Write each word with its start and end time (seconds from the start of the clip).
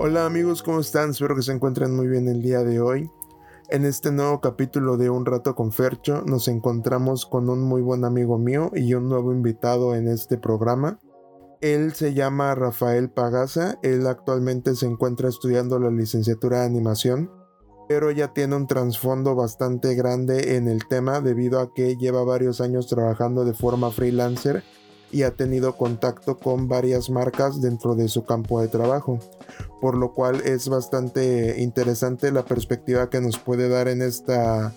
Hola 0.00 0.26
amigos, 0.26 0.62
¿cómo 0.62 0.78
están? 0.78 1.10
Espero 1.10 1.34
que 1.34 1.42
se 1.42 1.50
encuentren 1.50 1.96
muy 1.96 2.06
bien 2.06 2.28
el 2.28 2.40
día 2.40 2.62
de 2.62 2.80
hoy. 2.80 3.10
En 3.68 3.84
este 3.84 4.12
nuevo 4.12 4.40
capítulo 4.40 4.96
de 4.96 5.10
Un 5.10 5.26
Rato 5.26 5.56
con 5.56 5.72
Fercho 5.72 6.22
nos 6.24 6.46
encontramos 6.46 7.26
con 7.26 7.50
un 7.50 7.62
muy 7.62 7.82
buen 7.82 8.04
amigo 8.04 8.38
mío 8.38 8.70
y 8.76 8.94
un 8.94 9.08
nuevo 9.08 9.32
invitado 9.32 9.96
en 9.96 10.06
este 10.06 10.38
programa. 10.38 11.00
Él 11.60 11.94
se 11.94 12.14
llama 12.14 12.54
Rafael 12.54 13.10
Pagaza, 13.10 13.80
él 13.82 14.06
actualmente 14.06 14.76
se 14.76 14.86
encuentra 14.86 15.28
estudiando 15.28 15.80
la 15.80 15.90
licenciatura 15.90 16.60
de 16.60 16.66
animación, 16.66 17.32
pero 17.88 18.12
ya 18.12 18.32
tiene 18.32 18.54
un 18.54 18.68
trasfondo 18.68 19.34
bastante 19.34 19.96
grande 19.96 20.54
en 20.54 20.68
el 20.68 20.86
tema 20.86 21.20
debido 21.20 21.58
a 21.58 21.74
que 21.74 21.96
lleva 21.96 22.22
varios 22.22 22.60
años 22.60 22.86
trabajando 22.86 23.44
de 23.44 23.52
forma 23.52 23.90
freelancer 23.90 24.62
y 25.10 25.22
ha 25.22 25.32
tenido 25.32 25.76
contacto 25.76 26.38
con 26.38 26.68
varias 26.68 27.10
marcas 27.10 27.60
dentro 27.60 27.94
de 27.94 28.08
su 28.08 28.24
campo 28.24 28.60
de 28.60 28.68
trabajo, 28.68 29.18
por 29.80 29.96
lo 29.96 30.12
cual 30.12 30.42
es 30.44 30.68
bastante 30.68 31.60
interesante 31.60 32.30
la 32.32 32.44
perspectiva 32.44 33.10
que 33.10 33.20
nos 33.20 33.38
puede 33.38 33.68
dar 33.68 33.88
en 33.88 34.02
esta 34.02 34.74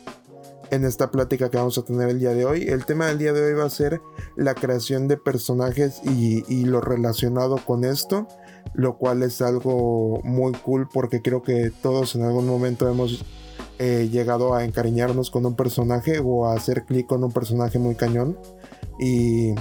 en 0.71 0.85
esta 0.85 1.12
plática 1.12 1.49
que 1.49 1.57
vamos 1.57 1.77
a 1.77 1.84
tener 1.84 2.09
el 2.09 2.20
día 2.20 2.34
de 2.34 2.45
hoy. 2.45 2.63
El 2.63 2.85
tema 2.85 3.07
del 3.07 3.17
día 3.17 3.34
de 3.34 3.44
hoy 3.44 3.54
va 3.54 3.66
a 3.66 3.70
ser 3.70 4.02
la 4.38 4.55
creación 4.55 5.09
de 5.09 5.17
personajes 5.17 6.02
y, 6.04 6.63
lo 6.63 6.79
relacionado 6.79 7.57
con 7.57 7.84
esto, 7.84 8.27
lo 8.73 8.98
cual 8.98 9.21
es 9.21 9.41
algo 9.41 10.21
muy 10.23 10.54
cool 10.54 10.88
porque 10.91 11.21
creo 11.21 11.43
que 11.43 11.71
todos 11.82 12.16
en 12.16 12.23
algún 12.23 12.48
momento 12.48 12.90
hemos 12.90 13.26
eh, 13.79 14.07
llegado 14.09 14.54
a 14.54 14.63
encariñarnos 14.63 15.29
con 15.29 15.45
un 15.45 15.55
personaje 15.55 16.21
o 16.23 16.45
a 16.45 16.54
hacer 16.54 16.85
clic 16.85 17.05
con 17.05 17.23
un 17.26 17.34
personaje 17.34 17.77
muy 17.77 17.95
cañón. 17.95 18.38
Y 18.98 19.54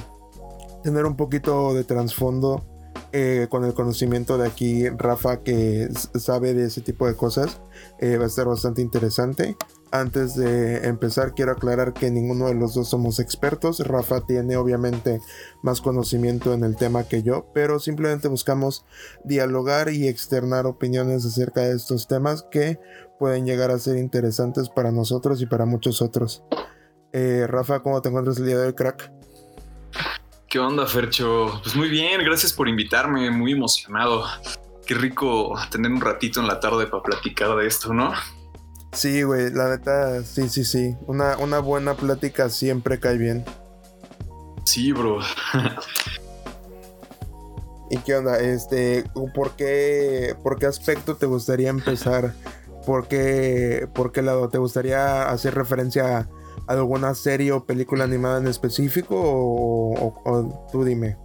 tener 0.83 1.05
un 1.07 1.17
poquito 1.17 1.75
de 1.75 1.85
trasfondo 1.85 2.65
eh, 3.13 3.49
con 3.51 3.65
el 3.65 3.75
conocimiento 3.75 4.39
de 4.39 4.47
aquí 4.47 4.89
Rafa 4.89 5.41
que 5.41 5.89
sabe 5.93 6.55
de 6.55 6.67
ese 6.67 6.81
tipo 6.81 7.09
de 7.09 7.17
cosas 7.17 7.61
eh, 7.99 8.17
va 8.17 8.25
a 8.25 8.29
estar 8.29 8.47
bastante 8.47 8.83
interesante. 8.83 9.57
Antes 9.91 10.37
de 10.37 10.87
empezar 10.87 11.35
quiero 11.35 11.51
aclarar 11.51 11.93
que 11.93 12.13
ninguno 12.13 12.47
de 12.47 12.55
los 12.55 12.75
dos 12.75 12.89
somos 12.89 13.19
expertos. 13.19 13.81
Rafa 13.81 14.21
tiene 14.21 14.57
obviamente 14.57 15.21
más 15.65 15.81
conocimiento 15.81 16.55
en 16.55 16.63
el 16.63 16.77
tema 16.77 17.03
que 17.03 17.25
yo 17.25 17.51
pero 17.53 17.81
simplemente 17.81 18.29
buscamos 18.29 18.85
dialogar 19.25 19.91
y 19.91 20.07
externar 20.07 20.67
opiniones 20.67 21.27
acerca 21.27 21.63
de 21.63 21.75
estos 21.75 22.07
temas 22.07 22.45
que 22.49 22.79
pueden 23.19 23.45
llegar 23.45 23.73
a 23.73 23.79
ser 23.81 23.97
interesantes 23.97 24.69
para 24.69 24.93
nosotros 24.93 25.43
y 25.43 25.47
para 25.47 25.67
muchos 25.67 26.01
otros. 26.01 26.45
Eh, 27.13 27.47
Rafa 27.49 27.81
¿cómo 27.81 28.01
te 28.01 28.09
encuentras 28.09 28.39
el 28.39 28.47
día 28.47 28.59
de 28.59 28.69
hoy 28.69 28.75
crack? 28.75 29.11
¿Qué 30.51 30.59
onda, 30.59 30.85
Fercho? 30.85 31.61
Pues 31.63 31.77
muy 31.77 31.89
bien, 31.89 32.21
gracias 32.25 32.53
por 32.53 32.69
invitarme, 32.69 33.31
muy 33.31 33.53
emocionado. 33.53 34.25
Qué 34.85 34.95
rico 34.95 35.57
tener 35.71 35.93
un 35.93 36.01
ratito 36.01 36.41
en 36.41 36.49
la 36.49 36.59
tarde 36.59 36.89
para 36.89 37.05
platicar 37.05 37.55
de 37.55 37.69
esto, 37.69 37.95
¿no? 37.95 38.13
Sí, 38.93 39.23
güey, 39.23 39.53
la 39.53 39.69
neta, 39.69 40.25
sí, 40.25 40.49
sí, 40.49 40.65
sí. 40.65 40.97
Una, 41.07 41.37
una 41.37 41.61
buena 41.61 41.95
plática 41.95 42.49
siempre 42.49 42.99
cae 42.99 43.17
bien. 43.17 43.45
Sí, 44.65 44.91
bro. 44.91 45.21
¿Y 47.91 47.99
qué 47.99 48.17
onda? 48.17 48.41
Este, 48.41 49.05
¿por 49.33 49.53
qué, 49.53 50.35
por 50.43 50.59
qué 50.59 50.67
aspecto 50.67 51.15
te 51.15 51.27
gustaría 51.27 51.69
empezar? 51.69 52.35
¿Por 52.85 53.07
qué, 53.07 53.87
por 53.95 54.11
qué 54.11 54.23
lado? 54.23 54.49
¿Te 54.49 54.59
gustaría 54.59 55.31
hacer 55.31 55.55
referencia 55.55 56.19
a 56.19 56.29
alguna 56.67 57.15
serie 57.15 57.53
o 57.53 57.65
película 57.65 58.05
animada 58.05 58.39
en 58.39 58.47
específico 58.47 59.17
o, 59.19 60.69
tú 60.73 60.85
dime? 60.85 61.17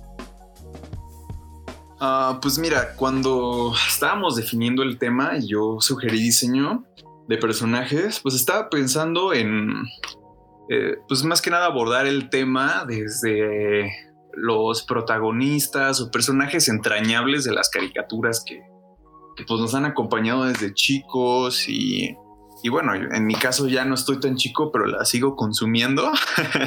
Ah, 2.00 2.40
pues 2.42 2.60
mira, 2.60 2.96
cuando 2.96 3.74
estábamos 3.88 4.36
definiendo 4.36 4.84
el 4.84 4.98
tema 4.98 5.38
y 5.38 5.48
yo 5.48 5.78
sugerí 5.80 6.20
diseño 6.20 6.84
de 7.28 7.38
personajes, 7.38 8.20
pues 8.20 8.36
estaba 8.36 8.70
pensando 8.70 9.34
en, 9.34 9.72
eh, 10.70 10.98
pues 11.08 11.24
más 11.24 11.42
que 11.42 11.50
nada 11.50 11.66
abordar 11.66 12.06
el 12.06 12.30
tema 12.30 12.86
desde 12.88 13.92
los 14.34 14.84
protagonistas 14.84 16.02
o 16.02 16.12
personajes 16.12 16.68
entrañables 16.68 17.46
de 17.46 17.54
las 17.54 17.70
caricaturas 17.70 18.44
que, 18.46 18.62
que 19.36 19.44
pues 19.46 19.62
nos 19.62 19.74
han 19.74 19.86
acompañado 19.86 20.44
desde 20.46 20.74
chicos 20.74 21.68
y 21.70 22.16
y 22.66 22.70
bueno, 22.70 22.96
en 22.96 23.28
mi 23.28 23.36
caso 23.36 23.68
ya 23.68 23.86
no 23.86 23.94
estoy 23.94 24.20
tan 24.20 24.38
chico, 24.38 24.72
pero 24.72 24.88
la 24.88 25.06
sigo 25.06 25.36
consumiendo. 25.36 26.12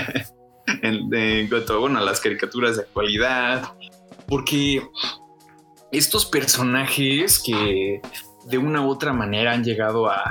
en, 0.82 1.48
cuanto 1.48 1.80
bueno, 1.80 1.98
las 1.98 2.20
caricaturas 2.20 2.76
de 2.76 2.82
actualidad. 2.82 3.72
Porque 4.28 4.80
estos 5.90 6.24
personajes 6.24 7.42
que 7.44 8.00
de 8.44 8.58
una 8.58 8.80
u 8.80 8.90
otra 8.90 9.12
manera 9.12 9.52
han 9.52 9.64
llegado 9.64 10.08
a, 10.08 10.22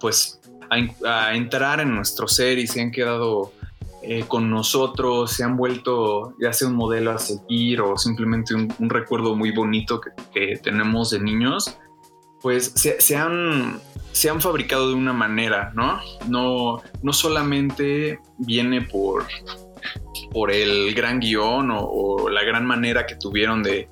pues, 0.00 0.40
a, 0.70 1.34
entrar 1.34 1.80
en 1.80 1.94
nuestro 1.94 2.26
ser 2.26 2.58
y 2.58 2.66
se 2.66 2.80
han 2.80 2.90
quedado 2.90 3.52
eh, 4.02 4.24
con 4.26 4.48
nosotros, 4.48 5.30
se 5.30 5.44
han 5.44 5.58
vuelto 5.58 6.32
ya 6.40 6.54
sea 6.54 6.68
un 6.68 6.76
modelo 6.76 7.10
a 7.10 7.18
seguir 7.18 7.82
o 7.82 7.98
simplemente 7.98 8.54
un, 8.54 8.70
recuerdo 8.88 9.36
muy 9.36 9.50
bonito 9.50 10.00
que, 10.00 10.56
tenemos 10.62 11.10
de 11.10 11.20
niños, 11.20 11.76
pues 12.44 12.74
se 12.74 13.16
han 13.16 13.80
se 14.12 14.28
han 14.28 14.40
fabricado 14.40 14.90
de 14.90 14.94
una 14.94 15.14
manera, 15.14 15.72
¿no? 15.74 15.98
No, 16.28 16.82
no 17.02 17.12
solamente 17.14 18.20
viene 18.38 18.82
por, 18.82 19.26
por 20.30 20.52
el 20.52 20.94
gran 20.94 21.20
guion 21.20 21.70
o, 21.72 22.28
la 22.28 22.44
gran 22.44 22.66
manera 22.66 23.06
que 23.06 23.16
tuvieron 23.16 23.62
de, 23.62 23.88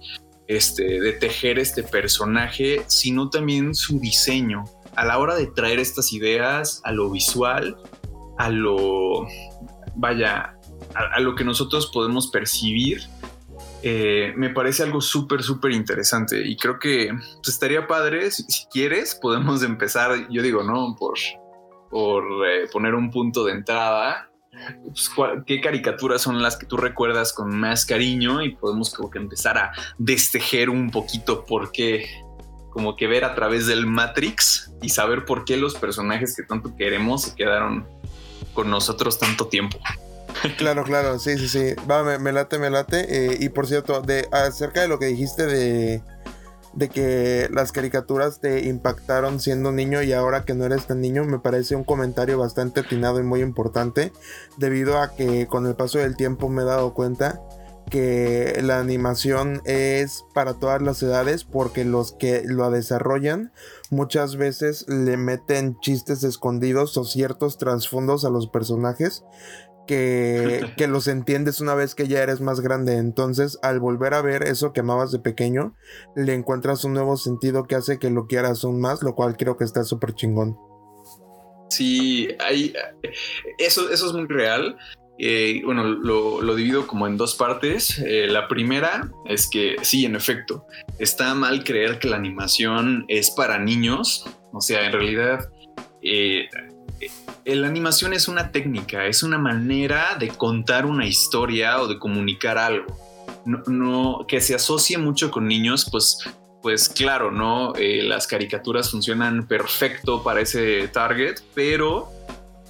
este, 0.46 1.00
de 1.00 1.12
tejer 1.14 1.58
este 1.58 1.82
personaje, 1.82 2.84
sino 2.86 3.30
también 3.30 3.74
su 3.74 3.98
diseño. 3.98 4.64
A 4.94 5.06
la 5.06 5.18
hora 5.18 5.34
de 5.34 5.46
traer 5.46 5.80
estas 5.80 6.12
ideas 6.12 6.82
a 6.84 6.92
lo 6.92 7.10
visual, 7.10 7.76
a 8.38 8.48
lo, 8.48 9.26
vaya, 9.96 10.56
a 10.94 11.20
lo 11.20 11.34
que 11.34 11.42
nosotros 11.42 11.90
podemos 11.92 12.28
percibir, 12.28 13.00
eh, 13.82 14.32
me 14.36 14.50
parece 14.50 14.84
algo 14.84 15.00
súper, 15.00 15.42
súper 15.42 15.72
interesante 15.72 16.40
y 16.46 16.56
creo 16.56 16.78
que 16.78 17.10
pues, 17.12 17.48
estaría 17.48 17.86
padre, 17.86 18.30
si, 18.30 18.66
quieres, 18.70 19.14
podemos 19.14 19.62
empezar, 19.64 20.28
yo 20.30 20.42
digo, 20.42 20.62
¿no? 20.62 20.94
Por, 20.96 21.18
por 21.90 22.24
eh, 22.46 22.68
poner 22.72 22.94
un 22.94 23.10
punto 23.10 23.44
de 23.44 23.52
entrada. 23.52 24.28
Pues, 24.84 25.10
¿Qué 25.46 25.60
caricaturas 25.60 26.22
son 26.22 26.42
las 26.42 26.56
que 26.56 26.66
tú 26.66 26.76
recuerdas 26.76 27.32
con 27.32 27.58
más 27.58 27.84
cariño? 27.84 28.42
Y 28.42 28.54
podemos 28.54 28.94
como 28.94 29.10
que 29.10 29.18
empezar 29.18 29.58
a 29.58 29.72
destejer 29.98 30.70
un 30.70 30.90
poquito 30.90 31.44
por 31.44 31.72
qué, 31.72 32.06
como 32.70 32.96
que 32.96 33.06
ver 33.06 33.24
a 33.24 33.34
través 33.34 33.66
del 33.66 33.86
Matrix 33.86 34.72
y 34.80 34.90
saber 34.90 35.24
por 35.24 35.44
qué 35.44 35.56
los 35.56 35.74
personajes 35.74 36.36
que 36.36 36.42
tanto 36.42 36.76
queremos 36.76 37.22
se 37.22 37.34
quedaron 37.34 37.86
con 38.52 38.70
nosotros 38.70 39.18
tanto 39.18 39.48
tiempo. 39.48 39.78
Claro, 40.58 40.84
claro, 40.84 41.18
sí, 41.18 41.38
sí, 41.38 41.48
sí. 41.48 41.74
Va, 41.90 42.02
me, 42.18 42.32
late, 42.32 42.58
me 42.58 42.70
late. 42.70 43.06
Eh, 43.08 43.36
y 43.40 43.48
por 43.48 43.66
cierto, 43.66 44.00
de, 44.00 44.28
acerca 44.32 44.82
de 44.82 44.88
lo 44.88 44.98
que 44.98 45.06
dijiste 45.06 45.46
de, 45.46 46.02
de 46.74 46.88
que 46.88 47.48
las 47.52 47.72
caricaturas 47.72 48.40
te 48.40 48.66
impactaron 48.66 49.40
siendo 49.40 49.72
niño 49.72 50.02
y 50.02 50.12
ahora 50.12 50.44
que 50.44 50.54
no 50.54 50.64
eres 50.64 50.86
tan 50.86 51.00
niño, 51.00 51.24
me 51.24 51.38
parece 51.38 51.76
un 51.76 51.84
comentario 51.84 52.38
bastante 52.38 52.80
atinado 52.80 53.20
y 53.20 53.24
muy 53.24 53.40
importante, 53.40 54.12
debido 54.56 54.98
a 54.98 55.14
que 55.14 55.46
con 55.46 55.66
el 55.66 55.74
paso 55.74 55.98
del 55.98 56.16
tiempo 56.16 56.48
me 56.48 56.62
he 56.62 56.66
dado 56.66 56.94
cuenta 56.94 57.40
que 57.90 58.60
la 58.62 58.78
animación 58.78 59.60
es 59.64 60.24
para 60.32 60.54
todas 60.54 60.80
las 60.80 61.02
edades 61.02 61.44
porque 61.44 61.84
los 61.84 62.12
que 62.12 62.42
lo 62.44 62.70
desarrollan 62.70 63.52
muchas 63.90 64.36
veces 64.36 64.86
le 64.88 65.16
meten 65.18 65.78
chistes 65.80 66.24
escondidos 66.24 66.96
o 66.96 67.04
ciertos 67.04 67.58
trasfondos 67.58 68.24
a 68.24 68.30
los 68.30 68.46
personajes 68.46 69.24
que, 69.86 70.72
que, 70.76 70.86
los 70.86 71.08
entiendes 71.08 71.60
una 71.60 71.74
vez 71.74 71.94
que 71.94 72.08
ya 72.08 72.22
eres 72.22 72.40
más 72.40 72.60
grande. 72.60 72.96
Entonces, 72.96 73.58
al 73.62 73.80
volver 73.80 74.14
a 74.14 74.22
ver 74.22 74.42
eso 74.42 74.72
que 74.72 74.80
amabas 74.80 75.12
de 75.12 75.18
pequeño, 75.18 75.74
le 76.16 76.34
encuentras 76.34 76.84
un 76.84 76.94
nuevo 76.94 77.16
sentido 77.16 77.64
que 77.64 77.74
hace 77.74 77.98
que 77.98 78.10
lo 78.10 78.26
quieras 78.26 78.64
aún 78.64 78.80
más, 78.80 79.02
lo 79.02 79.14
cual 79.14 79.36
creo 79.36 79.56
que 79.56 79.64
está 79.64 79.84
súper 79.84 80.14
chingón. 80.14 80.56
Sí, 81.70 82.28
hay, 82.38 82.74
eso, 83.58 83.90
eso 83.90 84.06
es 84.06 84.12
muy 84.12 84.26
real. 84.26 84.76
Eh, 85.18 85.62
bueno, 85.64 85.84
lo, 85.84 86.54
divido 86.54 86.86
como 86.86 87.06
en 87.06 87.16
dos 87.16 87.34
partes. 87.34 87.98
Eh, 87.98 88.26
la 88.28 88.48
primera 88.48 89.10
es 89.26 89.48
que 89.48 89.76
sí, 89.82 90.04
en 90.04 90.16
efecto, 90.16 90.66
está 90.98 91.34
mal 91.34 91.64
creer 91.64 91.98
que 91.98 92.08
la 92.08 92.16
animación 92.16 93.04
es 93.08 93.30
para 93.30 93.58
niños. 93.58 94.26
O 94.52 94.60
sea, 94.60 94.86
en 94.86 94.92
realidad 94.92 95.48
eh, 96.02 96.48
la 97.44 97.66
animación 97.66 98.12
es 98.12 98.28
una 98.28 98.52
técnica, 98.52 99.06
es 99.06 99.22
una 99.22 99.38
manera 99.38 100.16
de 100.18 100.28
contar 100.28 100.86
una 100.86 101.06
historia 101.06 101.80
o 101.80 101.88
de 101.88 101.98
comunicar 101.98 102.58
algo. 102.58 102.96
No, 103.44 104.24
que 104.28 104.40
se 104.40 104.54
asocie 104.54 104.98
mucho 104.98 105.30
con 105.30 105.48
niños, 105.48 105.88
pues, 105.90 106.18
pues 106.62 106.88
claro, 106.88 107.32
no, 107.32 107.74
eh, 107.74 108.02
las 108.02 108.26
caricaturas 108.26 108.90
funcionan 108.90 109.48
perfecto 109.48 110.22
para 110.22 110.40
ese 110.40 110.86
target, 110.88 111.40
pero 111.54 112.08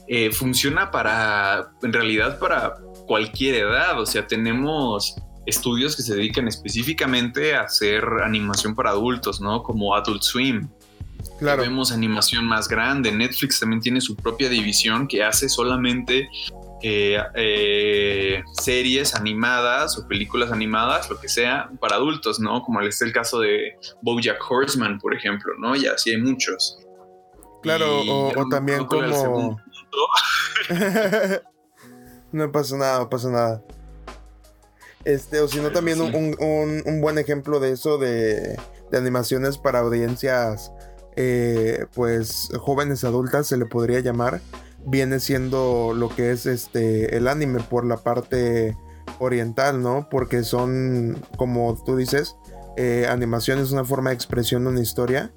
eh, 0.08 0.30
funciona 0.30 0.90
para, 0.90 1.72
en 1.82 1.92
realidad, 1.92 2.38
para 2.38 2.76
cualquier 3.06 3.56
edad. 3.56 4.00
O 4.00 4.06
sea, 4.06 4.26
tenemos 4.26 5.16
estudios 5.46 5.96
que 5.96 6.02
se 6.02 6.14
dedican 6.14 6.48
específicamente 6.48 7.54
a 7.54 7.62
hacer 7.62 8.04
animación 8.24 8.74
para 8.74 8.90
adultos, 8.90 9.40
¿no? 9.40 9.62
Como 9.62 9.94
Adult 9.94 10.22
Swim. 10.22 10.68
Claro. 11.38 11.62
Vemos 11.62 11.92
animación 11.92 12.44
más 12.46 12.68
grande. 12.68 13.10
Netflix 13.12 13.60
también 13.60 13.80
tiene 13.80 14.00
su 14.00 14.16
propia 14.16 14.48
división 14.48 15.08
que 15.08 15.22
hace 15.22 15.48
solamente 15.48 16.28
eh, 16.82 17.16
eh, 17.34 18.42
series 18.60 19.14
animadas 19.14 19.96
o 19.98 20.08
películas 20.08 20.50
animadas, 20.50 21.08
lo 21.08 21.20
que 21.20 21.28
sea, 21.28 21.70
para 21.80 21.96
adultos, 21.96 22.40
¿no? 22.40 22.62
Como 22.62 22.80
es 22.80 23.00
el 23.02 23.12
caso 23.12 23.40
de 23.40 23.76
BoJack 24.02 24.38
Horseman, 24.50 24.98
por 24.98 25.14
ejemplo, 25.14 25.52
¿no? 25.58 25.76
Y 25.76 25.86
así 25.86 26.10
hay 26.10 26.20
muchos. 26.20 26.78
Claro, 27.62 28.00
o, 28.00 28.48
también 28.48 28.84
como... 28.86 29.60
no 32.32 32.50
pasa 32.50 32.76
nada, 32.76 32.98
no 32.98 33.08
pasa 33.08 33.30
nada. 33.30 33.62
Este, 35.04 35.40
o 35.40 35.48
si 35.48 35.60
no, 35.60 35.70
también 35.70 36.00
un, 36.00 37.00
buen 37.00 37.18
ejemplo 37.18 37.60
de 37.60 37.72
eso 37.72 37.98
de, 37.98 38.58
animaciones 38.92 39.56
para 39.58 39.80
audiencias, 39.80 40.72
eh, 41.16 41.86
pues 41.94 42.50
jóvenes 42.58 43.04
adultas 43.04 43.46
se 43.46 43.56
le 43.56 43.66
podría 43.66 44.00
llamar, 44.00 44.40
viene 44.86 45.20
siendo 45.20 45.92
lo 45.94 46.08
que 46.08 46.32
es 46.32 46.46
este 46.46 47.16
el 47.16 47.28
anime 47.28 47.60
por 47.60 47.84
la 47.84 47.98
parte 47.98 48.76
oriental, 49.18 49.82
¿no? 49.82 50.08
Porque 50.10 50.42
son, 50.42 51.22
como 51.36 51.80
tú 51.84 51.96
dices, 51.96 52.36
eh, 52.76 53.06
animaciones, 53.08 53.72
una 53.72 53.84
forma 53.84 54.10
de 54.10 54.14
expresión 54.14 54.64
de 54.64 54.70
una 54.70 54.80
historia 54.80 55.32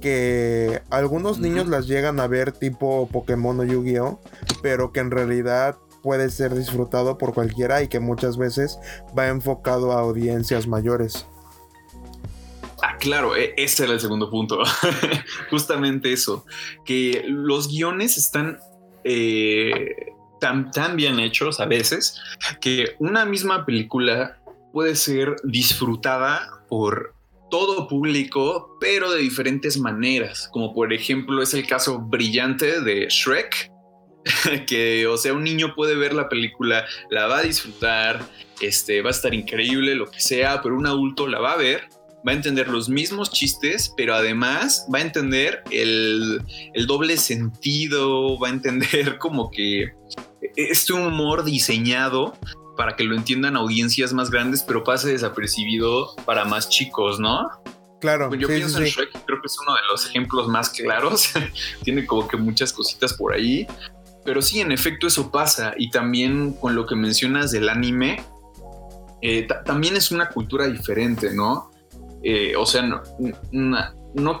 que 0.00 0.82
algunos 0.90 1.38
niños 1.38 1.68
las 1.68 1.86
llegan 1.86 2.18
a 2.18 2.26
ver 2.26 2.52
tipo 2.52 3.08
Pokémon 3.10 3.60
o 3.60 3.64
Yu-Gi-Oh, 3.64 4.20
pero 4.60 4.92
que 4.92 5.00
en 5.00 5.12
realidad 5.12 5.76
puede 6.02 6.28
ser 6.30 6.54
disfrutado 6.54 7.16
por 7.16 7.32
cualquiera 7.32 7.82
y 7.82 7.88
que 7.88 8.00
muchas 8.00 8.36
veces 8.36 8.78
va 9.16 9.28
enfocado 9.28 9.92
a 9.92 10.00
audiencias 10.00 10.66
mayores. 10.66 11.26
Claro, 13.02 13.34
e-, 13.34 13.52
ese 13.56 13.82
era 13.82 13.94
el 13.94 14.00
segundo 14.00 14.30
punto. 14.30 14.62
Justamente 15.50 16.12
eso, 16.12 16.46
que 16.84 17.24
los 17.26 17.68
guiones 17.68 18.16
están 18.16 18.60
eh, 19.02 20.12
tan, 20.40 20.70
tan 20.70 20.94
bien 20.94 21.18
hechos 21.18 21.58
a 21.58 21.66
veces 21.66 22.20
que 22.60 22.94
una 23.00 23.24
misma 23.24 23.66
película 23.66 24.40
puede 24.72 24.94
ser 24.94 25.34
disfrutada 25.42 26.64
por 26.68 27.16
todo 27.50 27.88
público, 27.88 28.78
pero 28.80 29.10
de 29.10 29.20
diferentes 29.20 29.76
maneras, 29.78 30.48
como 30.52 30.72
por 30.72 30.92
ejemplo 30.92 31.42
es 31.42 31.52
el 31.54 31.66
caso 31.66 31.98
brillante 31.98 32.80
de 32.82 33.08
Shrek, 33.08 33.72
que, 34.68 35.08
o 35.08 35.16
sea, 35.16 35.32
un 35.32 35.42
niño 35.42 35.74
puede 35.74 35.96
ver 35.96 36.14
la 36.14 36.28
película, 36.28 36.86
la 37.10 37.26
va 37.26 37.38
a 37.38 37.42
disfrutar, 37.42 38.24
este, 38.60 39.02
va 39.02 39.08
a 39.08 39.10
estar 39.10 39.34
increíble, 39.34 39.96
lo 39.96 40.08
que 40.08 40.20
sea, 40.20 40.62
pero 40.62 40.76
un 40.76 40.86
adulto 40.86 41.26
la 41.26 41.40
va 41.40 41.52
a 41.52 41.56
ver, 41.56 41.88
va 42.26 42.32
a 42.32 42.34
entender 42.34 42.68
los 42.68 42.88
mismos 42.88 43.30
chistes, 43.30 43.92
pero 43.96 44.14
además 44.14 44.86
va 44.92 44.98
a 44.98 45.02
entender 45.02 45.62
el, 45.70 46.42
el 46.74 46.86
doble 46.86 47.16
sentido, 47.16 48.38
va 48.38 48.48
a 48.48 48.50
entender 48.50 49.18
como 49.20 49.50
que 49.50 49.92
este 50.56 50.92
humor 50.92 51.44
diseñado 51.44 52.36
para 52.76 52.96
que 52.96 53.04
lo 53.04 53.14
entiendan 53.14 53.56
audiencias 53.56 54.12
más 54.12 54.30
grandes, 54.30 54.62
pero 54.62 54.82
pase 54.82 55.10
desapercibido 55.12 56.14
para 56.24 56.44
más 56.44 56.68
chicos, 56.68 57.20
¿no? 57.20 57.48
Claro. 58.00 58.34
Yo 58.34 58.48
pienso 58.48 58.78
en 58.78 58.86
Shrek, 58.86 59.12
creo 59.24 59.40
que 59.40 59.46
es 59.46 59.56
uno 59.60 59.74
de 59.74 59.80
los 59.90 60.06
ejemplos 60.06 60.48
más 60.48 60.70
claros. 60.70 61.30
Tiene 61.84 62.04
como 62.04 62.26
que 62.26 62.36
muchas 62.36 62.72
cositas 62.72 63.14
por 63.14 63.32
ahí. 63.32 63.66
Pero 64.24 64.42
sí, 64.42 64.60
en 64.60 64.72
efecto, 64.72 65.06
eso 65.06 65.30
pasa. 65.30 65.74
Y 65.76 65.90
también 65.90 66.54
con 66.54 66.74
lo 66.74 66.84
que 66.86 66.96
mencionas 66.96 67.52
del 67.52 67.68
anime, 67.68 68.24
eh, 69.20 69.46
también 69.64 69.94
es 69.96 70.10
una 70.10 70.28
cultura 70.30 70.66
diferente, 70.66 71.32
¿no? 71.32 71.70
Eh, 72.22 72.54
o 72.56 72.66
sea, 72.66 72.82
no, 72.82 73.02
no, 73.50 74.40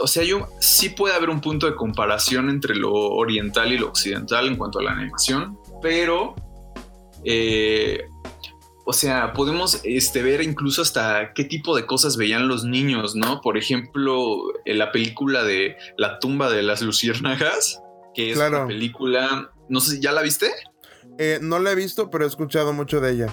o 0.00 0.06
sea, 0.06 0.22
yo 0.22 0.48
sí 0.60 0.90
puede 0.90 1.14
haber 1.14 1.30
un 1.30 1.40
punto 1.40 1.66
de 1.66 1.74
comparación 1.74 2.50
entre 2.50 2.74
lo 2.74 2.92
oriental 2.92 3.72
y 3.72 3.78
lo 3.78 3.88
occidental 3.88 4.46
en 4.46 4.56
cuanto 4.56 4.80
a 4.80 4.82
la 4.82 4.92
animación, 4.92 5.58
pero, 5.80 6.34
eh, 7.24 8.04
o 8.84 8.92
sea, 8.92 9.32
podemos 9.32 9.80
este, 9.84 10.22
ver 10.22 10.42
incluso 10.42 10.82
hasta 10.82 11.32
qué 11.34 11.44
tipo 11.44 11.76
de 11.76 11.86
cosas 11.86 12.16
veían 12.16 12.48
los 12.48 12.64
niños, 12.64 13.14
¿no? 13.14 13.40
Por 13.40 13.56
ejemplo, 13.56 14.36
en 14.64 14.78
la 14.78 14.90
película 14.90 15.44
de 15.44 15.76
La 15.96 16.18
tumba 16.18 16.50
de 16.50 16.62
las 16.62 16.82
luciérnagas 16.82 17.80
que 18.14 18.32
es 18.32 18.38
una 18.38 18.66
película, 18.66 19.50
no 19.68 19.80
sé, 19.80 20.00
¿ya 20.00 20.12
la 20.12 20.22
viste? 20.22 20.50
Eh, 21.18 21.38
no 21.40 21.58
la 21.58 21.72
he 21.72 21.74
visto, 21.74 22.10
pero 22.10 22.24
he 22.24 22.28
escuchado 22.28 22.72
mucho 22.72 23.00
de 23.00 23.12
ella. 23.12 23.26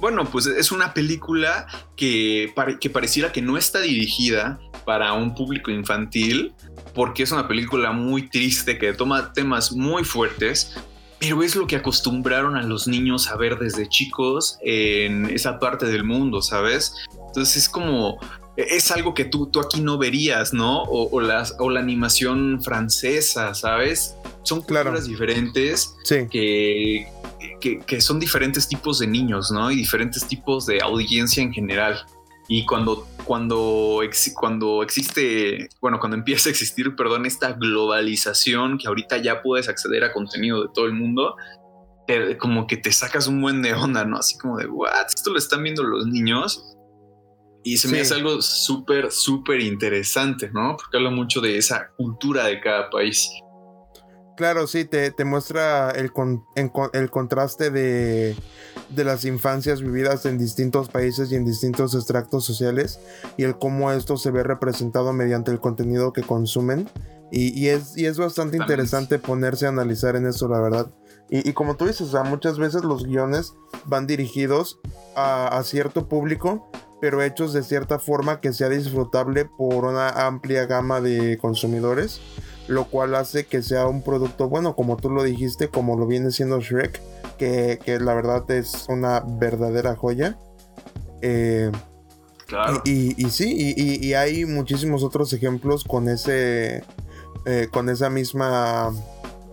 Bueno, 0.00 0.24
pues 0.24 0.46
es 0.46 0.70
una 0.70 0.94
película 0.94 1.66
que, 1.96 2.52
que 2.80 2.90
pareciera 2.90 3.32
que 3.32 3.42
no 3.42 3.56
está 3.56 3.80
dirigida 3.80 4.60
para 4.84 5.12
un 5.12 5.34
público 5.34 5.70
infantil, 5.70 6.54
porque 6.94 7.24
es 7.24 7.32
una 7.32 7.48
película 7.48 7.92
muy 7.92 8.28
triste 8.28 8.78
que 8.78 8.92
toma 8.92 9.32
temas 9.32 9.72
muy 9.72 10.04
fuertes, 10.04 10.76
pero 11.18 11.42
es 11.42 11.56
lo 11.56 11.66
que 11.66 11.76
acostumbraron 11.76 12.56
a 12.56 12.62
los 12.62 12.86
niños 12.86 13.28
a 13.28 13.36
ver 13.36 13.58
desde 13.58 13.88
chicos 13.88 14.58
en 14.62 15.28
esa 15.30 15.58
parte 15.58 15.86
del 15.86 16.04
mundo, 16.04 16.42
¿sabes? 16.42 16.94
Entonces 17.28 17.56
es 17.56 17.68
como 17.68 18.18
es 18.58 18.90
algo 18.90 19.14
que 19.14 19.24
tú, 19.24 19.46
tú 19.46 19.60
aquí 19.60 19.80
no 19.80 19.98
verías, 19.98 20.52
¿no? 20.52 20.82
O, 20.82 21.20
las, 21.20 21.54
o 21.60 21.70
la 21.70 21.78
animación 21.78 22.60
francesa, 22.60 23.54
¿sabes? 23.54 24.16
Son 24.42 24.62
culturas 24.62 25.06
diferentes 25.06 25.94
que, 26.08 27.06
que, 27.60 28.00
son 28.00 28.20
diferentes 28.20 28.68
tipos 28.68 28.98
de 28.98 29.06
niños, 29.06 29.50
¿no? 29.50 29.70
Y 29.70 29.76
diferentes 29.76 30.26
tipos 30.26 30.66
de 30.66 30.80
audiencia 30.80 31.42
en 31.42 31.52
general. 31.52 31.98
Y 32.48 32.64
cuando, 32.64 33.06
cuando, 33.24 34.00
cuando 34.34 34.82
existe, 34.82 35.68
bueno, 35.80 35.98
cuando 36.00 36.16
empieza 36.18 36.48
a 36.48 36.52
existir, 36.52 36.96
perdón, 36.96 37.26
esta 37.26 37.52
globalización 37.52 38.78
que 38.78 38.88
ahorita 38.88 39.18
ya 39.18 39.42
puedes 39.42 39.68
acceder 39.68 40.04
a 40.04 40.12
contenido 40.12 40.62
de 40.62 40.68
todo 40.74 40.86
el 40.86 40.94
mundo, 40.94 41.36
como 42.40 42.66
que 42.66 42.78
te 42.78 42.90
sacas 42.90 43.26
un 43.26 43.42
buen 43.42 43.60
de 43.60 43.74
onda, 43.74 44.04
¿no? 44.04 44.16
Así 44.16 44.38
como 44.38 44.56
de, 44.56 44.66
¿what? 44.66 45.08
Esto 45.14 45.30
lo 45.30 45.38
están 45.38 45.62
viendo 45.62 45.82
los 45.82 46.06
niños 46.06 46.64
y 47.64 47.76
se 47.76 47.88
me 47.88 48.00
hace 48.00 48.14
algo 48.14 48.40
súper, 48.40 49.10
súper 49.10 49.60
interesante, 49.60 50.50
¿no? 50.52 50.76
Porque 50.76 50.96
habla 50.96 51.10
mucho 51.10 51.40
de 51.42 51.58
esa 51.58 51.90
cultura 51.98 52.46
de 52.46 52.60
cada 52.60 52.88
país. 52.88 53.30
Claro, 54.38 54.68
sí, 54.68 54.84
te, 54.84 55.12
muestra 55.24 55.90
el, 55.90 56.12
el 56.92 57.10
contraste 57.10 57.72
de, 57.72 58.36
las 58.94 59.24
infancias 59.24 59.82
vividas 59.82 60.26
en 60.26 60.38
distintos 60.38 60.88
países 60.88 61.32
y 61.32 61.34
en 61.34 61.44
distintos 61.44 61.92
extractos 61.96 62.44
sociales 62.44 63.00
y 63.36 63.42
el 63.42 63.58
cómo 63.58 63.90
esto 63.90 64.16
se 64.16 64.30
ve 64.30 64.44
representado 64.44 65.12
mediante 65.12 65.50
el 65.50 65.58
contenido 65.58 66.12
que 66.12 66.22
consumen. 66.22 66.88
Y, 67.32 67.66
es, 67.66 67.98
y 67.98 68.06
es 68.06 68.16
bastante 68.16 68.58
interesante 68.58 69.18
ponerse 69.18 69.66
a 69.66 69.70
analizar 69.70 70.14
en 70.14 70.28
eso, 70.28 70.46
la 70.46 70.60
verdad. 70.60 70.92
Y, 71.28 71.52
como 71.52 71.74
tú 71.74 71.86
dices, 71.86 72.14
o 72.14 72.24
muchas 72.24 72.60
veces 72.60 72.84
los 72.84 73.06
guiones 73.06 73.54
van 73.86 74.06
dirigidos 74.06 74.78
a, 75.16 75.48
a 75.48 75.64
cierto 75.64 76.08
público, 76.08 76.70
pero 77.00 77.22
hechos 77.22 77.52
de 77.52 77.62
cierta 77.62 77.98
forma 77.98 78.40
que 78.40 78.52
sea 78.52 78.68
disfrutable 78.68 79.44
por 79.44 79.84
una 79.84 80.08
amplia 80.26 80.66
gama 80.66 81.00
de 81.00 81.38
consumidores, 81.38 82.20
lo 82.66 82.86
cual 82.86 83.14
hace 83.14 83.46
que 83.46 83.62
sea 83.62 83.86
un 83.86 84.02
producto 84.02 84.48
bueno, 84.48 84.74
como 84.74 84.96
tú 84.96 85.10
lo 85.10 85.22
dijiste, 85.22 85.68
como 85.68 85.96
lo 85.96 86.06
viene 86.06 86.30
siendo 86.30 86.60
Shrek, 86.60 87.00
que, 87.38 87.98
la 88.00 88.14
verdad 88.14 88.50
es 88.50 88.86
una 88.88 89.22
verdadera 89.26 89.94
joya. 89.94 90.38
Eh, 91.22 91.70
claro. 92.46 92.82
y, 92.84 93.12
sí, 93.30 93.74
y, 93.76 94.14
hay 94.14 94.44
muchísimos 94.44 95.02
otros 95.02 95.32
ejemplos 95.32 95.84
con 95.84 96.08
ese. 96.08 96.82
Eh, 97.44 97.68
con 97.70 97.88
esa 97.88 98.10
misma 98.10 98.90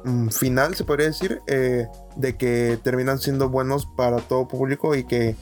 mm, 0.03 0.29
final, 0.29 0.75
se 0.75 0.83
podría 0.83 1.07
decir, 1.07 1.39
eh, 1.47 1.87
de 2.17 2.35
que 2.35 2.77
terminan 2.83 3.19
siendo 3.19 3.47
buenos 3.47 3.85
para 3.85 4.17
todo 4.17 4.47
público 4.47 4.95
y 4.95 5.05
que 5.05 5.35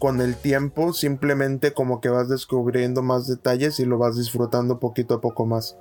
con 0.00 0.20
el 0.20 0.34
tiempo 0.34 0.92
simplemente 0.92 1.72
como 1.72 2.00
que 2.00 2.08
vas 2.08 2.28
descubriendo 2.28 3.02
más 3.02 3.28
detalles 3.28 3.78
y 3.78 3.84
lo 3.84 3.98
vas 3.98 4.16
disfrutando 4.16 4.80
poquito 4.80 5.14
a 5.14 5.20
poco 5.20 5.46
más. 5.46 5.76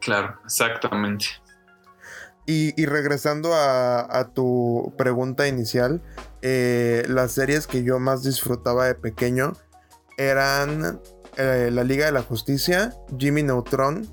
Claro, 0.00 0.36
exactamente. 0.44 1.26
Y, 2.44 2.86
regresando 2.86 3.54
a, 3.54 4.30
tu 4.34 4.92
pregunta 4.98 5.46
inicial, 5.46 6.02
eh, 6.42 7.04
las 7.08 7.32
series 7.32 7.68
que 7.68 7.84
yo 7.84 8.00
más 8.00 8.24
disfrutaba 8.24 8.86
de 8.86 8.96
pequeño 8.96 9.52
eran 10.18 11.00
eh, 11.36 11.70
La 11.72 11.84
Liga 11.84 12.06
de 12.06 12.12
la 12.12 12.22
Justicia, 12.22 12.94
Jimmy 13.16 13.44
Neutron, 13.44 14.08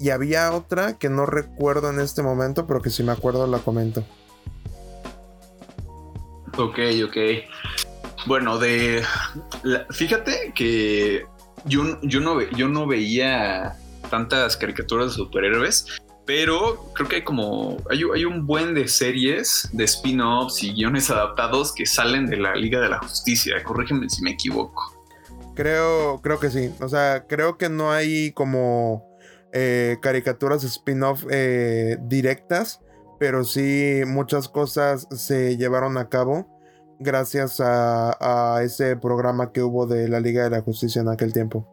y 0.00 0.10
había 0.10 0.52
otra 0.52 0.98
que 0.98 1.08
no 1.08 1.24
recuerdo 1.24 1.90
en 1.90 2.00
este 2.00 2.20
momento, 2.20 2.66
pero 2.66 2.82
que 2.82 2.90
si 2.90 3.04
me 3.04 3.12
acuerdo 3.12 3.46
la 3.46 3.58
comento. 3.58 4.04
Ok, 6.56 6.80
ok. 7.04 7.16
Bueno, 8.26 8.58
de. 8.58 9.02
fíjate 9.90 10.52
que 10.54 11.24
yo, 11.64 12.00
yo, 12.02 12.20
no, 12.20 12.86
veía 12.86 13.76
tantas 14.10 14.56
caricaturas 14.56 15.08
de 15.08 15.12
superhéroes, 15.14 15.86
pero 16.24 16.92
creo 16.94 17.08
que 17.08 17.16
hay 17.16 17.24
como, 17.24 17.76
hay, 17.90 18.02
hay 18.14 18.24
un 18.24 18.46
buen 18.46 18.74
de 18.74 18.88
series, 18.88 19.68
de 19.72 19.84
spin-offs 19.84 20.62
y 20.62 20.72
guiones 20.72 21.10
adaptados 21.10 21.74
que 21.74 21.86
salen 21.86 22.26
de 22.26 22.36
la 22.36 22.54
Liga 22.54 22.80
de 22.80 22.88
la 22.88 22.98
Justicia. 22.98 23.62
Corrígeme 23.62 24.08
si 24.08 24.22
me 24.22 24.30
equivoco. 24.32 24.94
Creo, 25.54 26.20
creo 26.22 26.38
que 26.38 26.50
sí. 26.50 26.70
O 26.80 26.88
sea, 26.88 27.24
creo 27.26 27.58
que 27.58 27.68
no 27.68 27.90
hay 27.90 28.32
como 28.32 29.04
eh, 29.52 29.96
caricaturas 30.00 30.62
spin-off 30.64 31.24
eh, 31.30 31.98
directas, 32.02 32.80
pero 33.18 33.44
sí 33.44 34.02
muchas 34.06 34.48
cosas 34.48 35.08
se 35.10 35.56
llevaron 35.56 35.98
a 35.98 36.08
cabo 36.08 36.57
gracias 36.98 37.60
a, 37.60 38.56
a 38.56 38.62
ese 38.62 38.96
programa 38.96 39.52
que 39.52 39.62
hubo 39.62 39.86
de 39.86 40.08
la 40.08 40.20
Liga 40.20 40.44
de 40.44 40.50
la 40.50 40.62
Justicia 40.62 41.00
en 41.02 41.08
aquel 41.08 41.32
tiempo. 41.32 41.66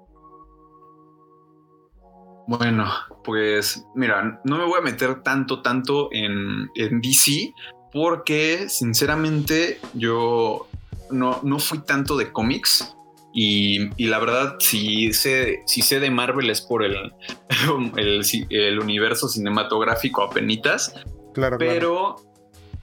Bueno, 2.48 2.86
pues 3.24 3.84
mira, 3.96 4.40
no 4.44 4.58
me 4.58 4.66
voy 4.66 4.80
a 4.80 4.84
meter 4.84 5.24
tanto, 5.24 5.62
tanto 5.62 6.10
en, 6.12 6.70
en 6.76 7.02
DC 7.02 7.54
porque 7.92 8.68
sinceramente 8.68 9.80
yo 9.94 10.68
no, 11.10 11.40
no 11.44 11.60
fui 11.60 11.80
tanto 11.80 12.18
de 12.18 12.32
cómics. 12.32 12.92
Y, 13.38 13.90
y, 14.02 14.08
la 14.08 14.20
verdad, 14.20 14.56
si 14.60 15.12
sé, 15.12 15.60
si 15.66 15.82
sé 15.82 16.00
de 16.00 16.10
Marvel 16.10 16.50
es 16.50 16.62
por 16.62 16.86
el, 16.86 16.96
el, 17.98 18.22
el 18.50 18.80
universo 18.80 19.28
cinematográfico 19.28 20.24
apenitas. 20.24 20.94
Claro, 21.34 21.58
Pero 21.58 22.16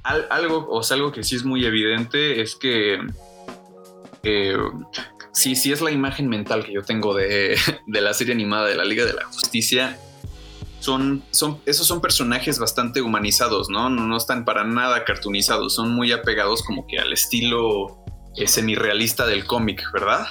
algo, 0.02 0.66
o 0.68 0.82
sea, 0.82 0.96
algo 0.96 1.12
que 1.12 1.22
sí 1.22 1.36
es 1.36 1.44
muy 1.44 1.64
evidente 1.64 2.40
es 2.40 2.56
que 2.56 2.98
eh, 4.22 4.56
sí, 5.32 5.56
sí 5.56 5.72
es 5.72 5.80
la 5.80 5.90
imagen 5.90 6.28
mental 6.28 6.64
que 6.64 6.72
yo 6.72 6.82
tengo 6.82 7.14
de, 7.14 7.56
la 7.86 8.14
serie 8.14 8.34
animada 8.34 8.68
de 8.68 8.76
la 8.76 8.84
Liga 8.84 9.04
de 9.04 9.14
la 9.14 9.24
Justicia. 9.24 9.98
Son, 10.80 11.22
son, 11.30 11.60
esos 11.64 11.86
son 11.86 12.00
personajes 12.00 12.58
bastante 12.58 13.02
humanizados, 13.02 13.68
¿no? 13.70 13.88
¿no? 13.88 14.16
están 14.16 14.44
para 14.44 14.64
nada 14.64 15.04
cartoonizados, 15.04 15.76
son 15.76 15.94
muy 15.94 16.10
apegados 16.10 16.64
como 16.64 16.88
que 16.88 16.98
al 16.98 17.12
estilo 17.12 18.02
eh, 18.36 18.48
semi-realista 18.48 19.26
del 19.26 19.46
cómic, 19.46 19.80
¿verdad? 19.92 20.26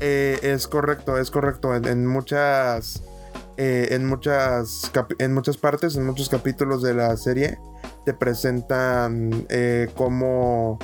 Eh, 0.00 0.38
es 0.42 0.68
correcto, 0.68 1.18
es 1.18 1.30
correcto. 1.30 1.74
En, 1.74 2.06
muchas. 2.06 3.02
Eh, 3.56 3.88
en 3.90 4.06
muchas. 4.06 4.90
En 5.18 5.34
muchas 5.34 5.56
partes, 5.56 5.96
en 5.96 6.06
muchos 6.06 6.28
capítulos 6.28 6.82
de 6.82 6.94
la 6.94 7.16
serie. 7.16 7.58
Te 8.08 8.14
presentan 8.14 9.46
cómo 9.94 10.78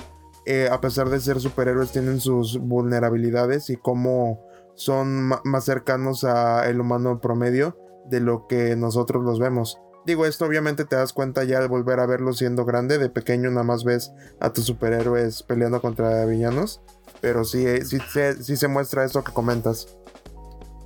eh, 0.46 0.68
a 0.70 0.78
pesar 0.80 1.08
de 1.08 1.20
ser 1.20 1.40
superhéroes, 1.40 1.92
tienen 1.92 2.20
sus 2.20 2.58
vulnerabilidades 2.58 3.70
y 3.70 3.76
cómo 3.76 4.44
son 4.74 5.30
más 5.44 5.64
cercanos 5.64 6.24
al 6.24 6.78
humano 6.78 7.18
promedio 7.20 7.78
de 8.06 8.20
lo 8.20 8.46
que 8.46 8.76
nosotros 8.76 9.24
los 9.24 9.38
vemos. 9.38 9.80
Digo, 10.04 10.26
esto 10.26 10.44
obviamente 10.44 10.84
te 10.84 10.96
das 10.96 11.14
cuenta 11.14 11.44
ya 11.44 11.58
al 11.58 11.68
volver 11.68 11.98
a 11.98 12.06
verlo 12.06 12.34
siendo 12.34 12.66
grande. 12.66 12.98
De 12.98 13.08
pequeño 13.08 13.48
nada 13.48 13.62
más 13.62 13.84
ves 13.84 14.12
a 14.38 14.52
tus 14.52 14.66
superhéroes 14.66 15.42
peleando 15.42 15.80
contra 15.80 16.26
villanos. 16.26 16.82
Pero 17.22 17.44
sí, 17.44 17.66
eh, 17.66 17.86
sí, 17.86 17.98
sí, 18.42 18.56
se 18.56 18.68
muestra 18.68 19.04
eso 19.04 19.24
que 19.24 19.32
comentas. 19.32 19.96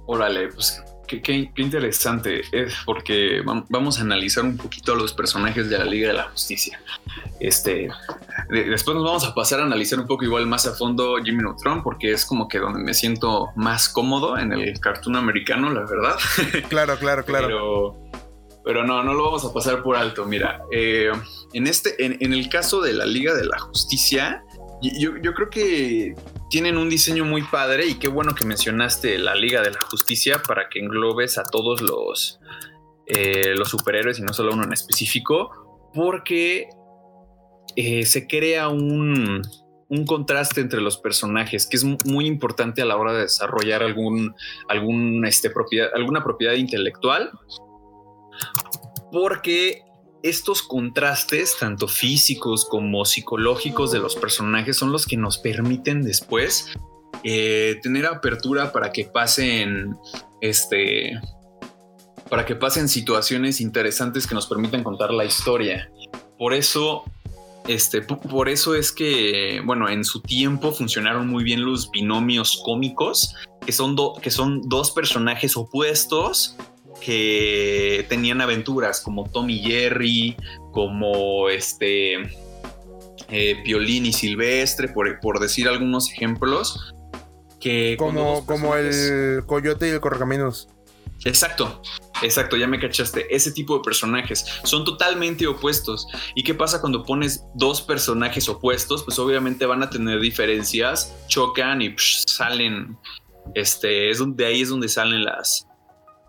Órale, 0.07 0.53
pues 0.53 0.81
qué, 1.09 1.51
interesante 1.57 2.43
es 2.53 2.77
porque 2.85 3.43
vamos 3.69 3.99
a 3.99 4.03
analizar 4.03 4.45
un 4.45 4.57
poquito 4.57 4.93
a 4.93 4.97
los 4.97 5.13
personajes 5.13 5.69
de 5.69 5.79
la 5.79 5.85
Liga 5.85 6.09
de 6.09 6.15
la 6.15 6.25
Justicia. 6.25 6.81
Este, 7.41 7.89
después 8.49 8.95
nos 8.95 9.05
vamos 9.05 9.25
a 9.25 9.35
pasar 9.35 9.61
a 9.61 9.65
analizar 9.65 9.99
un 9.99 10.07
poco 10.07 10.25
igual 10.25 10.47
más 10.47 10.67
a 10.67 10.75
fondo 10.75 11.17
Jimmy 11.23 11.43
Neutron 11.43 11.83
porque 11.83 12.13
es 12.13 12.25
como 12.25 12.49
que 12.49 12.59
donde 12.59 12.81
me 12.81 12.95
siento 12.95 13.49
más 13.57 13.89
cómodo 13.89 14.39
en 14.39 14.53
el 14.53 14.79
cartoon 14.81 15.17
americano, 15.17 15.73
la 15.73 15.81
verdad. 15.81 16.17
Claro, 16.69 16.99
claro, 16.99 17.25
claro. 17.25 17.47
Pero, 17.47 18.11
pero 18.65 18.85
no, 18.85 19.03
no 19.03 19.15
lo 19.15 19.25
vamos 19.25 19.45
a 19.45 19.53
pasar 19.53 19.83
por 19.83 19.97
alto. 19.97 20.27
Mira, 20.27 20.63
eh, 20.71 21.11
en 21.53 21.67
este, 21.67 22.05
en, 22.05 22.33
el 22.33 22.49
caso 22.49 22.81
de 22.83 22.93
la 22.93 23.07
Liga 23.07 23.35
de 23.35 23.47
la 23.47 23.59
Justicia, 23.59 24.45
yo, 24.83 25.35
creo 25.35 25.51
que 25.51 26.15
tienen 26.51 26.77
un 26.77 26.89
diseño 26.89 27.25
muy 27.25 27.43
padre 27.43 27.87
y 27.87 27.95
qué 27.95 28.09
bueno 28.09 28.35
que 28.35 28.45
mencionaste 28.45 29.19
la 29.19 29.35
Liga 29.35 29.63
de 29.63 29.71
la 29.71 29.81
Justicia 29.91 30.41
para 30.47 30.69
que 30.69 30.79
englobes 30.79 31.39
a 31.39 31.45
todos 31.45 31.81
los, 31.81 32.41
eh, 33.07 33.55
superhéroes 33.65 34.19
y 34.19 34.23
no 34.23 34.33
solo 34.33 34.53
uno 34.53 34.65
en 34.65 34.73
específico, 34.73 35.91
porque 35.95 36.69
eh, 37.77 38.05
se 38.07 38.27
crea 38.27 38.69
un, 38.69 39.43
contraste 40.07 40.61
entre 40.61 40.81
los 40.81 40.99
personajes 40.99 41.67
que 41.67 41.77
es 41.77 41.85
muy 41.85 42.27
importante 42.27 42.83
a 42.83 42.85
la 42.85 42.97
hora 42.97 43.15
de 43.15 43.23
desarrollar 43.23 43.83
algún, 43.83 44.35
este, 45.27 45.51
alguna 45.95 46.23
propiedad 46.23 46.55
intelectual. 46.55 47.31
Porque 49.11 49.83
estos 50.23 50.63
contrastes, 50.63 51.57
tanto 51.59 51.89
físicos 51.89 52.65
como 52.65 53.05
psicológicos 53.05 53.93
de 53.93 53.99
los 53.99 54.17
personajes, 54.17 54.77
son 54.77 54.93
los 54.93 55.07
que 55.07 55.17
nos 55.17 55.39
permiten 55.39 56.03
después 56.03 56.71
eh, 57.25 57.79
tener 57.83 58.07
apertura 58.07 58.73
para 58.73 58.93
que 58.93 59.05
pasen 59.05 59.97
este 60.41 61.19
para 62.29 62.45
que 62.45 62.55
pasen 62.55 62.89
situaciones 62.89 63.61
interesantes 63.61 64.27
que 64.27 64.35
nos 64.35 64.47
permitan 64.47 64.85
contar 64.85 65.13
la 65.13 65.25
historia. 65.25 65.91
Por 66.39 66.53
eso, 66.53 67.05
este, 67.67 68.03
por 68.03 68.51
eso 68.51 68.75
es 68.75 68.93
que, 68.93 69.63
bueno, 69.65 69.89
en 69.89 70.05
su 70.05 70.21
tiempo 70.21 70.73
funcionaron 70.73 71.27
muy 71.27 71.43
bien 71.43 71.65
los 71.65 71.91
binomios 71.91 72.61
cómicos, 72.65 73.35
que 73.65 73.73
son, 73.73 73.97
que 74.21 74.31
son 74.31 74.69
dos 74.69 74.91
personajes 74.91 75.57
opuestos 75.57 76.57
que 77.01 78.07
tenían 78.09 78.41
aventuras 78.41 79.01
como 79.01 79.29
Tom 79.31 79.51
y 79.51 79.61
Jerry, 79.61 80.37
como 80.73 81.49
este 81.49 82.15
eh, 83.29 83.57
Piolín 83.65 84.07
y 84.07 84.13
Silvestre, 84.13 84.89
por, 84.89 85.21
por, 85.21 85.41
decir 85.41 85.69
algunos 85.69 86.11
ejemplos. 86.11 86.95
Que 87.61 87.97
como, 87.99 88.47
como 88.47 88.75
el 88.77 89.45
Coyote 89.47 89.89
y 89.89 89.91
el 89.91 90.01
Correcaminos. 90.01 90.69
Exacto, 91.25 91.83
exacto, 92.23 92.57
ya 92.57 92.67
me 92.67 92.79
cachaste. 92.79 93.27
Ese 93.35 93.51
tipo 93.51 93.77
de 93.77 93.83
personajes 93.83 94.45
son 94.65 94.85
totalmente 94.85 95.47
opuestos. 95.47 96.07
¿Y 96.35 96.45
qué 96.45 96.55
pasa 96.55 96.81
cuando 96.81 97.03
pones 97.03 97.45
dos 97.55 97.83
personajes 97.83 98.49
opuestos? 98.49 99.03
Pues 99.03 99.19
obviamente 99.19 99.67
van 99.67 99.83
a 99.83 99.91
tener 99.91 100.21
diferencias, 100.21 101.15
chocan 101.27 101.83
y 101.83 101.95
salen. 101.99 102.97
Este, 103.55 104.11
es 104.11 104.19
donde 104.19 104.47
ahí 104.47 104.63
es 104.63 104.69
donde 104.69 104.89
salen 104.89 105.25
las, 105.25 105.68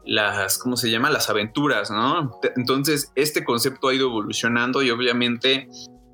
las, 0.10 0.58
¿cómo 0.58 0.76
se 0.76 0.90
llama? 0.90 1.10
Las 1.12 1.30
aventuras, 1.30 1.92
¿no? 1.92 2.40
Entonces, 2.56 3.12
este 3.16 3.44
concepto 3.44 3.90
ha 3.90 3.94
ido 3.94 4.08
evolucionando 4.08 4.82
y 4.82 4.90
obviamente, 4.90 5.70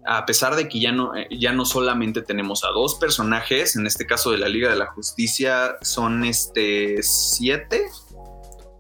a 0.06 0.26
pesar 0.26 0.56
de 0.58 0.68
que 0.68 0.82
ya 0.82 0.92
no, 0.92 1.16
eh, 1.16 1.28
ya 1.32 1.54
no 1.54 1.64
solamente 1.64 2.22
tenemos 2.22 2.66
a 2.66 2.70
dos 2.70 2.96
personajes, 2.96 3.78
en 3.78 3.88
este 3.88 4.06
caso 4.06 4.32
de 4.32 4.38
la 4.38 4.50
Liga 4.50 4.70
de 4.70 4.76
la 4.76 4.88
Justicia, 4.88 5.78
son 5.82 6.26
este 6.26 7.02
siete. 7.04 7.86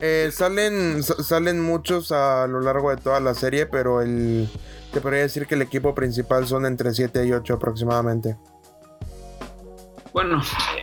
Eh, 0.01 0.31
salen, 0.33 1.01
salen 1.01 1.61
muchos 1.61 2.11
a 2.11 2.45
lo 2.47 2.59
largo 2.59 2.89
de 2.89 2.97
toda 2.97 3.21
la 3.21 3.33
serie, 3.33 3.67
pero 3.67 4.01
el, 4.01 4.49
te 4.91 4.99
podría 4.99 5.21
decir 5.21 5.47
que 5.47 5.55
el 5.55 5.61
equipo 5.61 5.95
principal 5.95 6.45
son 6.45 6.65
entre 6.65 6.93
7 6.93 7.25
y 7.25 7.31
8 7.31 7.53
aproximadamente. 7.53 8.37
Bueno, 10.15 10.41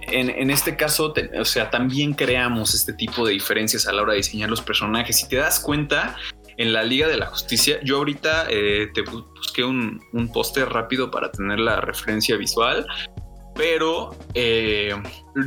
en, 0.08 0.50
este 0.50 0.76
caso, 0.76 1.14
o 1.40 1.44
sea, 1.46 1.70
también 1.70 2.12
creamos 2.12 2.74
este 2.74 2.92
tipo 2.92 3.26
de 3.26 3.32
diferencias 3.32 3.86
a 3.86 3.92
la 3.94 4.02
hora 4.02 4.12
de 4.12 4.18
diseñar 4.18 4.50
los 4.50 4.60
personajes. 4.60 5.16
Si 5.16 5.26
te 5.26 5.36
das 5.36 5.58
cuenta, 5.58 6.18
en 6.58 6.74
la 6.74 6.82
Liga 6.82 7.08
de 7.08 7.16
la 7.16 7.24
Justicia, 7.28 7.80
yo 7.82 7.96
ahorita 7.96 8.48
eh, 8.50 8.90
te 8.92 9.00
busqué 9.00 9.64
un, 9.64 10.02
un 10.12 10.30
póster 10.30 10.68
rápido 10.68 11.10
para 11.10 11.32
tener 11.32 11.60
la 11.60 11.80
referencia 11.80 12.36
visual, 12.36 12.86
pero 13.54 14.14
eh, 14.34 14.94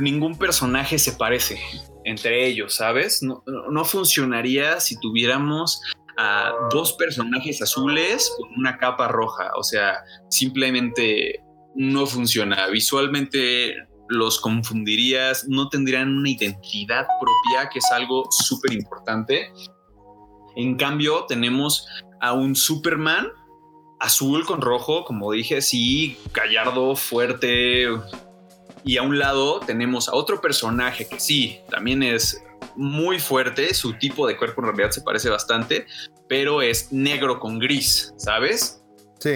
ningún 0.00 0.36
personaje 0.36 0.98
se 0.98 1.12
parece 1.12 1.60
entre 2.04 2.44
ellos, 2.44 2.74
¿sabes? 2.74 3.22
No, 3.22 3.44
no 3.70 3.84
funcionaría 3.84 4.80
si 4.80 4.98
tuviéramos 4.98 5.80
a 6.18 6.50
dos 6.72 6.94
personajes 6.94 7.62
azules 7.62 8.32
con 8.36 8.48
una 8.58 8.78
capa 8.78 9.06
roja. 9.06 9.52
O 9.56 9.62
sea, 9.62 10.02
simplemente 10.28 11.40
no 11.76 12.06
funciona. 12.06 12.66
Visualmente 12.68 13.74
los 14.08 14.40
confundirías, 14.40 15.46
no 15.48 15.68
tendrían 15.68 16.16
una 16.16 16.30
identidad 16.30 17.06
propia, 17.20 17.68
que 17.70 17.78
es 17.78 17.90
algo 17.92 18.28
súper 18.30 18.72
importante. 18.72 19.52
En 20.56 20.76
cambio, 20.76 21.26
tenemos 21.28 21.86
a 22.20 22.32
un 22.32 22.54
Superman 22.54 23.28
azul 24.00 24.44
con 24.44 24.60
rojo, 24.60 25.04
como 25.04 25.32
dije, 25.32 25.60
sí, 25.60 26.18
gallardo, 26.32 26.96
fuerte. 26.96 27.86
Y 28.84 28.96
a 28.98 29.02
un 29.02 29.18
lado 29.18 29.60
tenemos 29.60 30.08
a 30.08 30.14
otro 30.14 30.40
personaje 30.40 31.08
que 31.08 31.18
sí, 31.18 31.58
también 31.70 32.02
es 32.02 32.42
muy 32.76 33.18
fuerte, 33.18 33.74
su 33.74 33.94
tipo 33.94 34.26
de 34.26 34.36
cuerpo 34.36 34.60
en 34.60 34.68
realidad 34.68 34.90
se 34.90 35.00
parece 35.00 35.28
bastante, 35.28 35.86
pero 36.28 36.62
es 36.62 36.92
negro 36.92 37.40
con 37.40 37.58
gris, 37.58 38.14
¿sabes? 38.16 38.82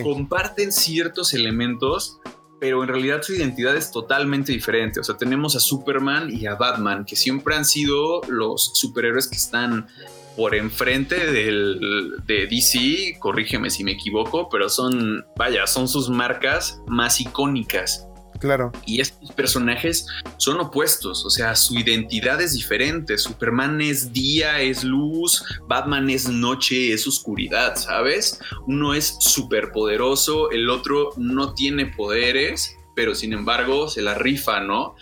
Comparten 0.02 0.72
ciertos 0.72 1.34
elementos, 1.34 2.20
pero 2.60 2.82
en 2.82 2.88
realidad 2.88 3.22
su 3.22 3.34
identidad 3.34 3.76
es 3.76 3.90
totalmente 3.90 4.52
diferente. 4.52 5.00
O 5.00 5.04
sea, 5.04 5.16
tenemos 5.16 5.56
a 5.56 5.60
Superman 5.60 6.34
y 6.34 6.46
a 6.46 6.54
Batman, 6.54 7.04
que 7.04 7.16
siempre 7.16 7.56
han 7.56 7.64
sido 7.64 8.20
los 8.28 8.72
superhéroes 8.74 9.28
que 9.28 9.36
están 9.36 9.88
por 10.36 10.54
enfrente 10.54 11.32
del, 11.32 12.16
de 12.26 12.46
DC, 12.46 13.18
corrígeme 13.18 13.68
si 13.68 13.84
me 13.84 13.92
equivoco, 13.92 14.48
pero 14.48 14.68
son, 14.68 15.24
vaya, 15.36 15.66
son 15.66 15.88
sus 15.88 16.08
marcas 16.08 16.80
más 16.86 17.20
icónicas. 17.20 18.06
Claro. 18.40 18.72
Y 18.86 19.00
estos 19.00 19.30
personajes 19.32 20.06
son 20.38 20.58
opuestos, 20.60 21.26
o 21.26 21.30
sea, 21.30 21.54
su 21.54 21.78
identidad 21.78 22.40
es 22.40 22.54
diferente. 22.54 23.18
Superman 23.18 23.82
es 23.82 24.12
día, 24.14 24.60
es 24.62 24.82
luz, 24.82 25.44
Batman 25.68 26.08
es 26.08 26.26
noche, 26.28 26.92
es 26.94 27.06
oscuridad, 27.06 27.76
¿sabes? 27.76 28.40
Uno 28.66 28.94
es 28.94 29.14
superpoderoso, 29.20 30.50
el 30.50 30.70
otro 30.70 31.10
no 31.18 31.52
tiene 31.52 31.86
poderes, 31.86 32.74
pero 32.96 33.14
sin 33.14 33.34
embargo 33.34 33.88
se 33.88 34.00
la 34.00 34.14
rifa, 34.14 34.60
¿no? 34.60 34.94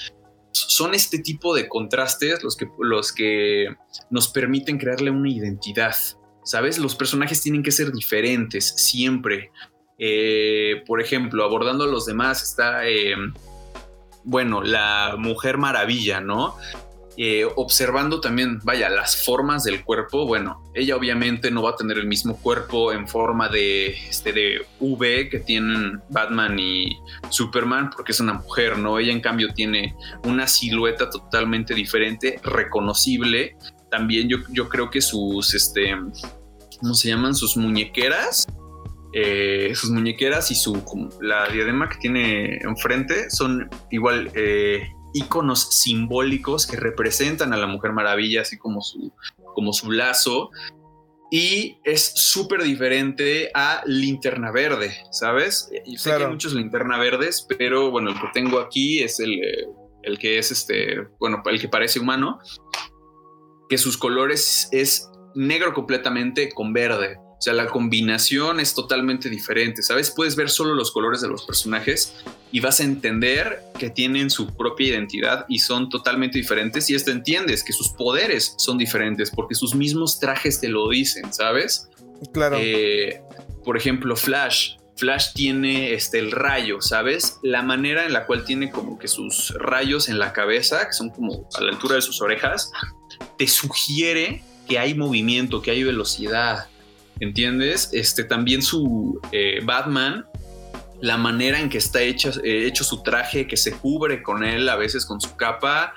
Son 0.50 0.92
este 0.94 1.20
tipo 1.20 1.54
de 1.54 1.68
contrastes 1.68 2.42
los 2.42 2.56
que, 2.56 2.68
los 2.80 3.12
que 3.12 3.76
nos 4.10 4.28
permiten 4.28 4.78
crearle 4.78 5.10
una 5.10 5.30
identidad. 5.30 5.94
¿Sabes? 6.44 6.78
Los 6.78 6.94
personajes 6.96 7.42
tienen 7.42 7.62
que 7.62 7.70
ser 7.70 7.92
diferentes 7.92 8.68
siempre. 8.76 9.52
Eh, 9.98 10.84
por 10.86 11.00
ejemplo, 11.00 11.44
abordando 11.44 11.84
a 11.84 11.88
los 11.88 12.06
demás 12.06 12.42
está, 12.42 12.86
eh, 12.86 13.16
bueno, 14.22 14.62
la 14.62 15.16
Mujer 15.18 15.58
Maravilla, 15.58 16.20
¿no? 16.20 16.54
Eh, 17.20 17.44
observando 17.56 18.20
también, 18.20 18.60
vaya, 18.62 18.88
las 18.88 19.24
formas 19.24 19.64
del 19.64 19.82
cuerpo, 19.82 20.24
bueno, 20.24 20.62
ella 20.72 20.94
obviamente 20.94 21.50
no 21.50 21.62
va 21.62 21.70
a 21.70 21.76
tener 21.76 21.98
el 21.98 22.06
mismo 22.06 22.36
cuerpo 22.36 22.92
en 22.92 23.08
forma 23.08 23.48
de, 23.48 23.88
este, 24.08 24.32
de 24.32 24.64
V 24.78 25.28
que 25.28 25.40
tienen 25.40 26.00
Batman 26.10 26.56
y 26.60 26.96
Superman, 27.28 27.90
porque 27.90 28.12
es 28.12 28.20
una 28.20 28.34
mujer, 28.34 28.78
¿no? 28.78 29.00
Ella 29.00 29.10
en 29.10 29.20
cambio 29.20 29.48
tiene 29.52 29.96
una 30.22 30.46
silueta 30.46 31.10
totalmente 31.10 31.74
diferente, 31.74 32.38
reconocible. 32.44 33.56
También 33.90 34.28
yo, 34.28 34.38
yo 34.50 34.68
creo 34.68 34.88
que 34.88 35.00
sus, 35.00 35.54
este, 35.54 35.96
¿cómo 36.78 36.94
se 36.94 37.08
llaman? 37.08 37.34
Sus 37.34 37.56
muñequeras 37.56 38.46
eh, 39.12 39.72
sus 39.74 39.90
muñequeras 39.90 40.50
y 40.50 40.54
su 40.54 40.82
la 41.20 41.48
diadema 41.48 41.88
que 41.88 41.98
tiene 41.98 42.56
enfrente 42.58 43.30
son 43.30 43.68
igual 43.90 44.30
eh, 44.34 44.82
iconos 45.14 45.80
simbólicos 45.82 46.66
que 46.66 46.76
representan 46.76 47.52
a 47.52 47.56
la 47.56 47.66
Mujer 47.66 47.92
Maravilla, 47.92 48.42
así 48.42 48.58
como 48.58 48.82
su, 48.82 49.12
como 49.54 49.72
su 49.72 49.90
lazo. 49.90 50.50
Y 51.30 51.78
es 51.84 52.12
súper 52.14 52.62
diferente 52.62 53.50
a 53.54 53.82
Linterna 53.84 54.50
Verde, 54.50 54.94
¿sabes? 55.10 55.70
Yo 55.86 55.98
sé 55.98 56.10
que 56.10 56.24
hay 56.24 56.30
muchos 56.30 56.54
Linterna 56.54 56.98
Verdes, 56.98 57.46
pero 57.58 57.90
bueno, 57.90 58.10
el 58.10 58.16
que 58.16 58.28
tengo 58.32 58.58
aquí 58.60 59.02
es 59.02 59.20
el, 59.20 59.38
el 60.02 60.18
que 60.18 60.38
es 60.38 60.50
este, 60.50 61.06
bueno, 61.20 61.42
el 61.44 61.60
que 61.60 61.68
parece 61.68 62.00
humano, 62.00 62.38
que 63.68 63.76
sus 63.76 63.98
colores 63.98 64.68
es 64.72 65.10
negro 65.34 65.74
completamente 65.74 66.50
con 66.50 66.72
verde. 66.72 67.18
O 67.38 67.40
sea, 67.40 67.52
la 67.52 67.66
combinación 67.66 68.58
es 68.58 68.74
totalmente 68.74 69.30
diferente, 69.30 69.82
¿sabes? 69.82 70.10
Puedes 70.10 70.34
ver 70.34 70.50
solo 70.50 70.74
los 70.74 70.90
colores 70.90 71.20
de 71.20 71.28
los 71.28 71.44
personajes 71.44 72.16
y 72.50 72.58
vas 72.58 72.80
a 72.80 72.82
entender 72.82 73.62
que 73.78 73.90
tienen 73.90 74.28
su 74.28 74.56
propia 74.56 74.88
identidad 74.88 75.46
y 75.48 75.60
son 75.60 75.88
totalmente 75.88 76.36
diferentes 76.36 76.90
y 76.90 76.96
esto 76.96 77.12
entiendes 77.12 77.62
que 77.62 77.72
sus 77.72 77.90
poderes 77.90 78.54
son 78.58 78.76
diferentes 78.76 79.30
porque 79.30 79.54
sus 79.54 79.76
mismos 79.76 80.18
trajes 80.18 80.60
te 80.60 80.68
lo 80.68 80.88
dicen, 80.88 81.32
¿sabes? 81.32 81.88
Claro. 82.32 82.56
Eh, 82.60 83.22
por 83.64 83.76
ejemplo, 83.76 84.16
Flash. 84.16 84.76
Flash 84.96 85.32
tiene 85.32 85.92
este, 85.92 86.18
el 86.18 86.32
rayo, 86.32 86.80
¿sabes? 86.80 87.38
La 87.44 87.62
manera 87.62 88.04
en 88.04 88.12
la 88.12 88.26
cual 88.26 88.44
tiene 88.44 88.72
como 88.72 88.98
que 88.98 89.06
sus 89.06 89.54
rayos 89.60 90.08
en 90.08 90.18
la 90.18 90.32
cabeza, 90.32 90.88
que 90.88 90.92
son 90.92 91.10
como 91.10 91.48
a 91.54 91.60
la 91.60 91.70
altura 91.70 91.94
de 91.94 92.02
sus 92.02 92.20
orejas, 92.20 92.72
te 93.36 93.46
sugiere 93.46 94.42
que 94.68 94.80
hay 94.80 94.94
movimiento, 94.94 95.62
que 95.62 95.70
hay 95.70 95.84
velocidad, 95.84 96.66
¿entiendes? 97.20 97.90
Este, 97.92 98.24
también 98.24 98.62
su 98.62 99.20
eh, 99.32 99.60
Batman, 99.64 100.26
la 101.00 101.16
manera 101.16 101.60
en 101.60 101.68
que 101.68 101.78
está 101.78 102.02
hecho, 102.02 102.30
eh, 102.44 102.66
hecho 102.66 102.84
su 102.84 103.02
traje, 103.02 103.46
que 103.46 103.56
se 103.56 103.72
cubre 103.72 104.22
con 104.22 104.44
él, 104.44 104.68
a 104.68 104.76
veces 104.76 105.06
con 105.06 105.20
su 105.20 105.36
capa, 105.36 105.94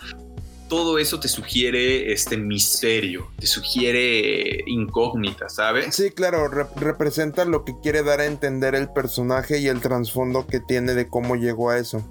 todo 0.72 1.00
eso 1.00 1.20
te 1.20 1.28
sugiere 1.28 2.14
este 2.14 2.38
misterio, 2.38 3.30
te 3.38 3.46
sugiere 3.46 4.64
incógnita, 4.68 5.50
¿sabes? 5.50 5.94
Sí, 5.94 6.12
claro, 6.12 6.48
representa 6.48 7.44
lo 7.44 7.66
que 7.66 7.74
quiere 7.84 8.04
dar 8.04 8.22
a 8.22 8.26
entender 8.26 8.76
el 8.76 8.90
personaje 8.90 9.60
y 9.60 9.68
el 9.68 9.82
trasfondo 9.82 10.48
que 10.48 10.62
tiene 10.62 10.94
de 10.94 11.10
cómo 11.10 11.36
llegó 11.36 11.72
a 11.72 11.78
eso. 11.78 12.08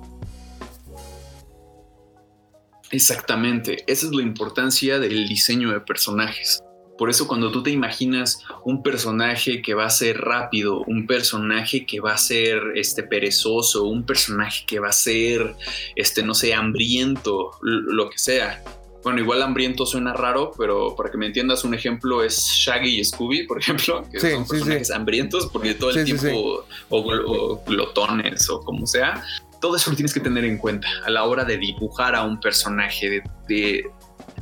Exactamente, 2.90 3.85
esa 3.87 4.07
es 4.07 4.12
la 4.12 4.23
importancia 4.23 4.99
del 4.99 5.27
diseño 5.27 5.73
de 5.73 5.81
personajes. 5.81 6.61
Por 7.00 7.08
eso 7.08 7.26
cuando 7.26 7.50
tú 7.50 7.62
te 7.62 7.70
imaginas 7.70 8.44
un 8.62 8.82
personaje 8.82 9.62
que 9.62 9.72
va 9.72 9.86
a 9.86 9.90
ser 9.90 10.18
rápido, 10.18 10.82
un 10.82 11.06
personaje 11.06 11.86
que 11.86 11.98
va 11.98 12.12
a 12.12 12.18
ser 12.18 12.60
este 12.74 13.02
perezoso, 13.02 13.84
un 13.84 14.04
personaje 14.04 14.64
que 14.66 14.80
va 14.80 14.90
a 14.90 14.92
ser 14.92 15.56
este 15.96 16.22
no 16.22 16.34
sé, 16.34 16.52
hambriento, 16.52 17.52
lo 17.62 18.10
que 18.10 18.18
sea. 18.18 18.62
Bueno, 19.02 19.18
igual 19.18 19.40
hambriento 19.40 19.86
suena 19.86 20.12
raro, 20.12 20.52
pero 20.58 20.94
para 20.94 21.10
que 21.10 21.16
me 21.16 21.24
entiendas, 21.24 21.64
un 21.64 21.72
ejemplo 21.72 22.22
es 22.22 22.36
Shaggy 22.36 23.00
y 23.00 23.02
Scooby, 23.02 23.46
por 23.46 23.58
ejemplo, 23.58 24.04
que 24.12 24.20
son 24.20 24.46
personajes 24.46 24.90
hambrientos 24.90 25.46
porque 25.46 25.72
todo 25.72 25.92
el 25.92 26.04
tiempo 26.04 26.66
o, 26.90 27.62
glotones 27.64 28.50
o 28.50 28.60
como 28.60 28.86
sea. 28.86 29.24
Todo 29.62 29.76
eso 29.76 29.88
lo 29.88 29.96
tienes 29.96 30.12
que 30.12 30.20
tener 30.20 30.44
en 30.44 30.58
cuenta 30.58 30.86
a 31.06 31.08
la 31.08 31.24
hora 31.24 31.46
de 31.46 31.56
dibujar 31.56 32.14
a 32.14 32.24
un 32.24 32.38
personaje, 32.38 33.22
de, 33.48 33.84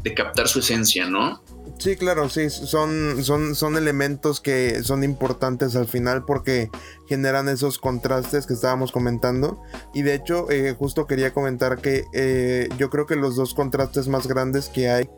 de 0.03 0.15
captar 0.15 0.49
su 0.49 0.59
esencia, 0.59 1.07
¿no? 1.07 1.41
Sí, 1.79 1.95
claro, 1.95 2.29
sí, 2.29 2.51
son, 2.51 3.23
son, 3.23 3.55
son 3.55 3.77
elementos 3.77 4.41
que 4.41 4.83
son 4.83 5.05
importantes 5.05 5.77
al 5.77 5.87
final 5.87 6.25
porque 6.25 6.71
generan 7.09 7.49
esos 7.49 7.79
contrastes 7.79 8.47
que 8.47 8.55
estábamos 8.55 8.91
comentando. 8.91 9.63
Y 9.95 10.03
de 10.03 10.15
hecho, 10.15 10.51
eh, 10.51 10.75
justo 10.77 11.07
quería 11.07 11.33
comentar 11.33 11.79
que 11.79 12.05
eh, 12.13 12.69
yo 12.79 12.91
creo 12.91 13.07
que 13.07 13.15
los 13.15 13.37
dos 13.37 13.55
contrastes 13.55 14.09
más 14.09 14.27
grandes 14.27 14.69
que 14.69 14.91
hay 14.91 15.09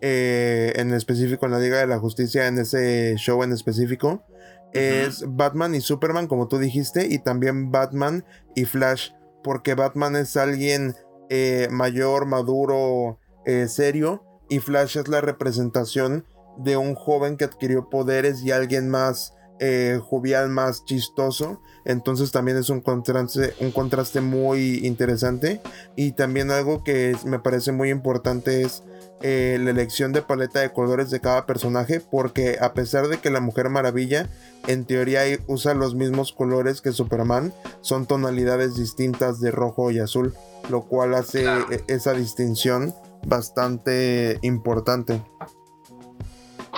eh, 0.00 0.72
en 0.74 0.92
específico 0.92 1.46
en 1.46 1.52
la 1.52 1.60
Liga 1.60 1.78
de 1.78 1.86
la 1.86 2.00
Justicia, 2.00 2.48
en 2.48 2.58
ese 2.58 3.14
show 3.16 3.44
en 3.44 3.52
específico, 3.52 4.24
es 4.72 5.24
Batman 5.26 5.76
y 5.76 5.80
Superman, 5.80 6.26
como 6.26 6.48
tú 6.48 6.58
dijiste, 6.58 7.06
y 7.06 7.20
también 7.20 7.70
Batman 7.70 8.24
y 8.54 8.64
Flash, 8.64 9.12
porque 9.42 9.74
Batman 9.74 10.16
es 10.16 10.36
alguien 10.36 10.94
mayor, 11.70 12.26
maduro, 12.26 13.18
serio 13.66 14.27
y 14.48 14.60
Flash 14.60 14.98
es 14.98 15.08
la 15.08 15.20
representación 15.20 16.24
de 16.56 16.76
un 16.76 16.94
joven 16.94 17.36
que 17.36 17.44
adquirió 17.44 17.88
poderes 17.88 18.42
y 18.42 18.50
alguien 18.50 18.88
más 18.88 19.34
eh, 19.60 20.00
jovial, 20.02 20.50
más 20.50 20.84
chistoso. 20.84 21.60
Entonces 21.84 22.30
también 22.30 22.56
es 22.58 22.70
un 22.70 22.80
contraste, 22.80 23.54
un 23.60 23.72
contraste 23.72 24.20
muy 24.20 24.86
interesante. 24.86 25.60
Y 25.96 26.12
también 26.12 26.50
algo 26.50 26.84
que 26.84 27.16
me 27.24 27.38
parece 27.38 27.72
muy 27.72 27.90
importante 27.90 28.62
es 28.62 28.84
eh, 29.20 29.58
la 29.60 29.70
elección 29.70 30.12
de 30.12 30.22
paleta 30.22 30.60
de 30.60 30.72
colores 30.72 31.10
de 31.10 31.20
cada 31.20 31.46
personaje. 31.46 32.00
Porque 32.00 32.58
a 32.60 32.72
pesar 32.72 33.08
de 33.08 33.18
que 33.18 33.30
la 33.30 33.40
Mujer 33.40 33.68
Maravilla 33.68 34.28
en 34.66 34.84
teoría 34.84 35.22
usa 35.46 35.74
los 35.74 35.94
mismos 35.94 36.32
colores 36.32 36.80
que 36.80 36.92
Superman, 36.92 37.52
son 37.80 38.06
tonalidades 38.06 38.76
distintas 38.76 39.40
de 39.40 39.50
rojo 39.50 39.90
y 39.90 39.98
azul. 39.98 40.34
Lo 40.70 40.82
cual 40.82 41.14
hace 41.14 41.46
e-, 41.46 41.84
esa 41.88 42.12
distinción 42.12 42.94
bastante 43.26 44.38
importante. 44.42 45.22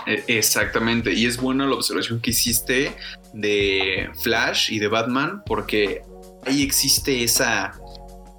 E, 0.07 0.25
exactamente, 0.29 1.13
y 1.13 1.27
es 1.27 1.37
buena 1.37 1.67
la 1.67 1.75
observación 1.75 2.21
que 2.21 2.31
hiciste 2.31 2.95
de 3.33 4.11
Flash 4.23 4.73
y 4.73 4.79
de 4.79 4.89
Batman, 4.89 5.43
porque 5.47 6.03
ahí 6.47 6.63
existe 6.63 7.23
esa, 7.23 7.73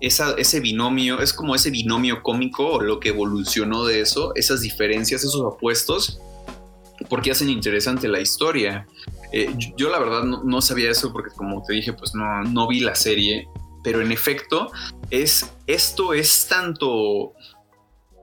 ese 0.01 0.59
binomio, 0.59 1.19
es 1.19 1.33
como 1.33 1.55
ese 1.55 1.69
binomio 1.69 2.23
cómico 2.23 2.73
o 2.73 2.81
lo 2.81 2.99
que 2.99 3.09
evolucionó 3.09 3.85
de 3.85 4.01
eso, 4.01 4.33
esas 4.35 4.61
diferencias, 4.61 5.23
esos 5.23 5.41
opuestos, 5.41 6.19
porque 7.09 7.31
hacen 7.31 7.49
interesante 7.49 8.07
la 8.07 8.19
historia. 8.19 8.87
Eh, 9.31 9.53
yo, 9.77 9.89
la 9.89 9.99
verdad 9.99 10.23
no, 10.23 10.61
sabía 10.61 10.91
eso 10.91 11.11
porque 11.11 11.31
como 11.35 11.63
te 11.63 11.73
dije, 11.73 11.93
pues 11.93 12.13
no, 12.13 12.43
no 12.43 12.67
vi 12.67 12.81
la 12.81 12.95
serie, 12.95 13.47
pero 13.83 14.01
en 14.01 14.11
efecto, 14.11 14.71
es, 15.09 15.51
esto 15.67 16.13
es 16.13 16.47
tanto 16.47 17.33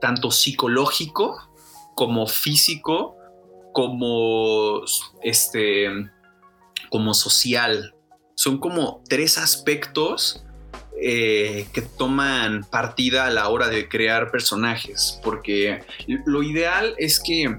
tanto 0.00 0.30
psicológico 0.30 1.48
como 1.94 2.26
físico, 2.26 3.16
como 3.72 4.82
este, 5.22 5.88
como 6.90 7.14
social. 7.14 7.94
Son 8.34 8.58
como 8.58 9.02
tres 9.08 9.38
aspectos 9.38 10.44
eh, 11.00 11.68
que 11.72 11.82
toman 11.82 12.64
partida 12.64 13.26
a 13.26 13.30
la 13.30 13.48
hora 13.48 13.68
de 13.68 13.88
crear 13.88 14.32
personajes, 14.32 15.20
porque 15.22 15.80
lo 16.26 16.42
ideal 16.42 16.94
es 16.98 17.20
que 17.20 17.44
eh, 17.44 17.52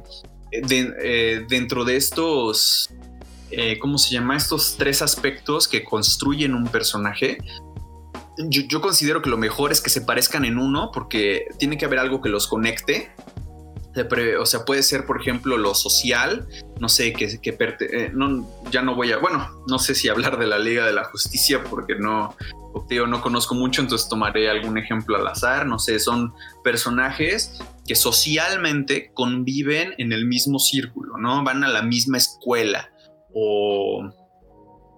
eh, 0.51 1.45
dentro 1.47 1.85
de 1.85 1.95
estos, 1.95 2.89
¿cómo 3.79 3.97
se 3.97 4.11
llama? 4.11 4.35
Estos 4.35 4.75
tres 4.77 5.01
aspectos 5.01 5.69
que 5.69 5.83
construyen 5.83 6.53
un 6.53 6.67
personaje, 6.67 7.37
yo, 8.47 8.81
considero 8.81 9.21
que 9.21 9.29
lo 9.29 9.37
mejor 9.37 9.71
es 9.71 9.81
que 9.81 9.89
se 9.89 10.01
parezcan 10.01 10.45
en 10.45 10.57
uno 10.57 10.91
porque 10.93 11.45
tiene 11.57 11.77
que 11.77 11.85
haber 11.85 11.99
algo 11.99 12.21
que 12.21 12.29
los 12.29 12.47
conecte 12.47 13.11
o 14.39 14.45
sea, 14.45 14.65
puede 14.65 14.83
ser, 14.83 15.05
por 15.05 15.19
ejemplo, 15.19 15.57
lo 15.57 15.73
social, 15.73 16.47
no 16.79 16.89
sé, 16.89 17.13
que, 17.13 17.39
que 17.41 17.57
eh, 17.59 18.11
no, 18.13 18.47
ya 18.71 18.81
no 18.81 18.95
voy 18.95 19.11
a, 19.11 19.17
bueno, 19.17 19.47
no 19.67 19.79
sé 19.79 19.95
si 19.95 20.07
hablar 20.07 20.37
de 20.37 20.47
la 20.47 20.59
Liga 20.59 20.85
de 20.85 20.93
la 20.93 21.05
Justicia 21.05 21.63
porque 21.69 21.95
no, 21.95 22.35
yo 22.89 23.07
no 23.07 23.21
conozco 23.21 23.55
mucho, 23.55 23.81
entonces 23.81 24.07
tomaré 24.07 24.49
algún 24.49 24.77
ejemplo 24.77 25.17
al 25.17 25.27
azar, 25.27 25.65
no 25.65 25.79
sé, 25.79 25.99
son 25.99 26.33
personajes 26.63 27.59
que 27.85 27.95
socialmente 27.95 29.11
conviven 29.13 29.93
en 29.97 30.13
el 30.13 30.25
mismo 30.25 30.59
círculo, 30.59 31.17
¿no? 31.17 31.43
Van 31.43 31.63
a 31.63 31.67
la 31.67 31.81
misma 31.81 32.17
escuela 32.17 32.89
o, 33.33 34.07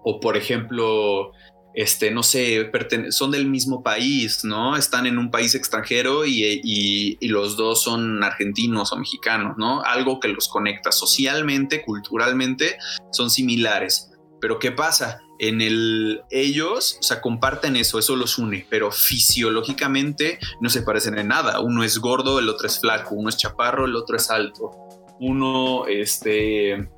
o 0.04 0.20
por 0.20 0.36
ejemplo, 0.36 1.32
este, 1.74 2.10
no 2.10 2.22
sé, 2.22 2.70
son 3.10 3.30
del 3.30 3.46
mismo 3.46 3.82
país, 3.82 4.44
¿no? 4.44 4.76
Están 4.76 5.06
en 5.06 5.18
un 5.18 5.30
país 5.30 5.54
extranjero 5.54 6.26
y, 6.26 7.18
los 7.22 7.56
dos 7.56 7.82
son 7.82 8.22
argentinos 8.22 8.92
o 8.92 8.96
mexicanos, 8.96 9.56
¿no? 9.56 9.82
Algo 9.82 10.20
que 10.20 10.28
los 10.28 10.48
conecta 10.48 10.92
socialmente, 10.92 11.82
culturalmente, 11.82 12.76
son 13.10 13.30
similares. 13.30 14.10
Pero 14.38 14.58
¿qué 14.58 14.70
pasa? 14.70 15.20
En 15.38 15.60
el 15.62 16.22
ellos, 16.30 16.98
o 17.00 17.02
sea, 17.02 17.20
comparten 17.22 17.76
eso, 17.76 17.98
eso 17.98 18.16
los 18.16 18.38
une, 18.38 18.66
pero 18.68 18.92
fisiológicamente 18.92 20.38
no 20.60 20.68
se 20.68 20.82
parecen 20.82 21.18
en 21.18 21.28
nada. 21.28 21.60
Uno 21.60 21.84
es 21.84 21.98
gordo, 21.98 22.38
el 22.38 22.48
otro 22.48 22.66
es 22.66 22.80
flaco, 22.80 23.14
uno 23.14 23.30
es 23.30 23.38
chaparro, 23.38 23.86
el 23.86 23.96
otro 23.96 24.16
es 24.16 24.30
alto. 24.30 24.72
Uno, 25.20 25.86
este, 25.86 26.90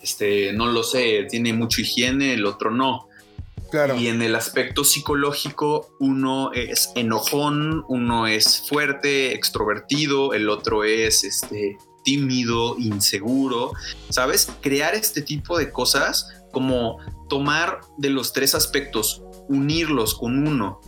este, 0.00 0.52
no 0.54 0.66
lo 0.66 0.82
sé, 0.82 1.26
tiene 1.28 1.52
mucha 1.52 1.82
higiene, 1.82 2.32
el 2.34 2.46
otro 2.46 2.70
no 2.70 3.09
y 3.98 4.08
en 4.08 4.22
el 4.22 4.34
aspecto 4.34 4.84
psicológico, 4.84 5.94
uno 6.00 6.52
es 6.52 6.90
enojón, 6.94 7.84
uno 7.88 8.26
es 8.26 8.64
fuerte, 8.68 9.34
extrovertido, 9.34 10.34
el 10.34 10.48
otro 10.48 10.84
es 10.84 11.24
este, 11.24 11.78
tímido, 12.04 12.76
inseguro. 12.78 13.72
¿Sabes? 14.08 14.50
Crear 14.60 14.94
este 14.94 15.22
tipo 15.22 15.58
de 15.58 15.70
cosas 15.70 16.28
como 16.52 16.98
tomar 17.28 17.80
de 17.96 18.10
los 18.10 18.32
tres 18.32 18.54
aspectos, 18.54 19.22
unirlos 19.48 20.14
con 20.14 20.46
uno 20.46 20.80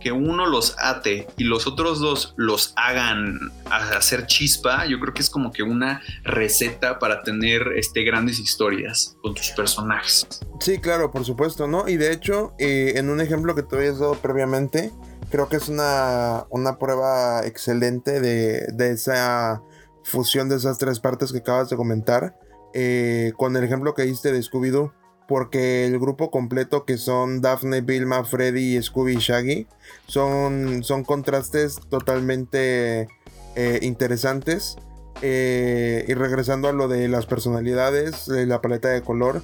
que 0.00 0.12
uno 0.12 0.46
los 0.46 0.74
ate 0.78 1.26
y 1.36 1.44
los 1.44 1.66
otros 1.66 2.00
dos 2.00 2.34
los 2.36 2.72
hagan 2.76 3.38
hacer 3.70 4.26
chispa, 4.26 4.86
yo 4.86 4.98
creo 4.98 5.14
que 5.14 5.22
es 5.22 5.30
como 5.30 5.52
que 5.52 5.62
una 5.62 6.02
receta 6.24 6.98
para 6.98 7.22
tener 7.22 7.62
este, 7.76 8.02
grandes 8.02 8.38
historias 8.38 9.16
con 9.22 9.34
tus 9.34 9.50
personajes. 9.50 10.26
Sí, 10.60 10.78
claro, 10.78 11.10
por 11.10 11.24
supuesto, 11.24 11.68
¿no? 11.68 11.88
Y 11.88 11.96
de 11.96 12.12
hecho, 12.12 12.54
eh, 12.58 12.94
en 12.96 13.10
un 13.10 13.20
ejemplo 13.20 13.54
que 13.54 13.62
te 13.62 13.76
habías 13.76 13.98
dado 13.98 14.14
previamente, 14.14 14.92
creo 15.30 15.48
que 15.48 15.56
es 15.56 15.68
una, 15.68 16.46
una 16.50 16.78
prueba 16.78 17.46
excelente 17.46 18.20
de, 18.20 18.66
de, 18.72 18.90
esa 18.90 19.62
fusión 20.02 20.48
de 20.48 20.56
esas 20.56 20.78
tres 20.78 21.00
partes 21.00 21.32
que 21.32 21.38
acabas 21.38 21.70
de 21.70 21.76
comentar. 21.76 22.36
Eh, 22.72 23.32
con 23.36 23.56
el 23.56 23.64
ejemplo 23.64 23.94
que 23.94 24.02
diste 24.02 24.30
de 24.32 24.38
Scooby-Doo 24.38 24.92
porque 25.30 25.86
el 25.86 25.96
grupo 26.00 26.32
completo 26.32 26.84
que 26.84 26.98
son 26.98 27.40
Daphne, 27.40 27.82
Vilma, 27.82 28.24
Freddy, 28.24 28.82
Scooby 28.82 29.12
y 29.12 29.18
Shaggy 29.18 29.66
son, 30.08 30.82
son 30.82 31.04
contrastes 31.04 31.78
totalmente 31.88 33.06
eh, 33.54 33.78
interesantes. 33.80 34.76
Eh, 35.22 36.04
y 36.08 36.14
regresando 36.14 36.66
a 36.66 36.72
lo 36.72 36.88
de 36.88 37.06
las 37.06 37.26
personalidades, 37.26 38.26
la 38.26 38.60
paleta 38.60 38.88
de 38.88 39.02
color 39.02 39.40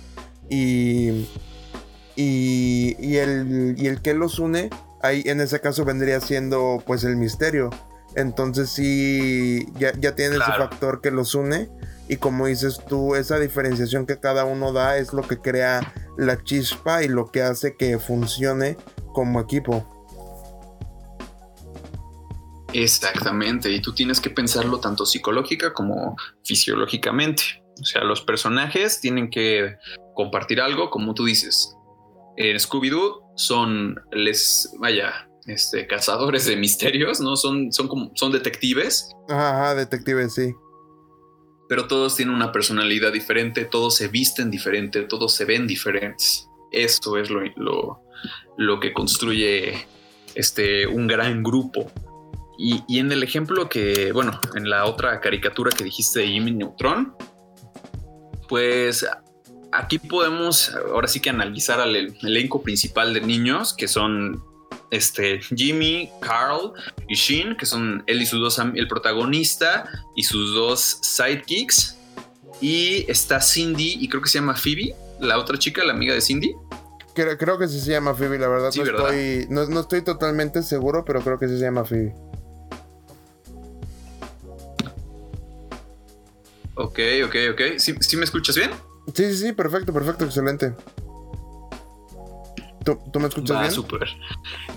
y, 0.51 1.29
y, 2.17 3.17
el, 3.19 3.77
y 3.79 3.87
el 3.87 4.03
que 4.03 4.13
los 4.13 4.41
une, 4.41 4.71
ahí 5.03 5.23
en 5.27 5.41
ese 5.41 5.61
caso 5.61 5.85
vendría 5.85 6.21
siendo 6.21 6.83
pues 6.85 7.05
el 7.05 7.15
misterio. 7.15 7.71
Entonces 8.17 8.71
sí, 8.71 9.69
ya, 9.79 9.93
ya 10.01 10.17
tiene 10.17 10.35
ese 10.35 10.47
factor 10.47 11.01
que 11.01 11.13
los 11.13 11.37
une 11.37 11.69
y 12.09 12.17
como 12.17 12.47
dices 12.47 12.81
tú, 12.89 13.15
esa 13.15 13.39
diferenciación 13.39 14.07
que 14.07 14.21
cada 14.21 14.45
uno 14.45 14.73
da 14.73 14.97
es 14.97 15.13
lo 15.13 15.23
que 15.23 15.39
crea 15.39 15.93
la 16.17 16.43
chispa 16.43 17.03
y 17.03 17.09
lo 17.09 17.31
que 17.31 17.43
hace 17.43 17.77
que 17.77 17.99
funcione 17.99 18.77
como 19.13 19.41
equipo. 19.41 19.93
Exactamente, 22.73 23.71
y 23.71 23.81
tú 23.81 23.93
tienes 23.93 24.21
que 24.21 24.31
pensarlo 24.31 24.81
tanto 24.81 25.07
psicológica 25.07 25.73
como 25.73 26.17
fisiológicamente. 26.45 27.43
O 27.81 27.85
sea, 27.85 28.05
los 28.05 28.21
personajes 28.23 29.01
tienen 29.01 29.31
que 29.31 29.77
compartir 30.15 30.61
algo, 30.61 30.91
como 30.91 31.15
tú 31.15 31.25
dices. 31.25 31.75
En 32.37 32.57
Scooby-Doo 32.57 33.33
son, 33.35 33.97
les, 34.13 34.71
vaya, 34.79 35.29
este, 35.47 35.87
cazadores 35.87 36.47
de 36.47 36.57
misterios, 36.57 37.21
¿no? 37.21 37.37
Son, 37.37 37.73
son 37.73 37.89
como, 37.89 38.11
son 38.15 38.33
detectives. 38.33 39.11
Ajá, 39.29 39.75
detectives, 39.75 40.35
sí 40.35 40.55
pero 41.69 41.87
todos 41.87 42.17
tienen 42.17 42.35
una 42.35 42.53
personalidad 42.53 43.13
diferente, 43.13 43.65
todos 43.65 43.97
se 43.97 44.09
visten 44.09 44.51
diferente, 44.51 45.03
todos 45.03 45.35
se 45.35 45.45
ven 45.45 45.67
diferentes. 45.67 46.49
Esto 46.71 47.17
es 47.17 47.31
lo, 47.31 48.03
lo, 48.57 48.81
que 48.81 48.93
construye 48.93 49.87
este, 50.35 50.87
un 50.87 51.07
gran 51.07 51.43
grupo. 51.43 51.91
Y, 52.59 52.99
en 52.99 53.13
el 53.13 53.23
ejemplo 53.23 53.69
que, 53.69 54.13
bueno, 54.13 54.41
en 54.55 54.71
la 54.71 54.87
otra 54.87 55.21
caricatura 55.21 55.71
que 55.77 55.85
dijiste 55.85 56.21
de 56.21 56.29
Jimmy 56.29 56.53
Neutron, 56.53 57.15
pues 58.49 59.07
aquí 59.73 59.99
podemos 59.99 60.75
ahora 60.75 61.09
sí 61.09 61.21
que 61.21 61.31
analizar 61.31 61.81
al 61.81 61.95
elenco 61.97 62.63
principal 62.63 63.13
de 63.13 63.21
niños, 63.21 63.75
que 63.75 63.89
son 63.89 64.43
este, 64.91 65.41
Jimmy, 65.41 66.11
Carl 66.21 66.73
y 67.09 67.15
Shin, 67.15 67.57
que 67.57 67.67
son 67.67 68.05
él 68.07 68.23
y 68.23 68.27
sus 68.27 68.41
dos, 68.41 68.59
el 68.59 68.89
protagonista 68.89 69.89
y 70.15 70.23
sus 70.23 70.55
dos 70.55 70.99
sidekicks. 71.03 71.97
Y 72.61 73.05
está 73.11 73.41
Cindy, 73.41 73.99
y 74.01 74.09
creo 74.09 74.23
que 74.23 74.29
se 74.29 74.39
llama 74.39 74.55
Phoebe, 74.55 74.95
la 75.21 75.39
otra 75.39 75.59
chica, 75.59 75.85
la 75.85 75.93
amiga 75.93 76.15
de 76.15 76.21
Cindy. 76.21 76.55
Creo, 77.15 77.37
creo 77.37 77.59
que 77.59 77.69
sí 77.69 77.81
se 77.81 77.91
llama 77.91 78.15
Phoebe, 78.15 78.39
la 78.39 78.49
verdad. 78.49 78.71
no, 78.75 78.85
Estoy, 78.85 79.47
no, 79.49 79.81
estoy 79.81 80.03
totalmente 80.03 80.63
seguro, 80.63 81.05
pero 81.05 81.21
creo 81.21 81.39
que 81.39 81.49
sí 81.49 81.59
se 81.59 81.65
llama 81.65 81.85
Phoebe. 81.85 82.15
Ok, 86.77 86.99
ok, 87.25 87.35
ok. 87.53 87.79
¿Sí, 87.79 88.17
me 88.17 88.25
escuchas 88.25 88.57
bien? 88.57 88.71
Sí, 89.15 89.25
sí, 89.33 89.37
sí, 89.37 89.53
perfecto, 89.53 89.93
perfecto, 89.95 90.25
excelente. 90.27 90.75
¿Tú, 92.87 93.19
me 93.19 93.27
escuchas 93.27 93.61
bien? 93.61 93.73
súper. 93.73 94.09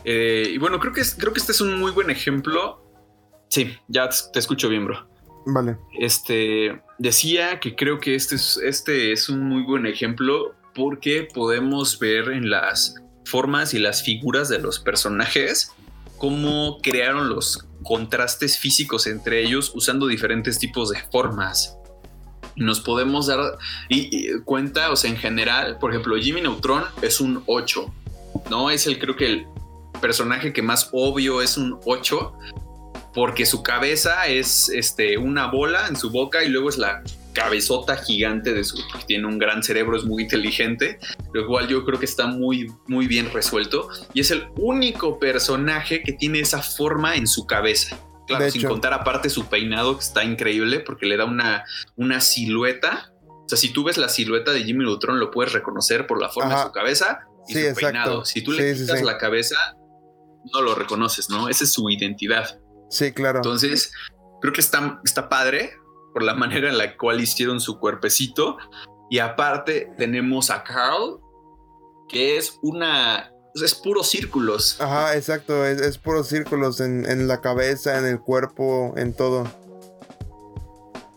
Eh, 0.04 0.50
y 0.54 0.58
bueno, 0.58 0.80
creo 0.80 0.91
que, 0.91 1.04
creo 1.17 1.32
que 1.32 1.39
este 1.39 1.52
es 1.52 1.62
un 1.62 1.80
muy 1.80 1.91
buen 1.91 2.10
ejemplo. 2.10 2.84
Sí, 3.50 3.72
ya 3.88 4.10
te 4.34 4.39
escucho 4.39 4.67
bien, 4.67 4.86
bro. 4.86 5.08
Vale. 5.45 5.78
Este 6.00 6.82
decía 6.98 7.60
que 7.60 7.76
creo 7.76 8.00
que 8.00 8.15
este 8.15 8.36
es, 8.36 8.58
este 8.58 9.12
es 9.12 9.30
un 9.30 9.43
muy 9.43 9.63
buen 9.63 9.86
ejemplo 9.86 10.56
porque 10.74 11.28
podemos 11.34 12.00
ver 12.00 12.30
en 12.30 12.50
las 12.50 12.95
formas 13.26 13.74
y 13.74 13.80
las 13.80 14.04
figuras 14.04 14.50
de 14.50 14.60
los 14.60 14.80
personajes 14.80 15.72
cómo 16.17 16.80
crearon 16.82 17.30
los 17.30 17.65
contrastes 17.84 18.58
físicos 18.60 19.08
entre 19.08 19.41
ellos 19.41 19.72
usando 19.74 20.08
diferentes 20.08 20.60
tipos 20.60 20.89
de 20.89 21.00
formas. 21.12 21.78
Nos 22.60 22.80
podemos 22.80 23.28
dar 23.28 23.58
y, 23.89 24.38
cuenta, 24.41 24.91
o 24.91 24.95
sea, 24.95 25.10
en 25.10 25.17
general, 25.17 25.78
por 25.80 25.91
ejemplo, 25.91 26.15
Jimmy 26.17 26.41
Neutron 26.41 26.84
es 27.02 27.19
un 27.19 27.43
8, 27.48 27.93
¿no? 28.50 28.69
Es 28.69 28.86
el, 28.86 29.00
creo 29.00 29.15
que 29.15 29.26
el 29.26 29.48
personaje 30.02 30.54
que 30.54 30.62
más 30.62 30.89
obvio 30.91 31.41
es 31.41 31.58
un 31.58 31.80
8, 31.86 32.34
porque 33.13 33.45
su 33.45 33.63
cabeza 33.63 34.28
es 34.28 34.69
este, 34.69 35.17
una 35.17 35.48
bola 35.48 35.88
en 35.88 35.95
su 35.95 36.12
boca 36.12 36.43
y 36.43 36.50
luego 36.50 36.69
es 36.69 36.78
la 36.78 37.02
cabezota 37.34 37.95
gigante 37.98 38.54
de 38.54 38.63
su 38.63 38.78
tiene 39.08 39.28
un 39.28 39.38
gran 39.38 39.63
cerebro, 39.63 39.98
es 39.98 40.04
muy 40.04 40.24
inteligente, 40.24 41.00
lo 41.34 41.48
cual 41.48 41.67
yo 41.67 41.86
creo 41.86 42.00
que 42.00 42.06
está 42.06 42.28
muy 42.28 42.72
muy 42.88 43.08
bien 43.08 43.32
resuelto 43.32 43.89
y 44.13 44.22
es 44.22 44.32
el 44.32 44.48
único 44.58 45.19
personaje 45.19 46.02
que 46.04 46.13
tiene 46.13 46.39
esa 46.39 46.62
forma 46.62 47.15
en 47.15 47.28
su 47.28 47.45
cabeza. 47.45 47.98
Claro, 48.37 48.51
sin 48.51 48.67
contar 48.67 48.93
aparte 48.93 49.29
su 49.29 49.47
peinado 49.47 49.97
que 49.97 50.03
está 50.03 50.23
increíble 50.23 50.79
porque 50.79 51.05
le 51.05 51.17
da 51.17 51.25
una 51.25 51.65
una 51.95 52.21
silueta. 52.21 53.11
O 53.27 53.49
sea, 53.49 53.57
si 53.57 53.73
tú 53.73 53.83
ves 53.83 53.97
la 53.97 54.09
silueta 54.09 54.51
de 54.51 54.63
Jimmy 54.63 54.85
Neutron 54.85 55.19
lo 55.19 55.31
puedes 55.31 55.53
reconocer 55.53 56.05
por 56.05 56.21
la 56.21 56.29
forma 56.29 56.55
de 56.55 56.63
su 56.63 56.71
cabeza 56.71 57.21
y 57.47 57.53
su 57.53 57.75
peinado. 57.75 58.23
Si 58.25 58.43
tú 58.43 58.51
le 58.51 58.75
quitas 58.75 59.01
la 59.01 59.17
cabeza, 59.17 59.57
no 60.53 60.61
lo 60.61 60.75
reconoces, 60.75 61.29
¿no? 61.29 61.49
Esa 61.49 61.63
es 61.63 61.73
su 61.73 61.89
identidad. 61.89 62.59
Sí, 62.89 63.11
claro. 63.11 63.39
Entonces, 63.39 63.91
creo 64.41 64.53
que 64.53 64.61
está, 64.61 65.01
está 65.03 65.29
padre 65.29 65.73
por 66.13 66.23
la 66.23 66.33
manera 66.33 66.69
en 66.69 66.77
la 66.77 66.97
cual 66.97 67.21
hicieron 67.21 67.59
su 67.59 67.79
cuerpecito. 67.79 68.57
Y 69.09 69.19
aparte 69.19 69.91
tenemos 69.97 70.49
a 70.49 70.63
Carl, 70.63 71.19
que 72.07 72.37
es 72.37 72.57
una... 72.61 73.31
Es 73.55 73.75
puros 73.75 74.09
círculos. 74.09 74.79
Ajá, 74.79 75.15
exacto, 75.15 75.65
es, 75.65 75.81
es 75.81 75.97
puros 75.97 76.27
círculos 76.27 76.79
en, 76.79 77.09
en 77.09 77.27
la 77.27 77.41
cabeza, 77.41 77.97
en 77.97 78.05
el 78.05 78.19
cuerpo, 78.19 78.93
en 78.97 79.13
todo. 79.13 79.51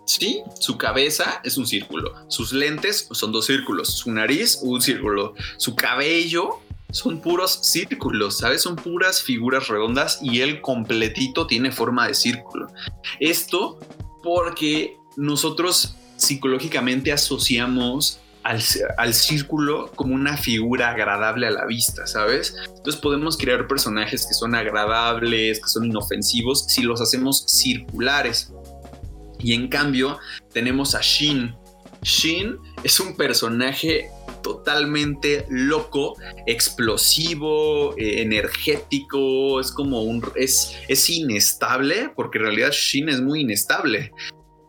Sí, 0.04 0.42
su 0.58 0.76
cabeza 0.76 1.40
es 1.44 1.56
un 1.56 1.66
círculo, 1.66 2.12
sus 2.28 2.52
lentes 2.52 3.08
son 3.12 3.32
dos 3.32 3.46
círculos, 3.46 3.88
su 3.88 4.10
nariz 4.10 4.58
un 4.62 4.82
círculo, 4.82 5.34
su 5.56 5.74
cabello 5.74 6.60
son 6.90 7.20
puros 7.20 7.60
círculos, 7.62 8.38
¿sabes? 8.38 8.62
Son 8.62 8.76
puras 8.76 9.22
figuras 9.22 9.68
redondas 9.68 10.18
y 10.20 10.40
él 10.40 10.60
completito 10.60 11.46
tiene 11.46 11.72
forma 11.72 12.06
de 12.06 12.14
círculo. 12.14 12.68
Esto 13.20 13.78
porque 14.22 14.96
nosotros 15.16 15.96
psicológicamente 16.16 17.12
asociamos 17.12 18.20
al, 18.42 18.62
al, 18.98 19.14
círculo 19.14 19.90
como 19.94 20.14
una 20.14 20.36
figura 20.36 20.90
agradable 20.90 21.46
a 21.46 21.50
la 21.50 21.66
vista, 21.66 22.06
¿sabes? 22.06 22.54
Entonces 22.76 23.00
podemos 23.00 23.36
crear 23.36 23.66
personajes 23.66 24.26
que 24.26 24.34
son 24.34 24.54
agradables, 24.54 25.60
que 25.60 25.68
son 25.68 25.84
inofensivos, 25.84 26.66
si 26.68 26.82
los 26.82 27.00
hacemos 27.00 27.44
circulares. 27.46 28.52
Y 29.38 29.54
en 29.54 29.68
cambio 29.68 30.18
tenemos 30.52 30.94
a 30.94 31.00
Shin. 31.00 31.54
Shin 32.02 32.58
es 32.82 32.98
un 32.98 33.16
personaje 33.16 34.10
totalmente 34.42 35.46
loco, 35.48 36.16
explosivo, 36.46 37.96
eh, 37.96 38.22
energético, 38.22 39.60
es 39.60 39.70
como 39.70 40.02
un... 40.02 40.22
Es, 40.34 40.76
es 40.88 41.08
inestable, 41.08 42.10
porque 42.16 42.38
en 42.38 42.44
realidad 42.44 42.72
Shin 42.72 43.08
es 43.08 43.20
muy 43.20 43.42
inestable. 43.42 44.12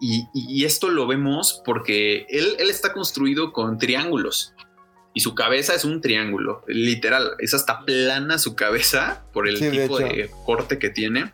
Y, 0.06 0.66
esto 0.66 0.90
lo 0.90 1.08
vemos 1.08 1.62
porque 1.64 2.26
él, 2.28 2.58
él 2.60 2.70
está 2.70 2.92
construido 2.92 3.54
con 3.54 3.78
triángulos 3.78 4.54
y 5.14 5.20
su 5.20 5.36
cabeza 5.36 5.76
es 5.76 5.86
un 5.86 6.02
triángulo, 6.02 6.64
literal, 6.68 7.32
es 7.40 7.54
hasta 7.54 7.86
plana 7.86 8.40
su 8.40 8.56
cabeza 8.56 9.24
por 9.32 9.48
el 9.48 9.60
tipo 9.60 10.00
de, 10.00 10.30
corte 10.46 10.80
que 10.80 10.90
tiene 10.90 11.30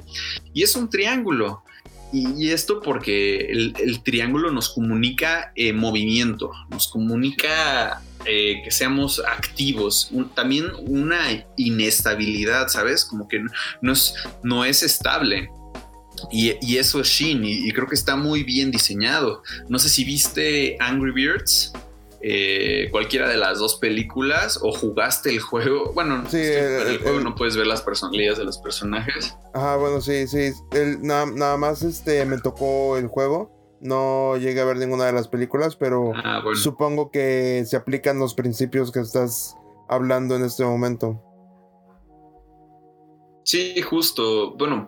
y 0.54 0.64
es 0.64 0.76
un 0.76 0.90
triángulo. 0.90 1.64
Y, 2.12 2.50
esto 2.50 2.82
porque 2.82 3.52
el, 3.52 4.02
triángulo 4.04 4.52
nos 4.52 4.70
comunica 4.70 5.52
eh, 5.56 5.74
movimiento, 5.74 6.52
nos 6.72 6.88
comunica 6.88 8.02
eh, 8.26 8.62
que 8.64 8.72
seamos 8.72 9.20
activos, 9.20 10.12
también 10.34 10.72
una 10.88 11.46
inestabilidad, 11.56 12.68
¿sabes? 12.68 13.06
Como 13.06 13.28
que 13.28 13.44
no 13.82 13.94
es, 13.94 14.16
no 14.42 14.66
es 14.66 14.82
estable. 14.82 15.50
Y, 16.32 16.78
eso 16.78 17.02
es 17.02 17.08
Shin, 17.08 17.44
y, 17.44 17.72
creo 17.72 17.88
que 17.88 17.96
está 17.96 18.16
muy 18.16 18.44
bien 18.44 18.72
diseñado. 18.72 19.44
No 19.68 19.80
sé 19.80 19.90
si 19.90 20.04
viste 20.04 20.78
Angry 20.80 21.12
Birds, 21.12 21.74
eh, 22.22 22.90
cualquiera 22.92 23.30
de 23.30 23.38
las 23.38 23.60
dos 23.60 23.76
películas, 23.76 24.60
o 24.62 24.72
jugaste 24.72 25.30
el 25.30 25.40
juego. 25.40 25.94
Bueno, 25.94 26.24
sí, 26.30 26.38
el, 26.38 27.00
juego 27.00 27.20
no 27.22 27.36
puedes 27.36 27.56
ver 27.56 27.68
las 27.68 27.82
personalidades 27.82 28.38
de 28.38 28.46
los 28.46 28.58
personajes. 28.58 29.38
Ajá, 29.54 29.78
bueno, 29.78 30.02
sí, 30.02 30.28
sí. 30.28 30.52
nada, 31.02 31.58
más 31.58 31.84
este, 31.84 32.26
me 32.26 32.38
tocó 32.38 32.98
el 32.98 33.08
juego. 33.08 33.58
No 33.82 34.36
llegué 34.36 34.60
a 34.60 34.66
ver 34.66 34.78
ninguna 34.78 35.06
de 35.06 35.14
las 35.14 35.30
películas, 35.30 35.78
pero 35.78 36.12
ah, 36.14 36.44
supongo 36.56 37.12
que 37.12 37.64
se 37.66 37.78
aplican 37.78 38.20
los 38.20 38.34
principios 38.34 38.92
que 38.92 39.00
estás 39.00 39.56
hablando 39.88 40.36
en 40.36 40.44
este 40.44 40.66
momento. 40.66 41.24
Sí, 43.50 43.82
justo. 43.82 44.52
Bueno, 44.52 44.88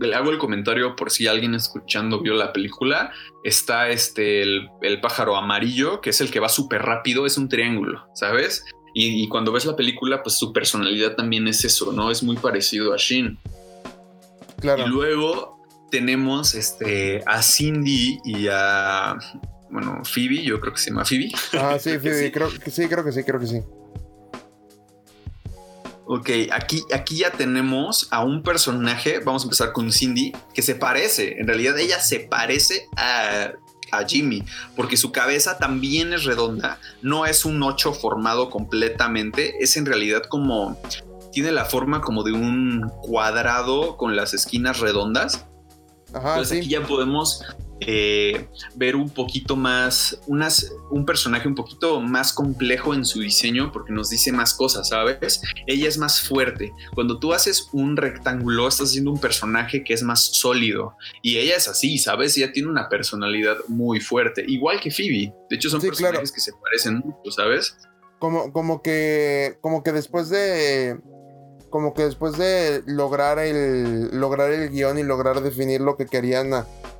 le 0.00 0.14
hago 0.14 0.30
el 0.30 0.38
comentario 0.38 0.96
por 0.96 1.10
si 1.10 1.26
alguien 1.26 1.54
escuchando 1.54 2.22
vio 2.22 2.32
la 2.32 2.54
película. 2.54 3.12
Está 3.44 3.90
este 3.90 4.40
el, 4.40 5.00
pájaro 5.02 5.36
amarillo, 5.36 6.00
que 6.00 6.08
es 6.08 6.22
el 6.22 6.30
que 6.30 6.40
va 6.40 6.48
súper 6.48 6.80
rápido, 6.80 7.26
es 7.26 7.36
un 7.36 7.50
triángulo, 7.50 8.08
¿sabes? 8.14 8.64
Y, 8.94 9.28
cuando 9.28 9.52
ves 9.52 9.66
la 9.66 9.76
película, 9.76 10.22
pues 10.22 10.38
su 10.38 10.54
personalidad 10.54 11.16
también 11.16 11.46
es 11.48 11.66
eso, 11.66 11.92
¿no? 11.92 12.10
Es 12.10 12.22
muy 12.22 12.38
parecido 12.38 12.94
a 12.94 12.96
Shin. 12.96 13.38
Claro. 14.58 14.86
Y 14.86 14.88
luego 14.88 15.58
tenemos 15.90 16.54
este 16.54 17.22
a 17.26 17.42
Cindy 17.42 18.20
y 18.24 18.46
a 18.50 19.18
bueno, 19.68 20.00
Phoebe, 20.02 20.42
yo 20.42 20.58
creo 20.60 20.72
que 20.72 20.80
se 20.80 20.88
llama 20.88 21.04
Phoebe. 21.04 21.30
Ah, 21.52 21.76
sí, 21.78 21.98
Phoebe, 22.02 22.32
Creo 22.32 22.48
que 22.58 22.70
sí, 22.70 22.88
creo 22.88 23.04
que 23.04 23.12
sí, 23.12 23.22
creo 23.22 23.38
que 23.38 23.46
sí. 23.46 23.60
Ok, 26.10 26.30
aquí, 26.52 26.84
aquí 26.90 27.18
ya 27.18 27.30
tenemos 27.30 28.08
a 28.10 28.24
un 28.24 28.42
personaje, 28.42 29.18
vamos 29.18 29.42
a 29.42 29.44
empezar 29.44 29.74
con 29.74 29.92
Cindy, 29.92 30.32
que 30.54 30.62
se 30.62 30.74
parece, 30.74 31.38
en 31.38 31.46
realidad 31.46 31.78
ella 31.78 32.00
se 32.00 32.20
parece 32.20 32.88
a, 32.96 33.52
Jimmy, 34.06 34.42
porque 34.74 34.96
su 34.96 35.12
cabeza 35.12 35.58
también 35.58 36.14
es 36.14 36.24
redonda, 36.24 36.78
no 37.02 37.26
es 37.26 37.44
un 37.44 37.62
8 37.62 37.92
formado 37.92 38.48
completamente, 38.48 39.56
es 39.60 39.76
en 39.76 39.84
realidad 39.84 40.22
como, 40.30 40.80
tiene 41.30 41.52
la 41.52 41.66
forma 41.66 42.00
como 42.00 42.22
de 42.22 42.32
un 42.32 42.90
cuadrado 43.02 43.98
con 43.98 44.16
las 44.16 44.32
esquinas 44.32 44.80
redondas. 44.80 45.46
Ajá, 46.14 46.30
Entonces 46.30 46.58
aquí 46.58 46.68
ya 46.68 46.86
podemos 46.86 47.42
eh, 47.80 48.48
ver 48.74 48.96
un 48.96 49.08
poquito 49.10 49.56
más, 49.56 50.20
unas, 50.26 50.72
un 50.90 51.04
personaje 51.04 51.46
un 51.46 51.54
poquito 51.54 52.00
más 52.00 52.32
complejo 52.32 52.94
en 52.94 53.04
su 53.04 53.20
diseño 53.20 53.70
porque 53.72 53.92
nos 53.92 54.10
dice 54.10 54.32
más 54.32 54.54
cosas, 54.54 54.88
¿sabes? 54.88 55.40
Ella 55.66 55.88
es 55.88 55.98
más 55.98 56.20
fuerte. 56.20 56.72
Cuando 56.94 57.18
tú 57.18 57.32
haces 57.32 57.68
un 57.72 57.96
rectángulo, 57.96 58.66
estás 58.66 58.90
haciendo 58.90 59.12
un 59.12 59.20
personaje 59.20 59.84
que 59.84 59.94
es 59.94 60.02
más 60.02 60.20
sólido 60.20 60.96
y 61.22 61.38
ella 61.38 61.56
es 61.56 61.68
así, 61.68 61.98
¿sabes? 61.98 62.36
Ella 62.36 62.52
tiene 62.52 62.68
una 62.68 62.88
personalidad 62.88 63.58
muy 63.68 64.00
fuerte, 64.00 64.44
igual 64.46 64.80
que 64.80 64.90
Phoebe. 64.90 65.32
De 65.48 65.56
hecho, 65.56 65.70
son 65.70 65.80
personajes 65.80 66.32
que 66.32 66.40
se 66.40 66.52
parecen 66.52 66.98
mucho, 66.98 67.30
¿sabes? 67.30 67.76
Como, 68.18 68.52
como 68.52 68.82
que, 68.82 69.58
como 69.60 69.84
que 69.84 69.92
después 69.92 70.28
de 70.28 70.98
como 71.70 71.92
que 71.92 72.04
después 72.04 72.38
de 72.38 72.82
lograr 72.86 73.38
el 73.38 74.18
lograr 74.18 74.50
el 74.52 74.70
guion 74.70 74.98
y 74.98 75.02
lograr 75.02 75.42
definir 75.42 75.80
lo 75.80 75.96
que 75.96 76.06
querían 76.06 76.50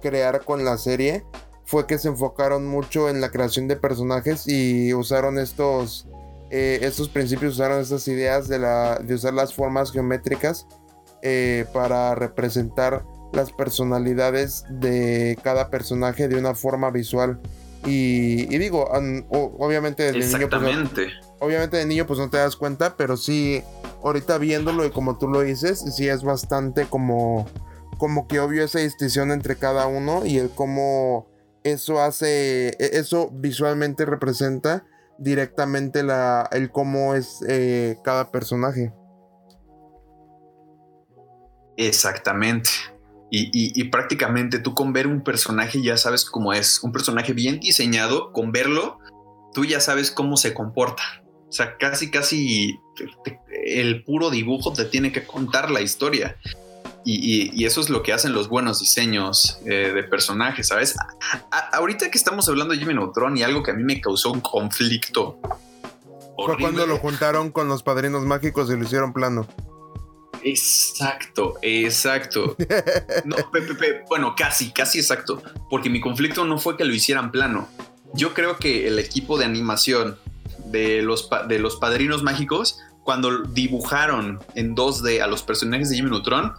crear 0.01 0.45
con 0.45 0.65
la 0.65 0.79
serie 0.79 1.25
fue 1.65 1.87
que 1.87 1.99
se 1.99 2.09
enfocaron 2.09 2.67
mucho 2.67 3.09
en 3.09 3.21
la 3.21 3.31
creación 3.31 3.69
de 3.69 3.77
personajes 3.77 4.49
y 4.49 4.95
usaron 4.95 5.39
estos 5.39 6.09
eh, 6.51 6.79
estos 6.83 7.11
principios 7.11 7.55
usaron 7.55 7.81
estas 7.81 8.09
ideas 8.09 8.49
de 8.49 8.59
la 8.59 8.99
de 8.99 9.15
usar 9.15 9.35
las 9.35 9.53
formas 9.53 9.93
geométricas 9.93 10.67
eh, 11.23 11.67
para 11.75 12.15
representar 12.15 13.05
las 13.33 13.53
personalidades 13.53 14.65
de 14.71 15.39
cada 15.43 15.69
personaje 15.69 16.29
de 16.29 16.37
una 16.39 16.55
forma 16.55 16.91
visual. 16.91 17.39
Y, 17.85 18.47
digo 18.59 18.89
obviamente 19.31 20.11
desde 20.11 20.39
niño 20.39 20.49
pues, 20.51 21.13
obviamente 21.39 21.77
de 21.77 21.87
niño 21.87 22.07
pues 22.07 22.19
no 22.19 22.29
te 22.29 22.37
das 22.37 22.57
cuenta 22.57 22.97
pero 22.97 23.17
sí 23.17 23.63
ahorita 24.03 24.39
viéndolo 24.39 24.85
y 24.85 24.91
como 24.91 25.19
tú 25.19 25.29
lo 25.29 25.43
dices, 25.43 25.85
sí 25.95 26.09
es 26.09 26.23
bastante 26.23 26.87
como, 26.87 27.47
como 27.99 28.27
que 28.27 28.41
obvio 28.41 28.65
esa 28.65 28.79
distinción 28.79 29.31
entre 29.33 29.57
cada 29.57 29.87
uno 29.87 30.25
y 30.25 30.39
el 30.39 30.51
cómo 30.51 31.29
eso 31.65 32.01
hace, 32.01 32.69
e, 32.69 32.99
eso 32.99 33.31
visualmente 33.33 34.07
representa 34.07 34.87
directamente 35.19 36.03
la, 36.03 36.49
el 36.53 36.71
cómo 36.71 37.15
es 37.15 37.45
eh, 37.49 37.99
cada 38.05 38.31
personaje. 38.31 38.93
Exactamente. 41.77 42.71
Y, 43.31 43.51
y, 43.53 43.85
prácticamente 43.91 44.59
tú 44.59 44.75
con 44.75 44.95
ver 44.95 45.07
un 45.07 45.23
personaje 45.23 45.83
ya 45.83 45.99
sabes 45.99 46.25
cómo 46.25 46.55
es. 46.55 46.83
Un 46.83 46.93
personaje 46.93 47.35
bien 47.35 47.61
diseñado, 47.61 48.33
con 48.33 48.53
verlo, 48.53 48.99
tú 49.53 49.67
ya 49.67 49.81
sabes 49.81 50.11
cómo 50.11 50.39
se 50.39 50.55
comporta. 50.55 51.03
O 51.47 51.53
sea, 51.53 51.77
casi, 51.77 52.11
casi 52.11 52.81
el 53.67 54.03
puro 54.05 54.31
dibujo 54.31 54.73
te 54.73 54.87
tiene 54.87 55.13
que 55.13 55.27
contar 55.27 55.71
la 55.71 55.83
historia. 55.83 56.37
Y, 57.11 57.65
eso 57.65 57.81
es 57.81 57.89
lo 57.89 58.03
que 58.03 58.13
hacen 58.13 58.35
los 58.35 58.51
buenos 58.51 58.81
diseños 58.81 59.59
eh, 59.65 59.93
de 59.95 60.03
personajes, 60.03 60.69
¿sabes? 60.69 60.95
ahorita 61.73 62.11
que 62.11 62.19
estamos 62.19 62.47
hablando 62.51 62.75
de 62.75 62.81
Jimmy 62.81 62.93
Neutron 62.93 63.35
y 63.39 63.43
algo 63.43 63.63
que 63.63 63.71
a 63.71 63.75
mí 63.75 63.83
me 63.83 63.99
causó 63.99 64.31
un 64.31 64.43
conflicto. 64.43 65.41
Fue 66.37 66.59
cuando 66.59 66.87
lo 66.87 66.99
juntaron 66.99 67.51
con 67.51 67.67
los 67.67 67.83
padrinos 67.83 68.27
mágicos 68.27 68.69
y 68.71 68.77
lo 68.77 68.85
hicieron 68.85 69.15
plano. 69.15 69.49
Exacto, 70.43 71.55
exacto. 71.63 72.57
No, 73.25 73.37
bueno, 74.09 74.35
casi, 74.37 74.71
casi 74.71 74.99
exacto. 74.99 75.43
Porque 75.71 75.89
mi 75.89 76.03
conflicto 76.03 76.45
no 76.45 76.59
fue 76.59 76.77
que 76.77 76.85
lo 76.85 76.93
hicieran 76.93 77.33
plano. 77.33 77.69
Yo 78.13 78.35
creo 78.35 78.59
que 78.59 78.87
el 78.87 78.99
equipo 78.99 79.39
de 79.39 79.47
animación 79.47 80.19
de 80.67 81.01
los, 81.01 81.31
de 81.49 81.59
los 81.59 81.77
padrinos 81.77 82.23
mágicos, 82.23 82.79
cuando 83.03 83.45
dibujaron 83.45 84.41
en 84.55 84.77
2D 84.77 85.23
a 85.23 85.27
los 85.27 85.43
personajes 85.43 85.89
de 85.89 85.97
Jimmy 85.97 86.11
Neutron, 86.11 86.53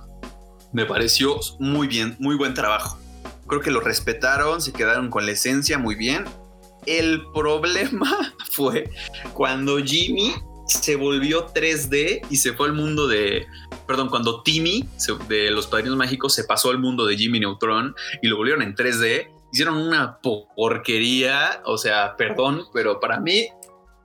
me 0.74 0.86
pareció 0.86 1.40
muy 1.60 1.88
bien, 1.88 2.16
muy 2.20 2.36
buen 2.36 2.54
trabajo. 2.54 3.00
Creo 3.48 3.62
que 3.62 3.72
lo 3.72 3.80
respetaron, 3.80 4.62
se 4.62 4.72
quedaron 4.74 5.10
con 5.10 5.26
la 5.26 5.32
esencia 5.32 5.78
muy 5.78 5.96
bien. 5.96 6.26
El 6.86 7.24
problema 7.34 8.34
fue 8.52 8.90
cuando 9.34 9.78
Jimmy 9.78 10.34
se 10.68 10.96
volvió 10.96 11.48
3D 11.48 12.22
y 12.30 12.38
se 12.38 12.54
fue 12.54 12.68
al 12.68 12.74
mundo 12.74 13.08
de. 13.08 13.48
Perdón, 13.88 14.10
cuando 14.10 14.44
Timmy 14.44 14.88
de 15.28 15.50
los 15.50 15.66
Padrinos 15.66 15.98
Mágicos 15.98 16.36
se 16.36 16.44
pasó 16.44 16.70
al 16.70 16.78
mundo 16.78 17.08
de 17.08 17.18
Jimmy 17.18 17.40
Neutron 17.40 17.96
y 18.22 18.28
lo 18.28 18.38
volvieron 18.38 18.62
en 18.62 18.76
3D. 18.76 19.30
Hicieron 19.52 19.78
una 19.78 20.20
porquería, 20.20 21.64
o 21.66 21.76
sea, 21.80 22.16
perdón, 22.16 22.66
pero 22.72 23.00
para 23.00 23.20
mí 23.20 23.48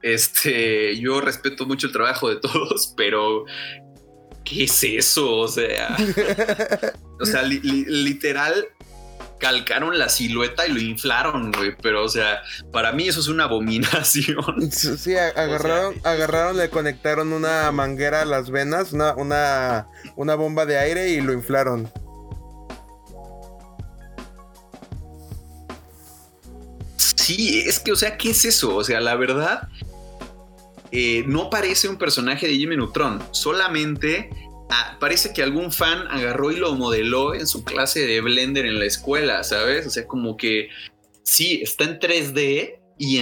este, 0.05 0.99
yo 0.99 1.23
respeto 1.23 1.65
mucho 1.65 1.87
el 1.87 1.93
trabajo 1.95 2.29
de 2.29 2.37
todos, 2.37 2.93
pero 2.97 3.47
¿qué 4.45 4.65
es 4.65 4.85
eso? 4.85 5.37
O 5.37 5.49
sea, 5.49 5.97
o 7.21 7.25
sea, 7.25 7.43
literal 7.43 8.69
calcaron 9.39 9.99
la 9.99 10.09
silueta 10.09 10.67
y 10.67 10.73
lo 10.73 10.81
inflaron, 10.81 11.53
güey. 11.53 11.75
Pero, 11.83 12.05
o 12.05 12.09
sea, 12.09 12.43
para 12.73 12.93
mí 12.93 13.09
eso 13.09 13.21
es 13.21 13.29
una 13.29 13.45
abominación. 13.45 14.71
Sí, 14.71 15.17
agarraron, 15.17 15.95
agarraron, 16.05 16.57
le 16.57 16.71
conectaron 16.71 17.33
una 17.33 17.71
manguera 17.73 18.23
a 18.23 18.25
las 18.25 18.51
venas, 18.51 18.93
una, 18.93 19.15
una, 19.15 19.89
una 20.17 20.35
bomba 20.35 20.67
de 20.67 20.79
aire 20.79 21.11
y 21.11 21.21
lo 21.21 21.33
inflaron. 21.33 21.91
Sí, 26.97 27.63
es 27.67 27.79
que, 27.79 27.93
o 27.93 27.97
sea, 27.97 28.17
¿qué 28.17 28.31
es 28.31 28.45
eso? 28.45 28.77
O 28.77 28.85
sea, 28.85 29.01
la 29.01 29.15
verdad, 29.17 29.69
eh, 30.97 31.25
no 31.27 31.51
parece 31.51 31.89
un 31.89 31.97
personaje 31.97 32.47
de 32.47 32.55
Jimmy 32.55 32.77
Neutron, 32.77 33.21
solamente 33.33 34.31
ah, 34.71 34.97
parece 35.01 35.33
que 35.33 35.43
algún 35.43 35.73
fan 35.73 36.07
agarró 36.07 36.53
y 36.53 36.57
lo 36.57 36.73
modeló 36.77 37.35
en 37.35 37.49
su 37.49 37.65
clase 37.65 38.07
de 38.07 38.21
Blender 38.21 38.65
en 38.65 38.79
la 38.79 38.85
escuela, 38.85 39.43
¿sabes? 39.43 39.89
O 39.89 39.91
sea, 39.91 40.07
como 40.07 40.37
que 40.37 40.69
sí, 41.25 41.61
está 41.65 41.83
en 41.83 41.99
3D 41.99 42.79
y, 42.97 43.21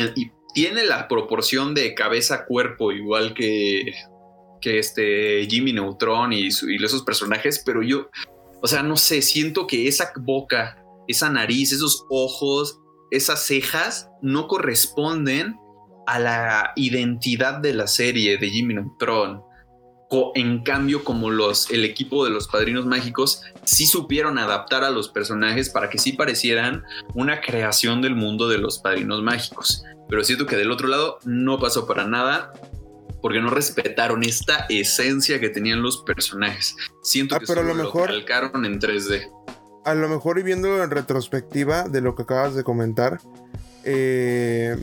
tiene 0.53 0.85
la 0.85 1.09
proporción 1.09 1.73
de 1.73 1.95
cabeza-cuerpo 1.95 2.93
igual 2.93 3.33
que, 3.33 3.95
que 4.61 4.79
este 4.79 5.47
Jimmy 5.49 5.73
Neutron 5.73 6.35
y, 6.35 6.49
y 6.49 6.85
esos 6.85 7.03
personajes, 7.05 7.63
pero 7.65 7.83
yo, 7.83 8.11
o 8.61 8.67
sea, 8.67 8.83
no 8.83 8.99
sé, 8.99 9.23
siento 9.23 9.67
que 9.67 9.89
esa 9.89 10.13
boca, 10.21 10.77
esa 11.09 11.31
nariz, 11.31 11.73
esos 11.73 12.05
ojos, 12.11 12.81
esas 13.11 13.47
cejas 13.47 14.11
no 14.21 14.47
corresponden 14.47 15.57
a 16.07 16.19
la 16.19 16.73
identidad 16.77 17.59
de 17.59 17.75
la 17.75 17.87
serie 17.87 18.39
de 18.39 18.51
Jimmy 18.51 18.75
Neutron. 18.75 19.43
En 20.35 20.63
cambio, 20.63 21.05
como 21.05 21.31
los, 21.31 21.71
el 21.71 21.87
equipo 21.87 22.25
de 22.25 22.31
los 22.31 22.47
Padrinos 22.47 22.85
Mágicos 22.85 23.43
sí 23.65 23.87
supieron 23.87 24.37
adaptar 24.37 24.85
a 24.85 24.91
los 24.91 25.09
personajes 25.09 25.71
para 25.71 25.89
que 25.89 25.97
sí 25.97 26.13
parecieran 26.13 26.85
una 27.15 27.41
creación 27.41 28.03
del 28.03 28.15
mundo 28.15 28.47
de 28.47 28.59
los 28.59 28.79
Padrinos 28.79 29.23
Mágicos. 29.23 29.85
Pero 30.11 30.23
siento 30.23 30.45
que 30.45 30.57
del 30.57 30.71
otro 30.71 30.89
lado 30.89 31.19
no 31.25 31.59
pasó 31.59 31.87
para 31.87 32.07
nada 32.07 32.53
porque 33.23 33.41
no 33.41 33.49
respetaron 33.49 34.23
esta 34.25 34.67
esencia 34.69 35.41
que 35.41 35.49
tenían 35.49 35.81
los 35.81 36.03
personajes. 36.03 36.77
Siento 37.03 37.37
ah, 37.37 37.39
que 37.39 37.47
pero 37.47 37.63
a 37.63 37.65
lo 37.65 37.75
mejor 37.75 38.09
calcaron 38.09 38.67
en 38.67 38.81
3D. 38.81 39.31
A 39.85 39.95
lo 39.95 40.09
mejor 40.09 40.39
y 40.39 40.43
viéndolo 40.43 40.83
en 40.83 40.91
retrospectiva 40.91 41.89
de 41.89 42.03
lo 42.03 42.15
que 42.15 42.25
acabas 42.25 42.55
de 42.55 42.65
comentar, 42.65 43.21
eh, 43.85 44.77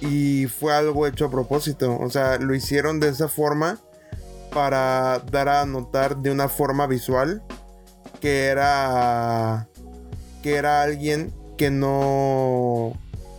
y 0.00 0.46
fue 0.46 0.74
algo 0.74 1.06
hecho 1.06 1.26
a 1.26 1.30
propósito. 1.30 1.98
O 1.98 2.10
sea, 2.10 2.38
lo 2.38 2.54
hicieron 2.54 3.00
de 3.00 3.08
esa 3.08 3.28
forma 3.28 3.78
para 4.52 5.20
dar 5.30 5.48
a 5.48 5.66
notar 5.66 6.18
de 6.18 6.30
una 6.30 6.48
forma 6.48 6.86
visual 6.86 7.42
que 8.20 8.46
era 8.46 9.68
que 10.42 10.54
era 10.54 10.82
alguien 10.82 11.34
que 11.58 11.70
no 11.70 12.92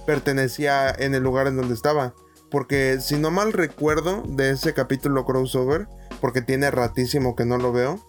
pertenecía 0.06 0.90
en 0.90 1.16
el 1.16 1.24
lugar 1.24 1.48
en 1.48 1.58
donde 1.58 1.74
estaba. 1.74 2.14
Porque 2.50 3.00
si 3.02 3.18
no 3.18 3.32
mal 3.32 3.54
recuerdo 3.54 4.24
de 4.28 4.52
ese 4.52 4.74
capítulo 4.74 5.26
crossover, 5.26 5.88
porque 6.22 6.42
tiene 6.42 6.72
ratísimo 6.72 7.36
que 7.36 7.46
no 7.46 7.58
lo 7.58 7.72
veo, 7.72 8.00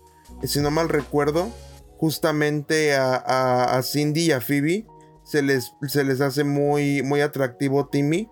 si 0.45 0.61
no 0.61 0.71
mal 0.71 0.89
recuerdo, 0.89 1.49
justamente 1.97 2.95
a, 2.97 3.81
Cindy 3.83 4.27
y 4.27 4.33
a 4.33 4.41
Phoebe 4.41 4.87
se 5.25 5.43
les, 5.43 5.73
se 5.89 6.05
les 6.05 6.21
hace 6.21 6.45
muy, 6.45 7.03
muy 7.03 7.21
atractivo 7.21 7.89
Timmy 7.89 8.31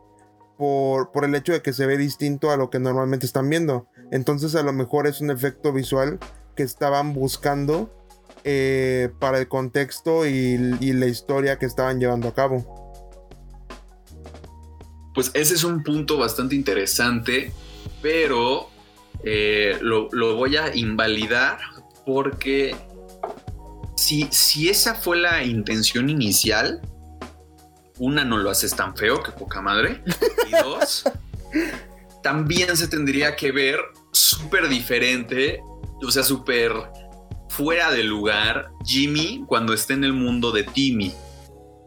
por, 0.57 1.11
el 1.25 1.35
hecho 1.35 1.53
de 1.53 1.63
que 1.63 1.73
se 1.73 1.87
ve 1.87 1.97
distinto 1.97 2.51
a 2.51 2.57
lo 2.57 2.71
que 2.71 2.79
normalmente 2.79 3.27
están 3.27 3.49
viendo. 3.49 3.87
Entonces 4.11 4.55
a 4.55 4.63
lo 4.63 4.73
mejor 4.73 5.07
es 5.07 5.21
un 5.21 5.31
efecto 5.31 5.73
visual 5.73 6.19
que 6.55 6.63
estaban 6.63 7.13
buscando 7.13 7.93
eh, 8.45 9.11
para 9.19 9.39
el 9.39 9.49
contexto 9.49 10.27
y, 10.27 10.57
la 10.57 11.07
historia 11.07 11.59
que 11.59 11.67
estaban 11.67 12.01
llevando 12.01 12.29
a 12.29 12.35
cabo. 12.35 12.95
Pues 15.15 15.31
ese 15.35 15.55
es 15.55 15.65
un 15.65 15.83
punto 15.83 16.19
bastante 16.19 16.55
interesante, 16.55 17.53
pero 18.03 18.69
eh, 19.25 19.79
lo, 19.81 20.09
voy 20.37 20.57
a 20.57 20.75
invalidar 20.75 21.59
porque 22.05 22.77
si 23.97 24.69
esa 24.69 24.95
fue 24.95 25.17
la 25.17 25.43
intención 25.43 26.09
inicial, 26.09 26.81
una, 27.99 28.25
no 28.25 28.39
lo 28.39 28.51
haces 28.51 28.75
tan 28.75 28.97
feo, 28.97 29.23
que 29.23 29.33
poca 29.33 29.61
madre. 29.61 30.03
Y 30.49 30.53
dos, 30.63 31.05
también 32.23 32.77
se 32.77 32.89
tendría 32.89 33.37
que 33.37 33.53
ver 33.53 33.79
súper 34.13 34.69
diferente, 34.69 35.61
o 36.03 36.11
sea, 36.11 36.23
súper 36.23 36.73
fuera 37.49 37.91
de 37.91 38.05
lugar 38.05 38.71
Jimmy 38.85 39.45
cuando 39.47 39.73
está 39.73 39.95
en 39.95 40.05
el 40.05 40.13
mundo 40.13 40.53
de 40.53 40.65
Timmy. 40.65 41.13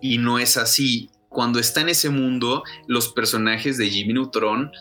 Y 0.01 0.17
no 0.17 0.39
es 0.39 0.57
así. 0.57 1.09
Cuando 1.29 1.59
está 1.59 1.81
en 1.81 1.89
ese 1.89 2.09
mundo, 2.09 2.63
los 2.87 3.09
personajes 3.09 3.77
de 3.77 3.89
Jimmy 3.89 4.13
Neutron, 4.13 4.71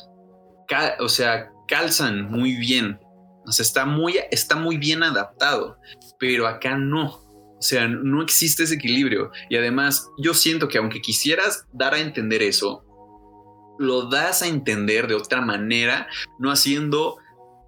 o 1.01 1.09
sea, 1.09 1.51
calzan 1.67 2.31
muy 2.31 2.55
bien. 2.55 2.99
O 3.47 3.53
sea, 3.53 3.65
está 3.65 3.85
muy, 3.85 4.19
está 4.31 4.57
muy 4.57 4.77
bien 4.77 5.03
adaptado. 5.03 5.79
Pero 6.19 6.47
acá 6.47 6.77
no. 6.77 7.21
O 7.59 7.63
sea, 7.63 7.89
no 7.89 8.23
existe 8.23 8.63
ese 8.63 8.75
equilibrio. 8.75 9.33
Y 9.49 9.57
además, 9.57 10.09
yo 10.17 10.33
siento 10.33 10.69
que 10.69 10.79
aunque 10.79 11.01
quisieras 11.01 11.67
dar 11.73 11.95
a 11.95 12.01
entender 12.01 12.43
eso, 12.43 12.85
lo 13.79 14.09
das 14.09 14.43
a 14.43 14.47
entender 14.47 15.09
de 15.09 15.15
otra 15.15 15.41
manera, 15.41 16.09
no 16.39 16.51
haciendo 16.51 17.17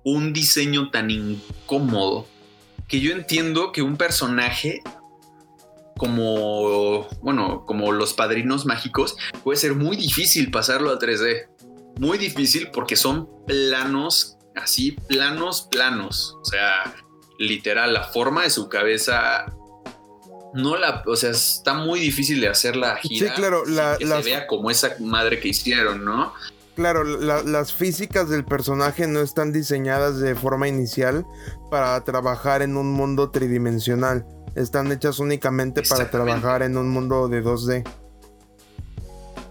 un 0.04 0.32
diseño 0.32 0.90
tan 0.90 1.10
incómodo. 1.10 2.26
Que 2.86 3.00
yo 3.00 3.12
entiendo 3.12 3.72
que 3.72 3.82
un 3.82 3.96
personaje 3.96 4.82
como, 6.00 7.08
bueno, 7.20 7.64
como 7.66 7.92
los 7.92 8.14
padrinos 8.14 8.64
mágicos, 8.64 9.16
puede 9.44 9.58
ser 9.58 9.74
muy 9.74 9.98
difícil 9.98 10.50
pasarlo 10.50 10.90
a 10.90 10.98
3D. 10.98 11.46
Muy 11.98 12.16
difícil 12.16 12.70
porque 12.72 12.96
son 12.96 13.28
planos, 13.46 14.38
así, 14.56 14.92
planos, 15.08 15.68
planos. 15.70 16.38
O 16.40 16.44
sea, 16.46 16.94
literal, 17.38 17.92
la 17.92 18.04
forma 18.04 18.44
de 18.44 18.50
su 18.50 18.70
cabeza 18.70 19.54
no 20.54 20.76
la, 20.76 21.02
o 21.06 21.16
sea, 21.16 21.30
está 21.30 21.74
muy 21.74 22.00
difícil 22.00 22.40
de 22.40 22.48
hacer 22.48 22.76
la 22.76 22.96
gira. 22.96 23.28
Sí, 23.28 23.32
claro, 23.34 23.64
la, 23.66 23.96
que 23.98 24.06
se 24.06 24.22
vea 24.22 24.46
como 24.46 24.70
esa 24.70 24.96
madre 25.00 25.40
que 25.40 25.48
hicieron, 25.48 26.04
¿no? 26.04 26.32
Claro, 26.74 27.04
las 27.04 27.74
físicas 27.74 28.30
del 28.30 28.44
personaje 28.44 29.06
no 29.06 29.20
están 29.20 29.52
diseñadas 29.52 30.18
de 30.18 30.34
forma 30.34 30.66
inicial 30.66 31.26
para 31.70 32.02
trabajar 32.04 32.62
en 32.62 32.76
un 32.76 32.92
mundo 32.92 33.30
tridimensional. 33.30 34.24
Están 34.54 34.90
hechas 34.90 35.18
únicamente 35.18 35.82
para 35.82 36.10
trabajar 36.10 36.62
en 36.62 36.78
un 36.78 36.88
mundo 36.88 37.28
de 37.28 37.44
2D. 37.44 37.86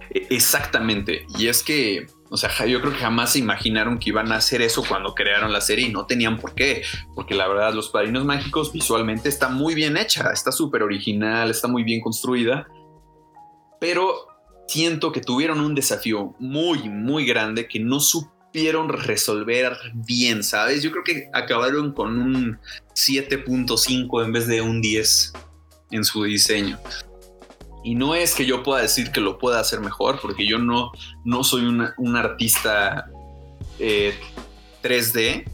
E, 0.09 0.27
exactamente. 0.31 1.25
Y 1.37 1.47
es 1.47 1.61
que 1.61 2.07
o 2.31 2.37
sea, 2.37 2.65
yo 2.65 2.79
creo 2.79 2.93
que 2.93 2.99
jamás 2.99 3.33
se 3.33 3.39
imaginaron 3.39 3.97
que 3.97 4.09
iban 4.09 4.31
a 4.31 4.35
hacer 4.35 4.61
eso 4.61 4.83
cuando 4.87 5.15
crearon 5.15 5.51
la 5.51 5.61
serie 5.61 5.87
y 5.87 5.91
no 5.91 6.05
tenían 6.05 6.37
por 6.37 6.53
qué. 6.53 6.83
Porque 7.15 7.33
la 7.33 7.47
verdad, 7.47 7.73
Los 7.73 7.89
Padrinos 7.89 8.23
Mágicos 8.23 8.71
visualmente 8.71 9.29
está 9.29 9.49
muy 9.49 9.73
bien 9.73 9.97
hecha, 9.97 10.29
está 10.31 10.51
súper 10.51 10.83
original, 10.83 11.49
está 11.49 11.67
muy 11.67 11.83
bien 11.83 12.01
construida. 12.01 12.67
Pero 13.79 14.27
siento 14.67 15.11
que 15.11 15.21
tuvieron 15.21 15.59
un 15.59 15.73
desafío 15.73 16.35
muy, 16.39 16.87
muy 16.87 17.25
grande 17.25 17.67
que 17.67 17.79
no 17.79 17.99
supieron 17.99 18.89
resolver 18.89 19.75
bien, 19.95 20.43
¿sabes? 20.43 20.83
Yo 20.83 20.91
creo 20.91 21.03
que 21.03 21.29
acabaron 21.33 21.93
con 21.93 22.19
un 22.19 22.59
7.5 22.93 24.23
en 24.23 24.31
vez 24.31 24.45
de 24.45 24.61
un 24.61 24.81
10 24.81 25.33
en 25.91 26.03
su 26.03 26.23
diseño. 26.23 26.77
Y 27.83 27.95
no 27.95 28.15
es 28.15 28.35
que 28.35 28.45
yo 28.45 28.63
pueda 28.63 28.81
decir 28.81 29.11
que 29.11 29.21
lo 29.21 29.37
pueda 29.37 29.59
hacer 29.59 29.79
mejor, 29.79 30.19
porque 30.21 30.45
yo 30.47 30.59
no, 30.59 30.91
no 31.23 31.43
soy 31.43 31.65
un 31.65 32.15
artista 32.15 33.09
3D 33.79 35.15
eh, 35.15 35.45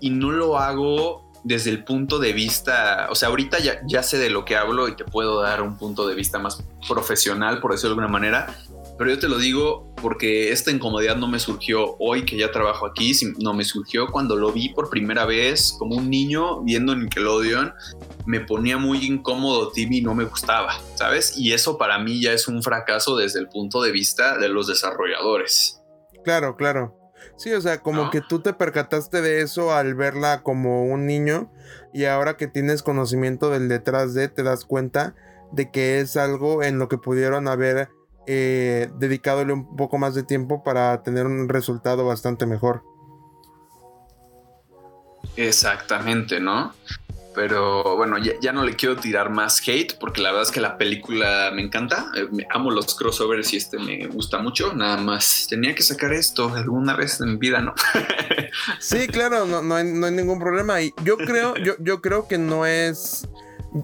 y 0.00 0.10
no 0.10 0.30
lo 0.30 0.58
hago 0.58 1.32
desde 1.44 1.70
el 1.70 1.84
punto 1.84 2.18
de 2.18 2.32
vista, 2.32 3.08
o 3.10 3.14
sea, 3.14 3.28
ahorita 3.28 3.58
ya, 3.58 3.80
ya 3.86 4.02
sé 4.02 4.18
de 4.18 4.30
lo 4.30 4.44
que 4.44 4.56
hablo 4.56 4.88
y 4.88 4.94
te 4.94 5.04
puedo 5.04 5.40
dar 5.40 5.60
un 5.62 5.76
punto 5.76 6.06
de 6.06 6.14
vista 6.14 6.38
más 6.38 6.62
profesional, 6.88 7.60
por 7.60 7.72
decirlo 7.72 7.96
de 7.96 8.02
alguna 8.02 8.12
manera, 8.12 8.56
pero 8.98 9.10
yo 9.10 9.18
te 9.18 9.28
lo 9.28 9.38
digo 9.38 9.92
porque 10.00 10.52
esta 10.52 10.70
incomodidad 10.70 11.16
no 11.16 11.28
me 11.28 11.38
surgió 11.38 11.96
hoy 11.98 12.24
que 12.24 12.36
ya 12.36 12.50
trabajo 12.50 12.86
aquí, 12.86 13.12
no 13.38 13.54
me 13.54 13.64
surgió 13.64 14.08
cuando 14.10 14.36
lo 14.36 14.52
vi 14.52 14.70
por 14.70 14.90
primera 14.90 15.24
vez 15.24 15.74
como 15.78 15.96
un 15.96 16.10
niño 16.10 16.62
viendo 16.62 16.94
Nickelodeon 16.94 17.72
me 18.26 18.40
ponía 18.40 18.78
muy 18.78 19.04
incómodo 19.04 19.70
Timmy 19.72 20.00
no 20.00 20.14
me 20.14 20.24
gustaba, 20.24 20.74
¿sabes? 20.94 21.36
Y 21.36 21.52
eso 21.52 21.78
para 21.78 21.98
mí 21.98 22.20
ya 22.20 22.32
es 22.32 22.48
un 22.48 22.62
fracaso 22.62 23.16
desde 23.16 23.40
el 23.40 23.48
punto 23.48 23.82
de 23.82 23.92
vista 23.92 24.38
de 24.38 24.48
los 24.48 24.66
desarrolladores. 24.66 25.80
Claro, 26.24 26.56
claro. 26.56 26.96
Sí, 27.36 27.52
o 27.52 27.60
sea, 27.60 27.80
como 27.80 28.10
que 28.10 28.20
tú 28.20 28.40
te 28.40 28.52
percataste 28.52 29.22
de 29.22 29.42
eso 29.42 29.72
al 29.72 29.94
verla 29.94 30.42
como 30.42 30.84
un 30.84 31.06
niño 31.06 31.50
y 31.92 32.04
ahora 32.04 32.36
que 32.36 32.46
tienes 32.46 32.82
conocimiento 32.82 33.50
del 33.50 33.68
detrás 33.68 34.14
de, 34.14 34.28
te 34.28 34.42
das 34.42 34.64
cuenta 34.64 35.14
de 35.50 35.70
que 35.70 36.00
es 36.00 36.16
algo 36.16 36.62
en 36.62 36.78
lo 36.78 36.88
que 36.88 36.98
pudieron 36.98 37.48
haber 37.48 37.88
eh, 38.26 38.90
dedicadole 38.98 39.52
un 39.52 39.76
poco 39.76 39.98
más 39.98 40.14
de 40.14 40.22
tiempo 40.22 40.62
para 40.62 41.02
tener 41.02 41.26
un 41.26 41.48
resultado 41.48 42.06
bastante 42.06 42.46
mejor. 42.46 42.82
Exactamente, 45.36 46.40
¿no? 46.40 46.72
Pero 47.34 47.96
bueno, 47.96 48.16
ya, 48.18 48.52
no 48.52 48.62
le 48.62 48.76
quiero 48.76 48.96
tirar 48.96 49.30
más 49.30 49.66
hate 49.66 49.94
porque 49.98 50.20
la 50.20 50.30
verdad 50.30 50.46
es 50.46 50.50
que 50.50 50.60
la 50.60 50.76
película 50.76 51.50
me 51.54 51.62
encanta. 51.62 52.06
Eh, 52.14 52.28
amo 52.50 52.70
los 52.70 52.94
crossovers 52.94 53.52
y 53.54 53.56
este 53.56 53.78
me 53.78 54.06
gusta 54.06 54.38
mucho. 54.38 54.74
Nada 54.74 54.98
más 54.98 55.46
tenía 55.48 55.74
que 55.74 55.82
sacar 55.82 56.12
esto 56.12 56.52
alguna 56.54 56.94
vez 56.94 57.20
en 57.20 57.38
vida, 57.38 57.60
¿no? 57.60 57.74
sí, 58.80 59.06
claro, 59.06 59.46
no, 59.46 59.62
no, 59.62 59.76
hay, 59.76 59.84
ningún 59.84 60.38
problema. 60.38 60.82
Y 60.82 60.92
yo 61.04 61.16
creo, 61.16 61.56
yo, 61.56 61.74
yo 61.78 62.02
creo 62.02 62.28
que 62.28 62.36
no 62.36 62.66
es 62.66 63.26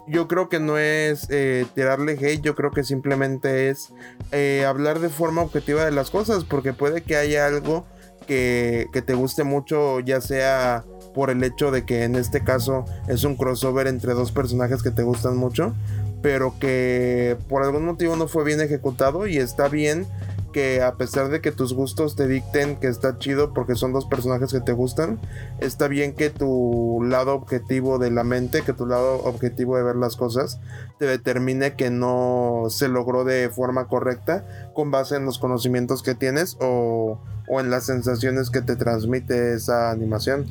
yo 0.07 0.29
creo 0.29 0.49
que 0.49 0.61
no 0.61 0.79
es 0.79 1.27
eh, 1.31 1.67
tirarle 1.75 2.13
hate, 2.13 2.43
yo 2.43 2.55
creo 2.55 2.71
que 2.71 2.85
simplemente 2.85 3.71
es 3.71 3.93
eh, 4.33 4.65
hablar 4.67 5.01
de 5.01 5.09
forma 5.09 5.43
objetiva 5.43 5.85
de 5.85 5.93
las 5.93 6.11
cosas, 6.11 6.45
porque 6.45 6.73
puede 6.73 7.03
que 7.03 7.17
haya 7.17 7.47
algo 7.47 7.87
que, 8.27 8.89
que 8.93 9.03
te 9.03 9.15
guste 9.15 9.45
mucho, 9.45 10.01
ya 10.01 10.21
sea 10.21 10.85
por 11.15 11.31
el 11.31 11.43
hecho 11.43 11.71
de 11.71 11.85
que 11.85 12.05
en 12.05 12.17
este 12.17 12.45
caso 12.45 12.85
es 13.09 13.25
un 13.25 13.37
crossover 13.37 13.87
entre 13.87 14.13
dos 14.13 14.31
personajes 14.31 14.83
que 14.83 14.91
te 14.91 15.03
gustan 15.03 15.37
mucho, 15.37 15.75
pero 16.23 16.55
que 16.59 17.37
por 17.49 17.63
algún 17.63 17.85
motivo 17.85 18.17
no 18.17 18.29
fue 18.29 18.45
bien 18.45 18.61
ejecutado 18.61 19.27
y 19.27 19.39
está 19.39 19.69
bien 19.69 20.07
que 20.53 20.83
a 20.83 20.97
pesar 20.97 21.29
de 21.29 21.41
que 21.41 21.53
tus 21.53 21.73
gustos 21.73 22.17
te 22.17 22.27
dicten 22.27 22.77
que 22.77 22.89
está 22.89 23.19
chido 23.19 23.53
porque 23.55 23.75
son 23.75 23.93
dos 23.93 24.07
personajes 24.07 24.53
que 24.53 24.61
te 24.61 24.73
gustan, 24.73 25.21
está 25.61 25.89
bien 25.89 26.15
que 26.15 26.31
tu 26.31 27.01
lado 27.05 27.35
objetivo 27.35 27.99
de 27.99 28.11
la 28.11 28.25
mente, 28.25 28.63
que 28.63 28.73
tu 28.73 28.87
lado 28.87 29.23
objetivo 29.25 29.77
de 29.77 29.83
ver 29.83 29.97
las 29.97 30.17
cosas, 30.17 30.61
te 30.99 31.07
determine 31.07 31.75
que 31.75 31.91
no 31.91 32.67
se 32.71 32.89
logró 32.89 33.25
de 33.25 33.49
forma 33.51 33.87
correcta 33.87 34.71
con 34.75 34.91
base 34.91 35.17
en 35.17 35.25
los 35.25 35.39
conocimientos 35.39 36.03
que 36.03 36.15
tienes 36.15 36.57
o, 36.61 37.21
o 37.49 37.61
en 37.61 37.71
las 37.71 37.87
sensaciones 37.87 38.51
que 38.51 38.63
te 38.63 38.77
transmite 38.77 39.55
esa 39.55 39.91
animación. 39.91 40.47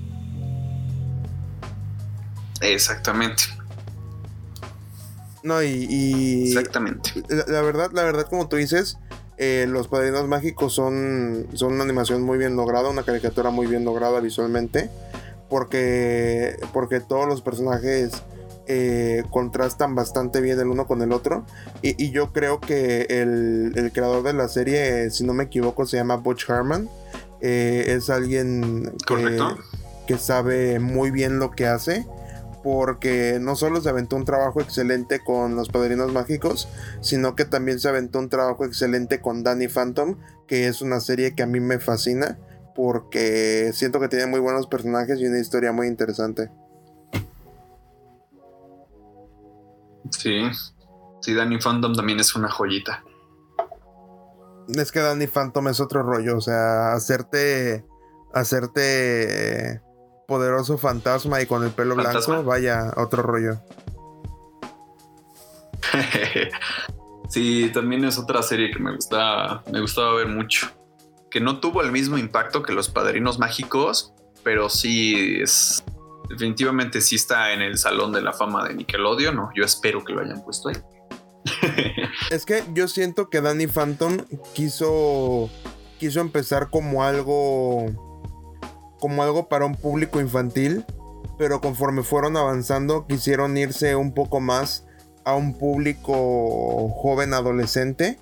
Exactamente. 2.61 3.43
No, 5.43 5.63
y, 5.63 6.47
Exactamente. 6.47 7.23
La, 7.47 7.61
verdad, 7.61 7.91
la 7.93 8.03
verdad, 8.03 8.27
como 8.29 8.49
tú 8.49 8.57
dices, 8.57 8.97
eh, 9.38 9.65
los 9.67 9.88
padrinos 9.88 10.27
mágicos 10.27 10.73
son, 10.73 11.47
son 11.53 11.73
una 11.73 11.83
animación 11.83 12.23
muy 12.23 12.38
bien 12.38 12.55
lograda, 12.55 12.89
una 12.89 13.03
caricatura 13.03 13.51
muy 13.51 13.67
bien 13.67 13.85
lograda 13.85 14.19
visualmente. 14.19 14.89
Porque, 15.49 16.57
porque 16.73 16.99
todos 16.99 17.25
los 17.25 17.41
personajes 17.41 18.11
eh, 18.65 19.23
contrastan 19.29 19.95
bastante 19.95 20.41
bien 20.41 20.59
el 20.59 20.67
uno 20.67 20.88
con 20.88 21.01
el 21.01 21.13
otro. 21.13 21.45
Y, 21.81 22.11
yo 22.11 22.33
creo 22.33 22.59
que 22.59 23.07
el, 23.09 23.91
creador 23.93 24.23
de 24.23 24.33
la 24.33 24.49
serie, 24.49 25.09
si 25.09 25.23
no 25.23 25.33
me 25.33 25.45
equivoco, 25.45 25.85
se 25.85 25.97
llama 25.97 26.17
Butch 26.17 26.49
Harman. 26.49 26.89
Eh, 27.39 27.93
es 27.95 28.09
alguien 28.09 28.91
que, 29.05 29.39
que, 30.07 30.17
sabe 30.17 30.79
muy 30.79 31.11
bien 31.11 31.39
lo 31.39 31.51
que 31.51 31.67
hace 31.67 32.05
porque 32.63 33.37
no 33.39 33.55
solo 33.55 33.81
se 33.81 33.89
aventó 33.89 34.15
un 34.15 34.25
trabajo 34.25 34.61
excelente 34.61 35.23
con 35.23 35.55
los 35.55 35.69
Padrinos 35.69 36.11
Mágicos, 36.11 36.67
sino 37.01 37.35
que 37.35 37.45
también 37.45 37.79
se 37.79 37.89
aventó 37.89 38.19
un 38.19 38.29
trabajo 38.29 38.65
excelente 38.65 39.21
con 39.21 39.43
Danny 39.43 39.67
Phantom, 39.67 40.17
que 40.47 40.67
es 40.67 40.81
una 40.81 40.99
serie 40.99 41.35
que 41.35 41.43
a 41.43 41.47
mí 41.47 41.59
me 41.59 41.79
fascina, 41.79 42.37
porque 42.75 43.71
siento 43.73 43.99
que 43.99 44.07
tiene 44.07 44.27
muy 44.27 44.39
buenos 44.39 44.67
personajes 44.67 45.19
y 45.19 45.25
una 45.25 45.39
historia 45.39 45.71
muy 45.71 45.87
interesante. 45.87 46.49
Sí, 50.11 50.41
sí, 51.21 51.33
Danny 51.33 51.59
Phantom 51.59 51.95
también 51.95 52.19
es 52.19 52.35
una 52.35 52.49
joyita. 52.49 53.03
Es 54.69 54.91
que 54.91 54.99
Danny 54.99 55.27
Phantom 55.27 55.69
es 55.69 55.79
otro 55.79 56.03
rollo, 56.03 56.37
o 56.37 56.41
sea, 56.41 56.93
hacerte, 56.93 57.85
hacerte 58.33 59.81
poderoso 60.28 60.78
fantasma 60.78 61.41
y 61.41 61.47
con 61.47 61.63
el 61.63 61.71
pelo 61.71 61.95
blanco, 61.95 62.43
vaya, 62.43 62.91
otro 62.97 63.23
rollo. 63.23 63.59
sí, 67.30 67.71
también 67.73 68.03
es 68.03 68.19
otra 68.19 68.43
serie 68.43 68.69
que 68.69 68.80
me 68.80 68.93
gustaba, 68.93 69.63
me 69.71 69.80
gustaba 69.80 70.13
ver 70.15 70.28
mucho. 70.28 70.67
Que 71.32 71.39
no 71.39 71.59
tuvo 71.59 71.82
el 71.82 71.91
mismo 71.91 72.17
impacto 72.17 72.61
que 72.61 72.73
los 72.73 72.89
padrinos 72.89 73.39
mágicos, 73.39 74.13
pero 74.43 74.69
sí 74.69 75.39
es. 75.41 75.84
Definitivamente 76.30 76.99
sí 76.99 77.15
está 77.15 77.53
en 77.53 77.61
el 77.61 77.78
salón 77.78 78.11
de 78.11 78.21
la 78.21 78.34
fama 78.34 78.67
de 78.67 78.73
Nickelodeon, 78.73 79.34
¿no? 79.36 79.49
Yo 79.55 79.63
espero 79.63 80.03
que 80.03 80.11
lo 80.11 80.21
hayan 80.21 80.43
puesto 80.43 80.69
ahí. 80.69 80.75
es 82.32 82.45
que 82.45 82.65
yo 82.73 82.89
siento 82.89 83.30
que 83.30 83.39
Danny 83.39 83.67
Phantom 83.67 84.17
quiso. 84.53 85.49
quiso 85.99 86.19
empezar 86.19 86.69
como 86.69 87.03
algo 87.05 88.06
como 88.99 89.23
algo 89.23 89.47
para 89.47 89.65
un 89.65 89.75
público 89.75 90.19
infantil, 90.19 90.85
pero 91.37 91.61
conforme 91.61 92.03
fueron 92.03 92.37
avanzando 92.37 93.05
quisieron 93.07 93.57
irse 93.57 93.95
un 93.95 94.13
poco 94.13 94.39
más 94.39 94.85
a 95.23 95.35
un 95.35 95.53
público 95.53 96.89
joven 96.89 97.33
adolescente, 97.33 98.17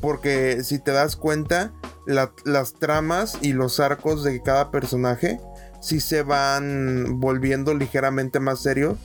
porque 0.00 0.62
si 0.64 0.78
te 0.78 0.92
das 0.92 1.16
cuenta, 1.16 1.72
las 2.06 2.74
tramas 2.74 3.38
y 3.42 3.52
los 3.52 3.80
arcos 3.80 4.24
de 4.24 4.42
cada 4.42 4.70
personaje 4.70 5.40
sí 5.80 6.00
se 6.00 6.22
van 6.22 7.20
volviendo 7.20 7.74
ligeramente 7.74 8.40
más 8.40 8.60
serios 8.60 8.96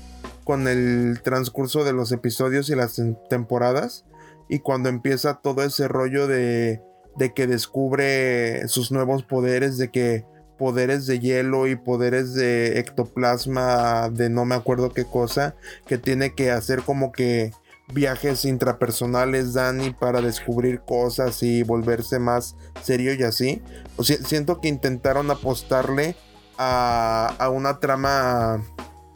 con 0.44 0.68
el 0.68 1.22
transcurso 1.24 1.84
de 1.84 1.94
los 1.94 2.12
episodios 2.12 2.70
y 2.70 2.76
las 2.76 3.02
temporadas. 3.30 4.06
Y 4.50 4.60
cuando 4.60 4.90
empieza 4.90 5.40
todo 5.42 5.64
ese 5.64 5.88
rollo 5.88 6.28
de, 6.28 6.82
de 7.16 7.34
que 7.34 7.48
descubre 7.48 8.68
sus 8.68 8.92
nuevos 8.92 9.24
poderes, 9.24 9.78
de 9.78 9.90
que 9.90 10.26
poderes 10.58 11.06
de 11.06 11.20
hielo 11.20 11.68
y 11.68 11.76
poderes 11.76 12.34
de 12.34 12.80
ectoplasma 12.80 14.10
de 14.10 14.30
no 14.30 14.46
me 14.46 14.56
acuerdo 14.56 14.92
qué 14.92 15.06
cosa, 15.06 15.56
que 15.86 15.98
tiene 15.98 16.34
que 16.34 16.52
hacer 16.52 16.84
como 16.84 17.12
que 17.12 17.52
viajes 17.94 18.46
intrapersonales 18.46 19.54
Dani 19.54 19.92
para 19.92 20.22
descubrir 20.22 20.82
cosas 20.82 21.44
y 21.44 21.64
volverse 21.64 22.20
más 22.20 22.56
serio 22.82 23.14
y 23.14 23.24
así. 23.24 23.62
O 23.98 24.04
sea, 24.04 24.18
siento 24.18 24.62
que 24.62 24.68
intentaron 24.68 25.30
apostarle 25.30 26.16
a, 26.58 27.36
a 27.38 27.50
una 27.50 27.80
trama 27.80 28.64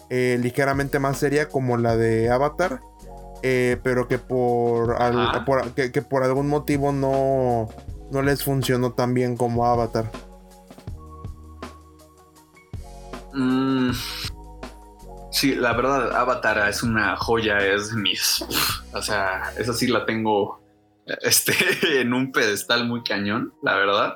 eh, 0.09 0.37
ligeramente 0.41 0.99
más 0.99 1.17
seria 1.17 1.49
como 1.49 1.77
la 1.77 1.95
de 1.95 2.29
Avatar. 2.29 2.81
Eh, 3.43 3.77
pero 3.83 4.07
que 4.07 4.17
por, 4.17 4.95
que, 5.75 6.01
por 6.01 6.23
algún 6.23 6.47
motivo 6.47 6.91
no, 6.91 7.69
no 8.11 8.21
les 8.23 8.43
funcionó 8.43 8.93
tan 8.93 9.13
bien 9.13 9.37
como 9.37 9.65
Avatar. 9.65 10.09
Mm, 13.37 13.91
sí, 15.29 15.53
la 15.53 15.73
verdad, 15.73 16.11
Avatar 16.15 16.67
es 16.67 16.81
una 16.81 17.15
joya, 17.17 17.59
es 17.59 17.93
mis. 17.93 18.43
O 18.93 19.01
sea, 19.01 19.53
esa 19.57 19.73
sí 19.73 19.85
la 19.85 20.07
tengo 20.07 20.59
este, 21.21 21.53
en 22.01 22.13
un 22.13 22.31
pedestal 22.31 22.87
muy 22.87 23.03
cañón, 23.03 23.53
la 23.61 23.75
verdad. 23.75 24.15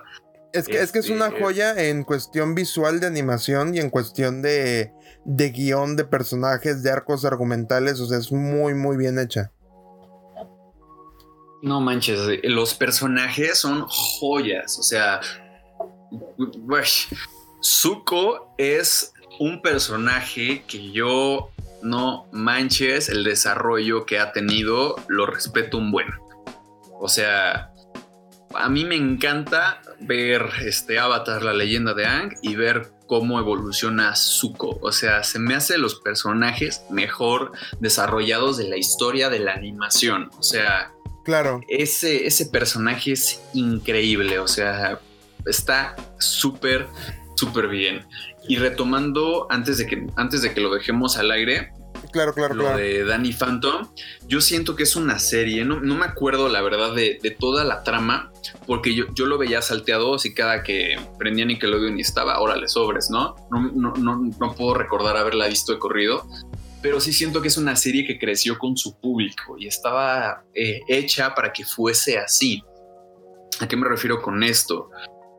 Es 0.54 0.68
que, 0.68 0.82
es 0.82 0.92
que 0.92 1.00
es 1.00 1.10
una 1.10 1.28
este, 1.28 1.40
joya 1.40 1.82
en 1.82 2.04
cuestión 2.04 2.56
visual 2.56 3.00
de 3.00 3.08
animación 3.08 3.76
y 3.76 3.80
en 3.80 3.90
cuestión 3.92 4.42
de, 4.42 4.92
de 5.24 5.50
guion 5.52 5.96
de 5.96 6.04
personajes, 6.04 6.82
de 6.82 6.92
arcos 6.92 7.24
argumentales, 7.24 8.00
o 8.00 8.08
sea, 8.08 8.18
es 8.18 8.32
muy, 8.32 8.74
muy 8.74 8.98
bien 8.98 9.20
hecha. 9.20 9.52
No 11.62 11.80
manches, 11.80 12.20
los 12.44 12.74
personajes 12.74 13.60
son 13.60 13.86
joyas, 13.88 14.80
o 14.80 14.84
sea, 14.84 15.22
Zuko 17.64 18.54
es 18.58 19.14
un 19.40 19.62
personaje 19.62 20.64
que 20.68 20.92
yo 20.92 21.52
no 21.84 22.28
manches 22.32 23.10
el 23.10 23.24
desarrollo 23.24 24.06
que 24.06 24.20
ha 24.20 24.32
tenido, 24.32 24.96
lo 25.08 25.26
respeto 25.26 25.78
un 25.78 25.92
buen. 25.92 26.08
O 27.00 27.08
sea, 27.08 27.72
a 28.56 28.70
mí 28.70 28.86
me 28.86 28.96
encanta 28.96 29.82
ver 30.00 30.48
este 30.64 31.00
Avatar, 31.00 31.44
la 31.44 31.54
leyenda 31.54 31.94
de 31.94 32.06
Ang, 32.06 32.34
y 32.42 32.56
ver 32.56 32.92
cómo 33.08 33.40
evoluciona 33.40 34.16
Zuko. 34.16 34.80
O 34.82 34.92
sea, 34.92 35.24
se 35.24 35.40
me 35.40 35.56
hace 35.56 35.78
los 35.78 35.96
personajes 35.96 36.84
mejor 36.90 37.52
desarrollados 37.80 38.58
de 38.58 38.70
la 38.70 38.78
historia 38.78 39.30
de 39.30 39.40
la 39.40 39.54
animación. 39.54 40.30
O 40.38 40.44
sea, 40.44 40.92
claro. 41.26 41.62
Ese, 41.68 42.26
ese 42.26 42.46
personaje 42.46 43.14
es 43.14 43.42
increíble. 43.54 44.40
O 44.40 44.48
sea, 44.48 45.00
está 45.46 45.96
súper 46.20 46.88
súper 47.42 47.68
bien. 47.68 48.06
Y 48.48 48.58
retomando, 48.58 49.48
antes 49.50 49.80
de 49.80 49.88
que, 49.88 50.06
antes 50.16 50.44
de 50.44 50.54
que 50.54 50.62
lo 50.62 50.72
dejemos 50.72 51.18
al 51.18 51.32
aire, 51.32 51.72
claro, 52.12 52.36
claro, 52.36 52.54
lo 52.54 52.78
de 52.78 53.04
Danny 53.04 53.34
Phantom, 53.34 53.88
yo 54.28 54.42
siento 54.42 54.76
que 54.76 54.84
es 54.84 54.96
una 54.96 55.18
serie, 55.18 55.66
no, 55.66 55.80
me 55.80 56.06
acuerdo 56.06 56.50
la 56.50 56.62
verdad 56.62 56.94
de, 56.94 57.36
toda 57.40 57.64
la 57.64 57.82
trama, 57.84 58.32
porque 58.68 58.94
yo, 58.94 59.06
yo, 59.16 59.26
lo 59.26 59.40
veía 59.40 59.64
salteado 59.64 60.16
y 60.24 60.34
cada 60.36 60.62
que 60.62 61.00
prendía 61.18 61.46
Nickelodeon 61.46 61.98
y 61.98 62.02
estaba, 62.02 62.40
órale, 62.40 62.68
sobres, 62.68 63.10
¿no? 63.10 63.36
No, 63.50 63.94
no, 63.98 64.18
no 64.40 64.56
puedo 64.56 64.76
recordar 64.76 65.18
haberla 65.18 65.48
visto 65.48 65.74
de 65.74 65.80
corrido, 65.80 66.28
pero 66.84 67.00
sí 67.00 67.12
siento 67.12 67.42
que 67.42 67.48
es 67.48 67.58
una 67.58 67.76
serie 67.76 68.06
que 68.06 68.20
creció 68.20 68.60
con 68.60 68.78
su 68.78 69.00
público 69.00 69.56
y 69.58 69.66
estaba 69.66 70.44
eh, 70.54 70.82
hecha 70.88 71.34
para 71.34 71.52
que 71.52 71.66
fuese 71.66 72.20
así. 72.20 72.62
¿A 73.60 73.68
qué 73.68 73.76
me 73.76 73.88
refiero 73.88 74.22
con 74.22 74.44
esto? 74.44 74.90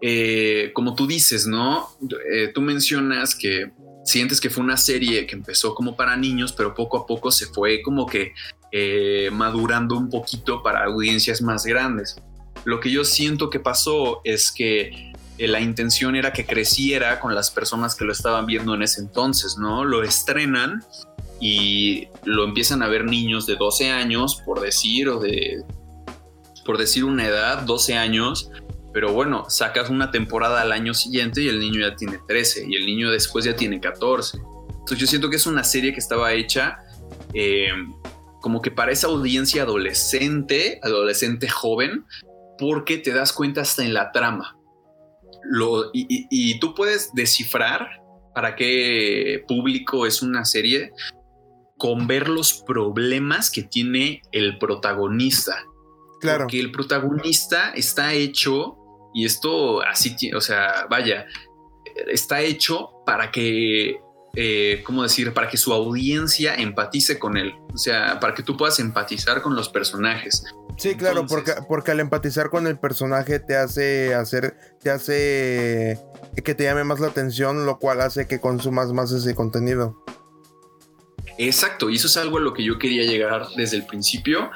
Eh, 0.04 0.72
como 0.74 0.96
tú 0.96 1.06
dices, 1.06 1.46
¿no? 1.46 1.88
Eh, 2.32 2.50
tú 2.52 2.60
mencionas 2.60 3.36
que 3.36 3.70
sientes 4.04 4.40
que 4.40 4.50
fue 4.50 4.64
una 4.64 4.76
serie 4.76 5.26
que 5.26 5.36
empezó 5.36 5.76
como 5.76 5.94
para 5.94 6.16
niños, 6.16 6.52
pero 6.52 6.74
poco 6.74 6.98
a 6.98 7.06
poco 7.06 7.30
se 7.30 7.46
fue 7.46 7.82
como 7.82 8.04
que 8.04 8.32
eh, 8.72 9.30
madurando 9.32 9.96
un 9.96 10.10
poquito 10.10 10.60
para 10.60 10.84
audiencias 10.84 11.40
más 11.40 11.64
grandes. 11.64 12.16
Lo 12.64 12.80
que 12.80 12.90
yo 12.90 13.04
siento 13.04 13.48
que 13.48 13.60
pasó 13.60 14.20
es 14.24 14.50
que 14.50 15.12
la 15.38 15.60
intención 15.60 16.16
era 16.16 16.32
que 16.32 16.46
creciera 16.46 17.20
con 17.20 17.34
las 17.34 17.52
personas 17.52 17.94
que 17.94 18.04
lo 18.04 18.12
estaban 18.12 18.44
viendo 18.44 18.74
en 18.74 18.82
ese 18.82 19.00
entonces, 19.00 19.56
¿no? 19.56 19.84
Lo 19.84 20.02
estrenan 20.02 20.84
y 21.40 22.08
lo 22.24 22.44
empiezan 22.44 22.82
a 22.82 22.88
ver 22.88 23.04
niños 23.04 23.46
de 23.46 23.54
12 23.54 23.90
años, 23.90 24.42
por 24.44 24.60
decir, 24.60 25.08
o 25.08 25.20
de, 25.20 25.62
por 26.64 26.78
decir 26.78 27.04
una 27.04 27.26
edad, 27.26 27.62
12 27.62 27.94
años, 27.94 28.50
pero 28.92 29.12
bueno, 29.12 29.48
sacas 29.48 29.90
una 29.90 30.10
temporada 30.10 30.60
al 30.60 30.72
año 30.72 30.94
siguiente 30.94 31.42
y 31.42 31.48
el 31.48 31.60
niño 31.60 31.80
ya 31.88 31.96
tiene 31.96 32.18
13 32.26 32.66
y 32.68 32.76
el 32.76 32.86
niño 32.86 33.10
después 33.10 33.44
ya 33.44 33.56
tiene 33.56 33.80
14. 33.80 34.38
Entonces 34.68 34.98
yo 34.98 35.06
siento 35.06 35.30
que 35.30 35.36
es 35.36 35.46
una 35.46 35.64
serie 35.64 35.92
que 35.92 36.00
estaba 36.00 36.32
hecha 36.32 36.78
eh, 37.34 37.70
como 38.42 38.60
que 38.60 38.70
para 38.70 38.92
esa 38.92 39.06
audiencia 39.06 39.62
adolescente, 39.62 40.80
adolescente 40.82 41.48
joven, 41.48 42.04
porque 42.58 42.98
te 42.98 43.12
das 43.12 43.32
cuenta 43.32 43.62
hasta 43.62 43.82
en 43.84 43.94
la 43.94 44.12
trama. 44.12 44.58
Lo, 45.44 45.90
y, 45.92 46.58
tú 46.60 46.74
puedes 46.74 47.12
descifrar 47.14 47.88
para 48.34 48.54
qué 48.54 49.44
público 49.48 50.06
es 50.06 50.22
una 50.22 50.44
serie 50.44 50.92
con 51.78 52.06
ver 52.06 52.28
los 52.28 52.52
problemas 52.52 53.50
que 53.50 53.62
tiene 53.62 54.22
el 54.32 54.58
protagonista. 54.58 55.64
Claro. 56.20 56.44
Porque 56.44 56.60
el 56.60 56.70
protagonista 56.70 57.70
está 57.70 58.12
hecho, 58.12 58.76
y 59.14 59.24
esto 59.24 59.82
así, 59.82 60.32
o 60.34 60.40
sea, 60.40 60.86
vaya, 60.88 61.26
está 62.08 62.40
hecho 62.40 63.02
para 63.04 63.30
que 63.30 64.00
eh, 64.34 64.82
¿cómo 64.84 65.02
decir? 65.02 65.34
Para 65.34 65.48
que 65.48 65.58
su 65.58 65.72
audiencia 65.72 66.54
empatice 66.54 67.18
con 67.18 67.36
él. 67.36 67.54
O 67.72 67.76
sea, 67.76 68.18
para 68.18 68.34
que 68.34 68.42
tú 68.42 68.56
puedas 68.56 68.78
empatizar 68.78 69.42
con 69.42 69.54
los 69.54 69.68
personajes. 69.68 70.44
Sí, 70.78 70.94
claro, 70.94 71.26
porque, 71.26 71.52
porque 71.68 71.90
al 71.90 72.00
empatizar 72.00 72.48
con 72.48 72.66
el 72.66 72.78
personaje 72.78 73.40
te 73.40 73.56
hace 73.56 74.14
hacer, 74.14 74.56
te 74.80 74.90
hace 74.90 75.98
que 76.42 76.54
te 76.54 76.64
llame 76.64 76.82
más 76.84 76.98
la 76.98 77.08
atención, 77.08 77.66
lo 77.66 77.78
cual 77.78 78.00
hace 78.00 78.26
que 78.26 78.40
consumas 78.40 78.92
más 78.92 79.12
ese 79.12 79.34
contenido. 79.34 80.02
Exacto, 81.36 81.90
y 81.90 81.96
eso 81.96 82.06
es 82.06 82.16
algo 82.16 82.38
a 82.38 82.40
lo 82.40 82.54
que 82.54 82.64
yo 82.64 82.78
quería 82.78 83.02
llegar 83.02 83.48
desde 83.54 83.76
el 83.76 83.84
principio, 83.84 84.50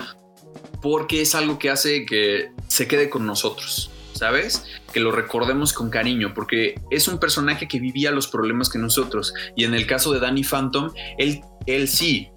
porque 0.81 1.21
es 1.21 1.35
algo 1.35 1.59
que 1.59 1.71
hace 1.71 2.07
que 2.07 2.51
se 2.67 2.89
quede 2.89 3.11
con 3.11 3.27
nosotros. 3.27 3.91
¿Sabes? 4.17 4.65
Que 4.93 5.01
lo 5.01 5.13
recordemos 5.13 5.73
con 5.73 5.91
cariño, 5.91 6.33
porque 6.35 6.81
es 6.91 7.09
un 7.09 7.19
personaje 7.19 7.69
que 7.69 7.81
vivía 7.81 8.11
los 8.11 8.29
problemas 8.29 8.69
que 8.69 8.79
nosotros. 8.79 9.35
Y 9.55 9.65
en 9.65 9.75
el 9.75 9.87
caso 9.87 10.13
de 10.13 10.21
Danny 10.21 10.43
Phantom, 10.43 10.93
él, 11.19 11.43
él 11.67 11.89
sí, 11.89 12.31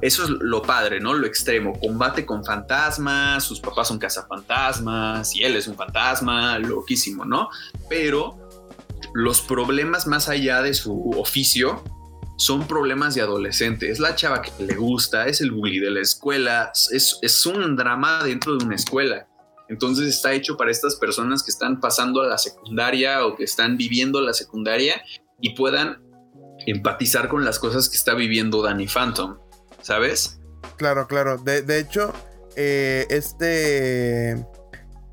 eso 0.00 0.24
es 0.24 0.30
lo 0.30 0.62
padre, 0.62 1.00
¿no? 1.00 1.14
Lo 1.14 1.26
extremo. 1.26 1.78
Combate 1.78 2.24
con 2.24 2.44
fantasmas, 2.44 3.44
sus 3.44 3.60
papás 3.60 3.88
son 3.88 3.98
cazafantasmas, 3.98 5.34
y 5.36 5.42
él 5.42 5.56
es 5.56 5.68
un 5.68 5.76
fantasma, 5.76 6.58
loquísimo, 6.58 7.24
¿no? 7.24 7.48
Pero 7.88 8.48
los 9.14 9.40
problemas 9.40 10.06
más 10.06 10.28
allá 10.28 10.62
de 10.62 10.74
su 10.74 11.10
oficio 11.10 11.82
son 12.36 12.66
problemas 12.66 13.14
de 13.14 13.22
adolescente. 13.22 13.90
Es 13.90 13.98
la 13.98 14.14
chava 14.14 14.42
que 14.42 14.52
le 14.62 14.74
gusta, 14.74 15.26
es 15.26 15.40
el 15.40 15.50
bully 15.50 15.80
de 15.80 15.90
la 15.90 16.00
escuela, 16.00 16.72
es, 16.92 17.18
es 17.20 17.46
un 17.46 17.76
drama 17.76 18.22
dentro 18.22 18.56
de 18.56 18.64
una 18.64 18.76
escuela. 18.76 19.27
Entonces 19.68 20.08
está 20.08 20.32
hecho 20.32 20.56
para 20.56 20.70
estas 20.70 20.96
personas 20.96 21.42
que 21.42 21.50
están 21.50 21.80
pasando 21.80 22.22
a 22.22 22.26
la 22.26 22.38
secundaria 22.38 23.26
o 23.26 23.36
que 23.36 23.44
están 23.44 23.76
viviendo 23.76 24.20
la 24.20 24.32
secundaria 24.32 25.02
y 25.40 25.54
puedan 25.54 26.02
empatizar 26.66 27.28
con 27.28 27.44
las 27.44 27.58
cosas 27.58 27.88
que 27.88 27.96
está 27.96 28.14
viviendo 28.14 28.62
Danny 28.62 28.86
Phantom, 28.86 29.38
¿sabes? 29.82 30.40
Claro, 30.76 31.06
claro. 31.06 31.38
De, 31.38 31.78
hecho, 31.78 32.12
eh, 32.56 33.06
este, 33.10 34.46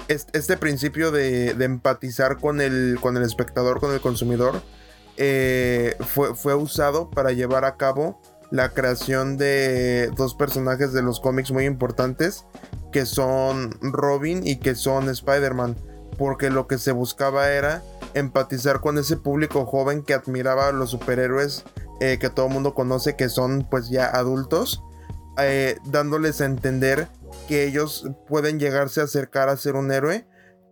este 0.08 0.58
principio 0.58 1.12
de, 1.12 1.50
empatizar 1.52 2.38
con 2.38 2.62
el, 2.62 2.98
con 3.02 3.18
el 3.18 3.24
espectador, 3.24 3.80
con 3.80 3.94
el 3.94 4.02
consumidor, 4.02 4.62
eh, 5.18 5.96
fue, 6.00 6.36
fue 6.36 6.56
usado 6.56 7.10
para 7.10 7.32
llevar 7.32 7.64
a 7.66 7.78
cabo 7.78 8.22
la 8.52 8.70
creación 8.70 9.38
de 9.38 10.12
dos 10.16 10.36
personajes 10.36 10.94
de 10.94 11.02
los 11.02 11.20
cómics 11.20 11.52
muy 11.52 11.66
importantes 11.66 12.46
que 12.92 13.06
son 13.06 13.72
Robin 13.82 14.46
y 14.46 14.58
que 14.58 14.76
son 14.76 15.10
Spider-Man 15.10 15.76
porque 16.18 16.50
lo 16.50 16.68
que 16.68 16.78
se 16.78 16.92
buscaba 16.92 17.50
era 17.50 17.84
empatizar 18.14 18.80
con 18.80 18.98
ese 18.98 19.18
público 19.18 19.66
joven 19.66 20.04
que 20.04 20.14
admiraba 20.14 20.70
a 20.70 20.72
los 20.72 20.92
superhéroes 20.92 21.66
eh, 22.00 22.18
que 22.20 22.30
todo 22.30 22.48
el 22.48 22.54
mundo 22.54 22.74
conoce 22.74 23.16
que 23.16 23.30
son 23.30 23.68
pues 23.70 23.90
ya 23.90 24.06
adultos 24.08 24.82
eh, 25.38 25.78
dándoles 25.86 26.40
a 26.40 26.46
entender 26.46 27.10
que 27.48 27.66
ellos 27.66 28.10
pueden 28.28 28.60
llegarse 28.60 29.02
a 29.02 29.06
acercar 29.06 29.50
a 29.50 29.58
ser 29.58 29.76
un 29.76 29.92
héroe 29.92 30.26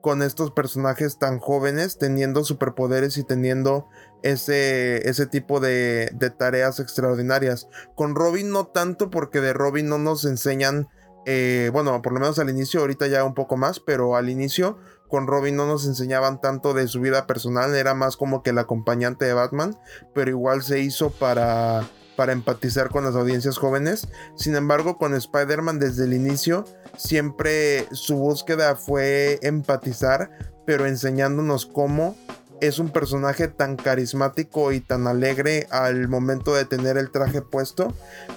con 0.04 0.22
estos 0.22 0.52
personajes 0.52 1.18
tan 1.18 1.40
jóvenes 1.40 1.98
teniendo 1.98 2.44
superpoderes 2.44 3.18
y 3.18 3.24
teniendo 3.24 3.88
ese, 4.22 5.10
ese 5.10 5.28
tipo 5.28 5.62
de, 5.62 6.12
de, 6.14 6.30
tareas 6.30 6.82
extraordinarias. 6.82 7.70
Con 7.96 8.14
Robin 8.14 8.50
no 8.52 8.68
tanto 8.68 9.10
porque 9.10 9.40
de 9.40 9.54
Robin 9.54 9.88
no 9.88 10.00
nos 10.00 10.26
enseñan, 10.26 10.90
eh, 11.26 11.70
bueno, 11.72 12.02
por 12.02 12.12
lo 12.12 12.20
menos 12.20 12.38
al 12.38 12.50
inicio, 12.50 12.82
ahorita 12.82 13.08
ya 13.08 13.24
un 13.24 13.34
poco 13.34 13.56
más, 13.56 13.80
pero 13.80 14.18
al 14.18 14.30
inicio 14.30 14.78
con 15.08 15.26
Robin 15.26 15.56
no 15.56 15.68
nos 15.68 15.88
enseñaban 15.88 16.42
tanto 16.42 16.74
de 16.74 16.90
su 16.90 17.00
vida 17.00 17.26
personal, 17.26 17.74
era 17.74 17.94
más 17.94 18.18
como 18.18 18.44
que 18.44 18.50
el 18.50 18.58
acompañante 18.58 19.24
de 19.24 19.34
Batman, 19.34 19.80
pero 20.14 20.32
igual 20.32 20.64
se 20.64 20.82
hizo 20.82 21.12
para, 21.12 21.88
para 22.16 22.32
empatizar 22.32 22.90
con 22.90 23.04
las 23.06 23.16
audiencias 23.16 23.58
jóvenes. 23.58 24.08
Sin 24.36 24.56
embargo, 24.56 24.98
con 24.98 25.14
Spider-Man 25.14 25.80
desde 25.80 26.06
el 26.06 26.14
inicio, 26.14 26.66
siempre 26.98 27.88
su 27.92 28.18
búsqueda 28.18 28.76
fue 28.76 29.40
empatizar, 29.42 30.32
pero 30.66 30.86
enseñándonos 30.86 31.66
cómo 31.66 32.16
es 32.62 32.80
un 32.80 32.92
personaje 32.92 33.50
tan 33.50 33.76
carismático 33.76 34.72
y 34.72 34.80
tan 34.80 35.08
alegre 35.08 35.68
al 35.70 36.08
momento 36.08 36.54
de 36.54 36.64
tener 36.64 36.98
el 36.98 37.12
traje 37.12 37.42
puesto, 37.42 37.94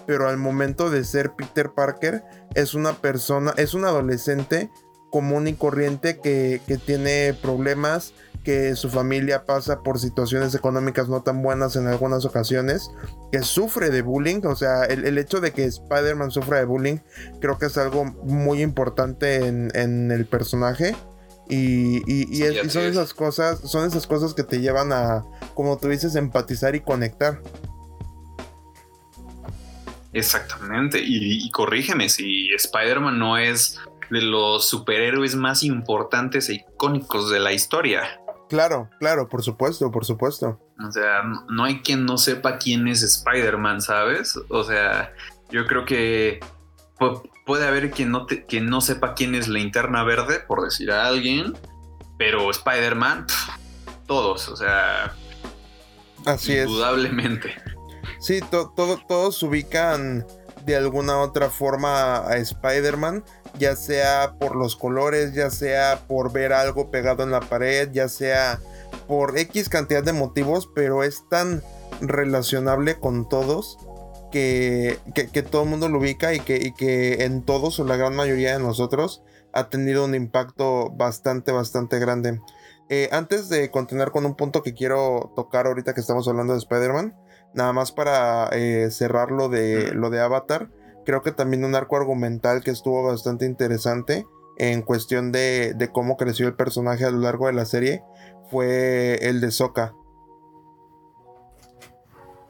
pero 0.06 0.28
al 0.28 0.36
momento 0.36 0.90
de 0.90 1.04
ser 1.04 1.32
Peter 1.36 1.70
Parker 1.70 2.24
es 2.54 2.74
una 2.74 2.94
persona, 2.94 3.54
es 3.56 3.74
un 3.74 3.84
adolescente 3.84 4.68
común 5.10 5.46
y 5.46 5.54
corriente 5.54 6.18
que, 6.18 6.60
tiene 6.84 7.34
problemas, 7.40 8.12
que 8.46 8.76
su 8.76 8.88
familia 8.88 9.44
pasa 9.44 9.82
por 9.82 9.98
situaciones 9.98 10.54
económicas 10.54 11.08
no 11.08 11.20
tan 11.20 11.42
buenas 11.42 11.74
en 11.74 11.88
algunas 11.88 12.24
ocasiones, 12.24 12.92
que 13.32 13.42
sufre 13.42 13.90
de 13.90 14.02
bullying, 14.02 14.40
o 14.44 14.54
sea, 14.54 14.84
el, 14.84 15.18
hecho 15.18 15.40
de 15.40 15.50
que 15.50 15.64
Spider-Man 15.64 16.30
sufra 16.30 16.58
de 16.58 16.64
bullying 16.64 16.98
creo 17.40 17.58
que 17.58 17.66
es 17.66 17.76
algo 17.76 18.04
muy 18.04 18.62
importante 18.62 19.46
en, 19.46 19.72
en 19.74 20.12
el 20.12 20.26
personaje 20.26 20.94
y, 21.48 22.40
son 22.68 22.84
esas 22.84 23.14
cosas, 23.14 23.58
son 23.68 23.84
esas 23.84 24.06
cosas 24.06 24.32
que 24.32 24.44
te 24.44 24.60
llevan 24.60 24.92
a, 24.92 25.24
como 25.54 25.76
tú 25.76 25.88
dices, 25.88 26.14
empatizar 26.14 26.76
y 26.76 26.80
conectar. 26.80 27.40
Exactamente, 30.12 31.00
y, 31.04 31.50
corrígeme 31.50 32.08
si 32.10 32.52
Spider-Man 32.54 33.18
no 33.18 33.38
es 33.38 33.80
de 34.08 34.22
los 34.22 34.68
superhéroes 34.68 35.34
más 35.34 35.64
importantes 35.64 36.48
e 36.48 36.54
icónicos 36.54 37.28
de 37.28 37.40
la 37.40 37.52
historia. 37.52 38.20
Claro, 38.48 38.88
claro, 39.00 39.28
por 39.28 39.42
supuesto, 39.42 39.90
por 39.90 40.04
supuesto. 40.04 40.60
O 40.86 40.92
sea, 40.92 41.22
no 41.48 41.64
hay 41.64 41.80
quien 41.80 42.04
no 42.04 42.18
sepa 42.18 42.58
quién 42.58 42.86
es 42.86 43.02
Spider-Man, 43.02 43.80
¿sabes? 43.80 44.38
O 44.48 44.62
sea, 44.62 45.12
yo 45.50 45.66
creo 45.66 45.84
que 45.84 46.40
puede 47.44 47.66
haber 47.66 47.90
quien 47.90 48.10
no, 48.10 48.26
quien 48.26 48.66
no 48.68 48.80
sepa 48.80 49.14
quién 49.14 49.34
es 49.34 49.48
la 49.48 49.58
Interna 49.58 50.04
verde, 50.04 50.40
por 50.40 50.62
decir 50.62 50.90
a 50.90 51.06
alguien, 51.06 51.54
pero 52.18 52.50
Spider-Man, 52.50 53.26
todos, 54.06 54.48
o 54.48 54.56
sea, 54.56 55.14
Así 56.24 56.56
indudablemente. 56.56 57.54
Sí, 58.18 58.40
todos 58.50 59.42
ubican 59.42 60.26
de 60.64 60.76
alguna 60.76 61.18
otra 61.18 61.48
forma 61.48 62.18
a 62.26 62.36
Spider-Man, 62.38 63.24
ya 63.58 63.76
sea 63.76 64.36
por 64.38 64.56
los 64.56 64.76
colores, 64.76 65.34
ya 65.34 65.50
sea 65.50 66.00
por 66.06 66.32
ver 66.32 66.52
algo 66.52 66.90
pegado 66.90 67.22
en 67.22 67.30
la 67.30 67.40
pared, 67.40 67.90
ya 67.92 68.08
sea 68.08 68.60
por 69.06 69.36
X 69.38 69.68
cantidad 69.68 70.02
de 70.02 70.12
motivos, 70.12 70.68
pero 70.74 71.02
es 71.02 71.24
tan 71.28 71.62
relacionable 72.00 72.98
con 72.98 73.28
todos 73.28 73.78
que, 74.30 74.98
todo 75.50 75.62
el 75.62 75.68
mundo 75.70 75.88
lo 75.88 75.98
ubica 75.98 76.34
y 76.34 76.40
que, 76.40 76.72
que 76.76 77.24
en 77.24 77.42
todos 77.42 77.80
o 77.80 77.84
la 77.84 77.96
gran 77.96 78.14
mayoría 78.14 78.52
de 78.52 78.62
nosotros 78.62 79.22
ha 79.52 79.70
tenido 79.70 80.04
un 80.04 80.14
impacto 80.14 80.90
bastante, 80.90 81.52
bastante 81.52 81.98
grande. 81.98 82.40
Eh, 82.88 83.08
antes 83.10 83.48
de 83.48 83.70
continuar 83.70 84.12
con 84.12 84.26
un 84.26 84.36
punto 84.36 84.62
que 84.62 84.74
quiero 84.74 85.32
tocar 85.34 85.66
ahorita 85.66 85.94
que 85.94 86.00
estamos 86.00 86.28
hablando 86.28 86.52
de 86.52 86.58
Spider-Man, 86.60 87.16
nada 87.54 87.72
más 87.72 87.90
para 87.90 88.48
eh, 88.52 88.90
cerrar 88.90 89.30
lo 89.30 89.48
de, 89.48 89.92
lo 89.92 90.10
de 90.10 90.20
Avatar, 90.20 90.68
creo 91.06 91.22
que 91.22 91.32
también 91.32 91.64
un 91.64 91.74
arco 91.74 91.96
argumental 91.96 92.62
que 92.62 92.70
estuvo 92.70 93.02
bastante 93.02 93.46
interesante 93.46 94.26
en 94.58 94.82
cuestión 94.82 95.32
de, 95.32 95.72
de 95.74 95.90
cómo 95.90 96.18
creció 96.18 96.46
el 96.46 96.54
personaje 96.54 97.06
a 97.06 97.10
lo 97.10 97.20
largo 97.20 97.46
de 97.46 97.54
la 97.54 97.64
serie 97.64 98.02
fue 98.50 99.14
el 99.22 99.40
de 99.40 99.50
Sokka. 99.50 99.94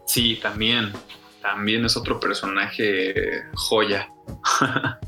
Sí, 0.07 0.39
también 0.43 0.93
también 1.47 1.85
es 1.85 1.97
otro 1.97 2.19
personaje 2.19 3.45
joya. 3.55 4.13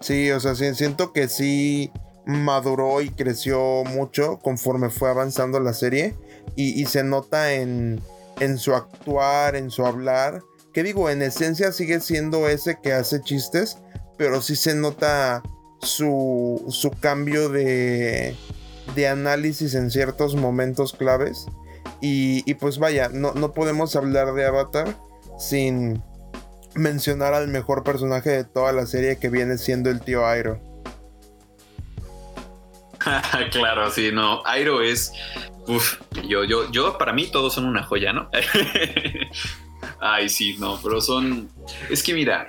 sí, 0.00 0.30
o 0.30 0.38
sea, 0.38 0.54
siento 0.54 1.12
que 1.12 1.28
sí 1.28 1.90
maduró 2.26 3.00
y 3.00 3.08
creció 3.08 3.82
mucho 3.84 4.38
conforme 4.38 4.90
fue 4.90 5.08
avanzando 5.08 5.58
la 5.58 5.72
serie 5.72 6.14
y, 6.56 6.84
se 6.86 7.04
nota 7.04 7.54
en, 7.54 8.02
en, 8.38 8.58
su 8.58 8.74
actuar, 8.74 9.56
en 9.56 9.70
su 9.70 9.86
hablar, 9.86 10.42
que 10.72 10.82
digo, 10.82 11.10
en 11.10 11.22
esencia 11.22 11.72
sigue 11.72 12.00
siendo 12.00 12.48
ese 12.48 12.78
que 12.82 12.92
hace 12.92 13.20
chistes, 13.20 13.78
pero 14.16 14.40
sí 14.40 14.56
se 14.56 14.74
nota 14.74 15.42
su, 15.80 16.64
su 16.68 16.90
cambio 16.90 17.48
de, 17.48 18.36
de 18.94 19.08
análisis 19.08 19.74
en 19.74 19.90
ciertos 19.90 20.34
momentos 20.34 20.92
claves. 20.92 21.46
Y, 22.02 22.54
pues 22.54 22.78
vaya, 22.78 23.10
no, 23.12 23.34
no 23.34 23.52
podemos 23.52 23.94
hablar 23.94 24.32
de 24.32 24.46
Avatar 24.46 24.96
sin 25.38 26.02
mencionar 26.74 27.34
al 27.34 27.48
mejor 27.48 27.82
personaje 27.82 28.30
de 28.30 28.44
toda 28.44 28.72
la 28.72 28.86
serie 28.86 29.18
que 29.18 29.28
viene 29.28 29.58
siendo 29.58 29.90
el 29.90 30.00
tío 30.00 30.26
Airo. 30.26 30.60
claro, 33.50 33.90
sí, 33.90 34.10
no. 34.12 34.44
Airo 34.46 34.82
es. 34.82 35.12
Yo, 36.26 36.44
yo, 36.44 36.70
yo, 36.70 36.98
para 36.98 37.12
mí 37.12 37.26
todos 37.30 37.54
son 37.54 37.66
una 37.66 37.82
joya, 37.82 38.12
¿no? 38.12 38.30
Ay, 40.00 40.28
sí, 40.28 40.56
no, 40.58 40.80
pero 40.82 41.00
son. 41.00 41.50
Es 41.90 42.02
que 42.02 42.14
mira, 42.14 42.48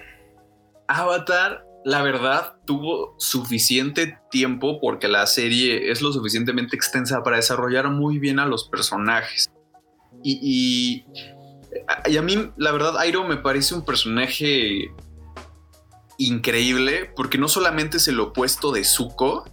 Avatar, 0.87 1.65
la 1.83 2.01
verdad, 2.01 2.55
tuvo 2.65 3.15
suficiente 3.17 4.17
tiempo 4.29 4.79
porque 4.79 5.07
la 5.07 5.27
serie 5.27 5.91
es 5.91 6.01
lo 6.01 6.13
suficientemente 6.13 6.75
extensa 6.75 7.23
para 7.23 7.37
desarrollar 7.37 7.89
muy 7.89 8.19
bien 8.19 8.39
a 8.39 8.45
los 8.45 8.69
personajes. 8.69 9.51
Y, 10.23 11.03
y, 12.07 12.17
a 12.17 12.21
mí, 12.21 12.51
la 12.57 12.71
verdad, 12.71 12.97
Airo 12.97 13.27
me 13.27 13.37
parece 13.37 13.73
un 13.73 13.83
personaje 13.83 14.91
increíble 16.17 17.11
porque 17.15 17.37
no 17.37 17.47
solamente 17.47 17.97
es 17.97 18.07
el 18.07 18.19
opuesto 18.19 18.71
de 18.71 18.83
Zuko, 18.83 19.45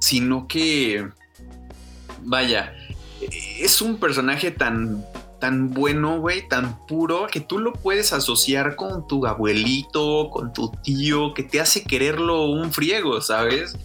sino 0.00 0.46
que, 0.46 1.08
vaya, 2.24 2.74
es 3.20 3.80
un 3.80 3.98
personaje 3.98 4.50
tan, 4.50 5.04
tan 5.40 5.70
bueno, 5.70 6.20
güey, 6.20 6.46
tan 6.48 6.86
puro, 6.86 7.26
que 7.30 7.40
tú 7.40 7.58
lo 7.58 7.72
puedes 7.72 8.12
asociar 8.12 8.76
con 8.76 9.06
tu 9.06 9.26
abuelito, 9.26 10.30
con 10.30 10.52
tu 10.52 10.70
tío, 10.82 11.34
que 11.34 11.42
te 11.42 11.60
hace 11.60 11.84
quererlo 11.84 12.46
un 12.46 12.72
friego, 12.72 13.20
¿sabes? 13.20 13.76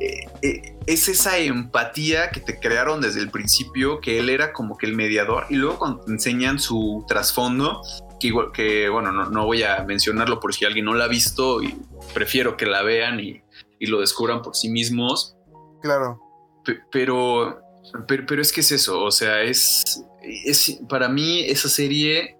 Eh, 0.00 0.26
eh, 0.42 0.76
es 0.86 1.08
esa 1.08 1.38
empatía 1.38 2.30
que 2.30 2.40
te 2.40 2.58
crearon 2.58 3.00
desde 3.00 3.20
el 3.20 3.30
principio, 3.30 4.00
que 4.00 4.18
él 4.18 4.30
era 4.30 4.52
como 4.52 4.76
que 4.76 4.86
el 4.86 4.94
mediador, 4.94 5.46
y 5.50 5.56
luego 5.56 5.78
cuando 5.78 6.04
te 6.04 6.12
enseñan 6.12 6.58
su 6.58 7.04
trasfondo, 7.08 7.82
que, 8.20 8.32
que 8.52 8.88
bueno, 8.88 9.12
no, 9.12 9.44
voy 9.46 9.62
a 9.62 9.82
mencionarlo 9.84 10.40
por 10.40 10.54
si 10.54 10.64
alguien 10.64 10.86
no 10.86 10.94
la 10.94 11.04
ha 11.04 11.08
visto, 11.08 11.62
y 11.62 11.76
prefiero 12.14 12.56
que 12.56 12.66
la 12.66 12.82
vean 12.82 13.20
y, 13.20 13.42
y 13.78 13.86
lo 13.86 14.00
descubran 14.00 14.42
por 14.42 14.56
sí 14.56 14.68
mismos, 14.68 15.36
Claro. 15.82 16.18
pero, 16.90 17.60
pero, 18.06 18.40
es 18.40 18.52
que 18.52 18.62
es 18.62 18.72
eso, 18.72 19.02
o 19.02 19.10
sea, 19.10 19.42
es, 19.42 20.02
para 20.88 21.08
mí 21.08 21.40
esa 21.40 21.68
serie 21.68 22.36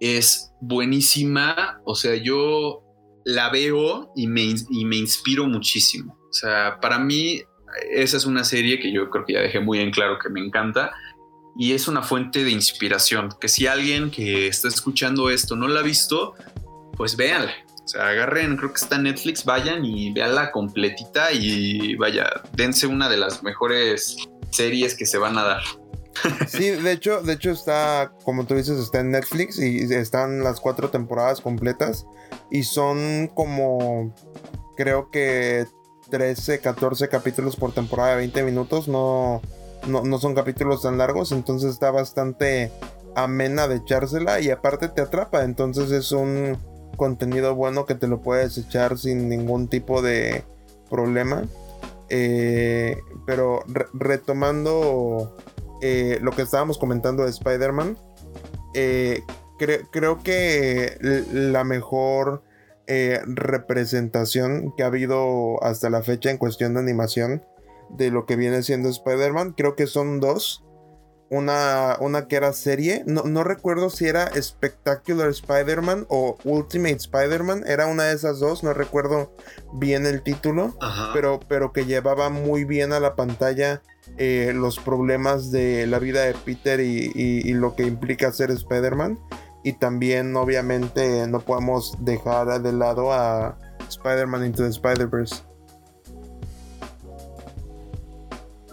es 0.00 0.52
buenísima, 0.60 1.80
o 1.84 1.94
sea, 1.94 2.14
yo 2.16 2.82
la 3.24 3.50
veo 3.50 4.12
y 4.14 4.26
me, 4.26 4.54
y 4.70 4.84
me 4.84 4.96
inspiro 4.96 5.46
muchísimo. 5.46 6.18
O 6.30 6.32
sea, 6.32 6.78
para 6.80 6.98
mí 6.98 7.42
esa 7.90 8.16
es 8.16 8.24
una 8.24 8.44
serie 8.44 8.78
que 8.78 8.92
yo 8.92 9.10
creo 9.10 9.24
que 9.24 9.34
ya 9.34 9.40
dejé 9.40 9.60
muy 9.60 9.80
en 9.80 9.90
claro 9.90 10.18
que 10.18 10.28
me 10.28 10.40
encanta 10.40 10.92
y 11.58 11.72
es 11.72 11.88
una 11.88 12.02
fuente 12.02 12.44
de 12.44 12.50
inspiración, 12.50 13.30
que 13.40 13.48
si 13.48 13.66
alguien 13.66 14.10
que 14.10 14.46
está 14.46 14.68
escuchando 14.68 15.30
esto 15.30 15.56
no 15.56 15.68
la 15.68 15.80
ha 15.80 15.82
visto, 15.82 16.34
pues 16.96 17.16
véanla. 17.16 17.52
O 17.82 17.88
sea, 17.88 18.08
agarren, 18.08 18.56
creo 18.56 18.72
que 18.72 18.80
está 18.80 18.96
en 18.96 19.04
Netflix, 19.04 19.44
vayan 19.44 19.84
y 19.84 20.12
veanla 20.12 20.50
completita 20.50 21.32
y 21.32 21.94
vaya, 21.94 22.28
dense 22.52 22.86
una 22.86 23.08
de 23.08 23.16
las 23.16 23.42
mejores 23.42 24.16
series 24.50 24.94
que 24.96 25.06
se 25.06 25.18
van 25.18 25.38
a 25.38 25.44
dar. 25.44 25.62
Sí, 26.48 26.70
de 26.70 26.92
hecho, 26.92 27.22
de 27.22 27.34
hecho 27.34 27.50
está, 27.50 28.12
como 28.24 28.46
tú 28.46 28.54
dices, 28.54 28.78
está 28.78 29.00
en 29.00 29.10
Netflix 29.10 29.58
y 29.58 29.82
están 29.94 30.42
las 30.42 30.60
cuatro 30.60 30.90
temporadas 30.90 31.40
completas 31.40 32.06
y 32.50 32.62
son 32.62 33.30
como, 33.34 34.14
creo 34.76 35.10
que 35.10 35.66
13, 36.10 36.60
14 36.60 37.08
capítulos 37.08 37.56
por 37.56 37.72
temporada 37.72 38.10
de 38.10 38.16
20 38.16 38.42
minutos, 38.44 38.88
no, 38.88 39.42
no, 39.86 40.02
no 40.02 40.18
son 40.18 40.34
capítulos 40.34 40.82
tan 40.82 40.98
largos, 40.98 41.32
entonces 41.32 41.72
está 41.72 41.90
bastante 41.90 42.70
amena 43.14 43.66
de 43.66 43.76
echársela 43.76 44.40
y 44.40 44.50
aparte 44.50 44.88
te 44.88 45.02
atrapa, 45.02 45.44
entonces 45.44 45.90
es 45.90 46.12
un 46.12 46.58
contenido 46.96 47.54
bueno 47.54 47.86
que 47.86 47.94
te 47.94 48.08
lo 48.08 48.20
puedes 48.20 48.56
echar 48.58 48.98
sin 48.98 49.28
ningún 49.28 49.68
tipo 49.68 50.02
de 50.02 50.44
problema. 50.90 51.44
Eh, 52.08 52.98
pero 53.26 53.64
retomando 53.92 55.36
eh, 55.80 56.18
lo 56.22 56.32
que 56.32 56.42
estábamos 56.42 56.78
comentando 56.78 57.24
de 57.24 57.30
Spider-Man, 57.30 57.98
eh, 58.74 59.22
creo 59.58 60.22
que 60.22 60.98
la 61.32 61.64
mejor 61.64 62.42
representación 63.26 64.72
que 64.76 64.84
ha 64.84 64.86
habido 64.86 65.62
hasta 65.64 65.90
la 65.90 66.02
fecha 66.02 66.30
en 66.30 66.38
cuestión 66.38 66.74
de 66.74 66.80
animación 66.80 67.44
de 67.90 68.10
lo 68.10 68.26
que 68.26 68.36
viene 68.36 68.62
siendo 68.62 68.88
Spider-Man, 68.88 69.54
creo 69.56 69.74
que 69.74 69.86
son 69.88 70.20
dos 70.20 70.66
una, 71.28 71.96
una 72.00 72.28
que 72.28 72.36
era 72.36 72.52
serie. 72.52 73.02
No, 73.06 73.44
recuerdo 73.44 73.90
si 73.90 74.06
era 74.06 74.30
Spectacular 74.40 75.28
Spider-Man 75.28 76.06
o 76.08 76.36
Ultimate 76.44 76.96
Spider-Man. 76.96 77.64
Era 77.66 77.86
una 77.86 78.04
de 78.04 78.14
esas 78.14 78.38
dos, 78.38 78.62
no 78.62 78.72
recuerdo 78.72 79.34
bien 79.74 80.06
el 80.06 80.22
título. 80.22 80.76
Pero, 81.12 81.40
pero 81.48 81.72
que 81.72 81.84
llevaba 81.84 82.30
muy 82.30 82.64
bien 82.64 82.92
a 82.92 83.00
la 83.00 83.16
pantalla 83.16 83.82
eh, 84.18 84.52
los 84.54 84.78
problemas 84.78 85.50
de 85.50 85.86
la 85.86 85.98
vida 85.98 86.22
de 86.22 86.34
Peter 86.34 86.80
y, 86.80 87.52
lo 87.54 87.74
que 87.74 87.84
implica 87.84 88.32
ser 88.32 88.50
Spider-Man. 88.50 89.18
Y 89.64 89.74
también, 89.74 90.36
obviamente, 90.36 91.26
no 91.26 91.40
podemos 91.40 91.96
dejar 92.00 92.62
de 92.62 92.72
lado 92.72 93.12
a 93.12 93.58
Spider-Man 93.88 94.46
Into 94.46 94.62
the 94.62 94.70
Spider-Verse. 94.70 95.42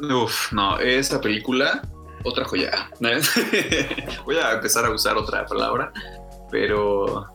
Uf, 0.01 0.51
no, 0.51 0.79
esa 0.79 1.19
película 1.19 1.81
otra 2.23 2.45
joya. 2.45 2.89
Voy 4.25 4.37
a 4.37 4.53
empezar 4.53 4.85
a 4.85 4.91
usar 4.91 5.17
otra 5.17 5.45
palabra, 5.45 5.91
pero 6.49 7.27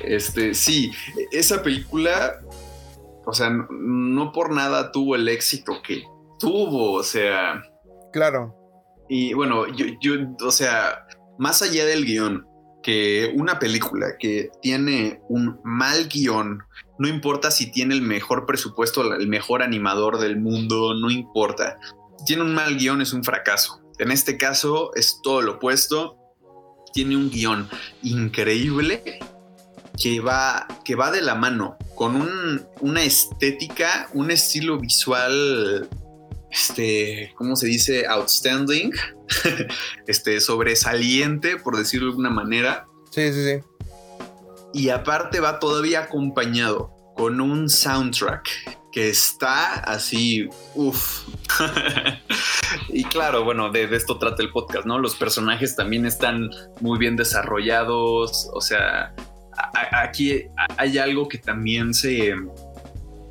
este 0.00 0.54
sí, 0.54 0.92
esa 1.30 1.62
película, 1.62 2.40
o 3.24 3.32
sea, 3.32 3.50
no 3.50 4.32
por 4.32 4.52
nada 4.52 4.92
tuvo 4.92 5.14
el 5.14 5.28
éxito 5.28 5.80
que 5.82 6.04
tuvo, 6.44 6.92
o 6.92 7.02
sea. 7.02 7.62
Claro. 8.12 8.54
Y 9.08 9.34
bueno, 9.34 9.66
yo, 9.74 9.86
yo 10.00 10.14
o 10.44 10.50
sea, 10.50 11.06
más 11.38 11.62
allá 11.62 11.84
del 11.84 12.04
guion, 12.04 12.46
que 12.82 13.32
una 13.34 13.58
película 13.58 14.16
que 14.18 14.50
tiene 14.60 15.20
un 15.28 15.58
mal 15.64 16.08
guion, 16.08 16.62
no 16.98 17.08
importa 17.08 17.50
si 17.50 17.70
tiene 17.70 17.94
el 17.94 18.02
mejor 18.02 18.46
presupuesto, 18.46 19.14
el 19.14 19.26
mejor 19.26 19.62
animador 19.62 20.18
del 20.18 20.38
mundo, 20.38 20.94
no 20.94 21.10
importa. 21.10 21.78
Si 22.18 22.26
tiene 22.26 22.42
un 22.42 22.54
mal 22.54 22.76
guion 22.76 23.00
es 23.00 23.12
un 23.12 23.24
fracaso. 23.24 23.80
En 23.98 24.10
este 24.10 24.36
caso 24.36 24.90
es 24.94 25.20
todo 25.22 25.40
lo 25.40 25.52
opuesto. 25.52 26.18
Tiene 26.92 27.16
un 27.16 27.30
guion 27.30 27.68
increíble 28.02 29.18
que 30.00 30.20
va, 30.20 30.66
que 30.84 30.94
va 30.94 31.10
de 31.10 31.22
la 31.22 31.34
mano 31.34 31.76
con 31.94 32.16
una 32.80 33.02
estética, 33.02 34.08
un 34.12 34.30
estilo 34.30 34.78
visual, 34.78 35.88
este, 36.54 37.32
¿cómo 37.34 37.56
se 37.56 37.66
dice? 37.66 38.06
Outstanding, 38.06 38.92
este, 40.06 40.40
sobresaliente, 40.40 41.56
por 41.56 41.76
decirlo 41.76 42.06
de 42.06 42.10
alguna 42.12 42.30
manera. 42.30 42.86
Sí, 43.10 43.32
sí, 43.32 43.44
sí. 43.44 43.86
Y 44.72 44.88
aparte 44.90 45.40
va 45.40 45.58
todavía 45.58 46.04
acompañado 46.04 46.94
con 47.16 47.40
un 47.40 47.68
soundtrack 47.68 48.48
que 48.92 49.08
está 49.08 49.74
así, 49.74 50.48
uff. 50.74 51.26
y 52.88 53.02
claro, 53.04 53.42
bueno, 53.42 53.70
de, 53.70 53.84
esto 53.94 54.18
trata 54.18 54.42
el 54.42 54.50
podcast, 54.50 54.86
¿no? 54.86 55.00
Los 55.00 55.16
personajes 55.16 55.74
también 55.74 56.06
están 56.06 56.50
muy 56.80 56.98
bien 56.98 57.16
desarrollados, 57.16 58.48
o 58.52 58.60
sea, 58.60 59.12
aquí 59.92 60.44
hay 60.76 60.98
algo 60.98 61.28
que 61.28 61.38
también 61.38 61.94
se, 61.94 62.34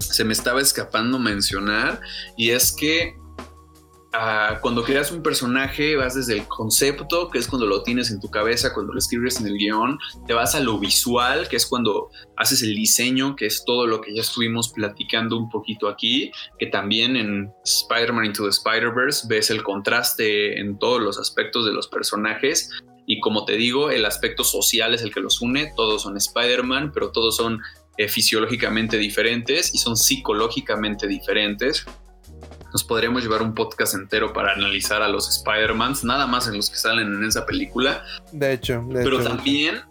se 0.07 0.23
me 0.23 0.33
estaba 0.33 0.61
escapando 0.61 1.19
mencionar, 1.19 2.01
y 2.37 2.51
es 2.51 2.71
que 2.71 3.15
cuando 4.61 4.83
creas 4.83 5.11
un 5.11 5.23
personaje, 5.23 5.95
vas 5.95 6.13
desde 6.13 6.33
el 6.33 6.47
concepto, 6.47 7.31
que 7.31 7.39
es 7.39 7.47
cuando 7.47 7.65
lo 7.65 7.81
tienes 7.81 8.11
en 8.11 8.19
tu 8.19 8.29
cabeza, 8.29 8.71
cuando 8.71 8.93
lo 8.93 8.99
escribes 8.99 9.39
en 9.39 9.47
el 9.47 9.57
guion, 9.57 9.97
te 10.27 10.33
vas 10.33 10.53
a 10.53 10.59
lo 10.59 10.77
visual, 10.77 11.47
que 11.47 11.55
es 11.55 11.65
cuando 11.65 12.11
haces 12.37 12.61
el 12.61 12.75
diseño, 12.75 13.35
que 13.35 13.47
es 13.47 13.65
todo 13.65 13.87
lo 13.87 14.01
que 14.01 14.13
ya 14.13 14.21
estuvimos 14.21 14.69
platicando 14.69 15.35
un 15.35 15.49
poquito 15.49 15.87
aquí, 15.87 16.31
que 16.59 16.67
también 16.67 17.15
en 17.15 17.51
Spider-Man 17.65 18.25
Into 18.25 18.43
the 18.43 18.49
Spider-Verse 18.49 19.25
ves 19.27 19.49
el 19.49 19.63
contraste 19.63 20.59
en 20.59 20.77
todos 20.77 21.01
los 21.01 21.17
aspectos 21.17 21.65
de 21.65 21.73
los 21.73 21.87
personajes. 21.87 22.69
Y 23.07 23.19
como 23.19 23.45
te 23.45 23.53
digo, 23.53 23.89
el 23.89 24.05
aspecto 24.05 24.43
social 24.43 24.93
es 24.93 25.01
el 25.01 25.11
que 25.11 25.21
los 25.21 25.41
une, 25.41 25.73
todos 25.75 26.03
son 26.03 26.17
Spider-Man, 26.17 26.91
pero 26.93 27.11
todos 27.11 27.35
son 27.35 27.61
eh, 27.97 28.07
fisiológicamente 28.07 28.97
diferentes 28.97 29.73
y 29.73 29.77
son 29.77 29.95
psicológicamente 29.95 31.07
diferentes 31.07 31.85
nos 32.73 32.83
podríamos 32.83 33.21
llevar 33.21 33.43
un 33.43 33.53
podcast 33.53 33.93
entero 33.93 34.33
para 34.33 34.53
analizar 34.53 35.03
a 35.03 35.07
los 35.07 35.29
Spider-Mans, 35.29 36.03
nada 36.03 36.25
más 36.25 36.47
en 36.47 36.57
los 36.57 36.71
que 36.71 36.77
salen 36.77 37.13
en 37.13 37.23
esa 37.23 37.45
película. 37.45 38.03
De 38.31 38.53
hecho, 38.53 38.83
pero 38.91 39.23
también 39.23 39.81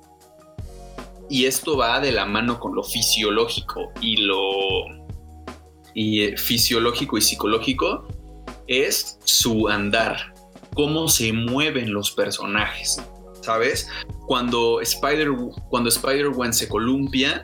y 1.30 1.46
esto 1.46 1.76
va 1.76 2.00
de 2.00 2.12
la 2.12 2.26
mano 2.26 2.58
con 2.58 2.74
lo 2.74 2.82
fisiológico 2.82 3.92
y 4.00 4.16
lo 4.18 4.40
y 5.94 6.22
eh, 6.22 6.36
fisiológico 6.36 7.16
y 7.16 7.22
psicológico 7.22 8.06
es 8.66 9.18
su 9.24 9.68
andar, 9.68 10.34
cómo 10.74 11.08
se 11.08 11.32
mueven 11.32 11.92
los 11.92 12.10
personajes, 12.10 13.00
¿sabes? 13.42 13.88
Cuando 14.26 14.80
Spider 14.80 15.28
cuando 15.70 15.88
Spider-Man 15.88 16.52
se 16.52 16.68
columpia, 16.68 17.42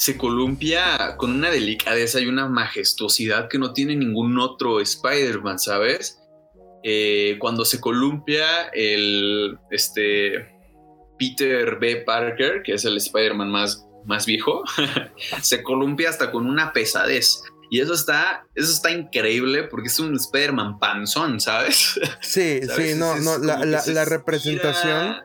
se 0.00 0.16
columpia 0.16 1.16
con 1.16 1.30
una 1.30 1.50
delicadeza 1.50 2.18
y 2.18 2.26
una 2.26 2.48
majestuosidad 2.48 3.48
que 3.48 3.60
no 3.60 3.72
tiene 3.72 3.94
ningún 3.94 4.40
otro 4.40 4.80
Spider-Man, 4.80 5.60
¿sabes? 5.60 6.18
Eh, 6.82 7.36
cuando 7.38 7.64
se 7.64 7.80
columpia 7.80 8.64
el 8.72 9.56
este 9.70 10.52
Peter 11.16 11.78
B. 11.78 12.02
Parker, 12.04 12.64
que 12.64 12.72
es 12.72 12.84
el 12.84 12.96
Spider-Man 12.96 13.48
más, 13.48 13.86
más 14.04 14.26
viejo, 14.26 14.64
se 15.42 15.62
columpia 15.62 16.10
hasta 16.10 16.32
con 16.32 16.48
una 16.48 16.72
pesadez. 16.72 17.40
Y 17.70 17.78
eso 17.80 17.94
está, 17.94 18.44
eso 18.56 18.72
está 18.72 18.90
increíble 18.90 19.62
porque 19.62 19.86
es 19.86 20.00
un 20.00 20.16
Spider-Man 20.16 20.80
panzón, 20.80 21.38
¿sabes? 21.38 22.00
Sí, 22.20 22.62
sí, 22.76 22.94
no, 22.96 23.14
no, 23.20 23.38
la, 23.38 23.64
la, 23.64 24.04
representación, 24.04 25.18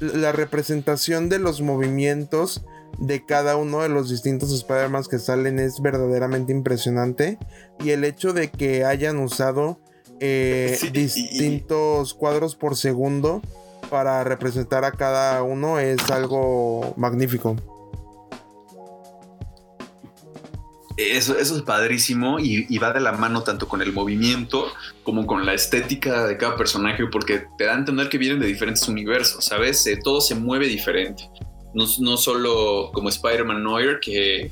la 0.00 0.32
representación 0.32 1.28
de 1.28 1.38
los 1.38 1.60
movimientos 1.60 2.64
de 2.98 3.24
cada 3.24 3.56
uno 3.56 3.82
de 3.82 3.88
los 3.88 4.08
distintos 4.08 4.52
Spider-Man 4.52 5.04
que 5.10 5.18
salen 5.18 5.58
es 5.58 5.80
verdaderamente 5.80 6.52
impresionante. 6.52 7.38
Y 7.80 7.90
el 7.90 8.04
hecho 8.04 8.32
de 8.32 8.50
que 8.50 8.84
hayan 8.84 9.18
usado 9.18 9.78
eh, 10.20 10.78
distintos 10.92 12.14
cuadros 12.14 12.56
por 12.56 12.76
segundo 12.76 13.42
para 13.90 14.24
representar 14.24 14.84
a 14.84 14.92
cada 14.92 15.42
uno 15.42 15.78
es 15.78 16.10
algo 16.10 16.94
magnífico. 16.96 17.56
Eso, 20.96 21.38
eso 21.38 21.56
es 21.56 21.62
padrísimo 21.62 22.38
y, 22.40 22.78
va 22.78 22.90
de 22.90 23.00
la 23.00 23.12
mano 23.12 23.42
tanto 23.42 23.68
con 23.68 23.82
el 23.82 23.92
movimiento 23.92 24.66
como 25.02 25.26
con 25.26 25.44
la 25.44 25.52
estética 25.52 26.26
de 26.26 26.38
cada 26.38 26.56
personaje 26.56 27.06
porque 27.06 27.44
te 27.58 27.64
da 27.64 27.74
a 27.74 27.78
entender 27.78 28.08
que 28.08 28.16
vienen 28.16 28.40
de 28.40 28.46
diferentes 28.46 28.88
universos, 28.88 29.44
¿sabes? 29.44 29.86
Eh, 29.86 29.98
todo 30.02 30.22
se 30.22 30.34
mueve 30.34 30.66
diferente. 30.66 31.28
No, 31.76 31.84
no 32.00 32.16
solo 32.16 32.90
como 32.92 33.08
Spider-Man 33.08 33.62
Noir 33.62 34.00
que, 34.00 34.50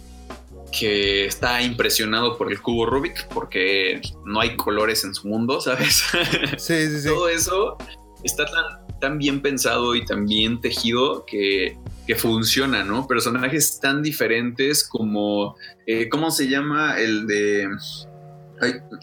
que 0.71 1.27
está 1.27 1.63
impresionado 1.63 2.39
por 2.39 2.53
el 2.53 2.61
cubo 2.61 2.87
Rubik 2.87 3.27
porque 3.29 4.01
no 4.25 4.41
hay 4.41 4.57
colores 4.57 5.05
en 5.05 5.15
su 5.15 5.27
mundo, 5.27 5.61
¿sabes? 5.61 6.05
Sí, 6.59 6.87
sí, 6.87 7.01
sí. 7.01 7.09
todo 7.09 7.29
eso 7.29 7.77
está 8.23 8.45
tan 8.45 8.85
tan 9.05 9.19
bien 9.19 9.43
pensado 9.43 9.95
y 9.95 10.05
tan 10.05 10.25
bien 10.25 10.63
tejido 10.63 11.27
que, 11.27 11.77
funciona, 12.17 12.85
¿no? 12.85 13.07
Personajes 13.07 13.79
tan 13.81 14.03
diferentes 14.03 14.87
como, 14.87 15.57
eh, 15.87 16.09
¿cómo 16.09 16.31
se 16.31 16.49
llama 16.49 16.99
el 16.99 17.27
de... 17.27 17.69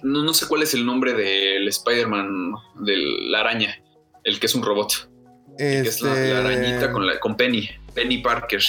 no, 0.01 0.34
sé 0.34 0.47
cuál 0.47 0.63
es 0.63 0.74
el 0.74 0.86
nombre 0.86 1.13
del 1.13 1.67
Spider-Man, 1.67 2.53
de 2.80 2.97
la 3.30 3.41
araña, 3.41 3.76
el 4.24 4.39
que 4.39 4.47
es 4.47 4.55
un 4.55 4.63
robot. 4.63 5.09
que 5.57 5.82
es 5.82 6.01
la, 6.01 6.13
este 6.13 6.34
arañita 6.36 6.91
con, 6.91 7.05
la, 7.05 7.19
con 7.19 7.38
Penny, 7.38 7.69
Penny 7.94 8.20
Parker. 8.20 8.62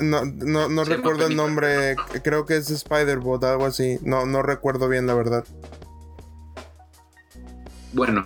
No, 0.00 0.24
no, 0.24 0.68
no 0.68 0.84
recuerdo 0.84 1.26
el 1.26 1.36
nombre, 1.36 1.94
creo 2.22 2.46
que 2.46 2.56
es 2.56 2.68
Spider-Bot, 2.70 3.44
algo 3.44 3.66
así. 3.66 3.98
No, 4.02 4.26
no 4.26 4.42
recuerdo 4.42 4.88
bien, 4.88 5.06
la 5.06 5.14
verdad. 5.14 5.44
Bueno, 7.92 8.24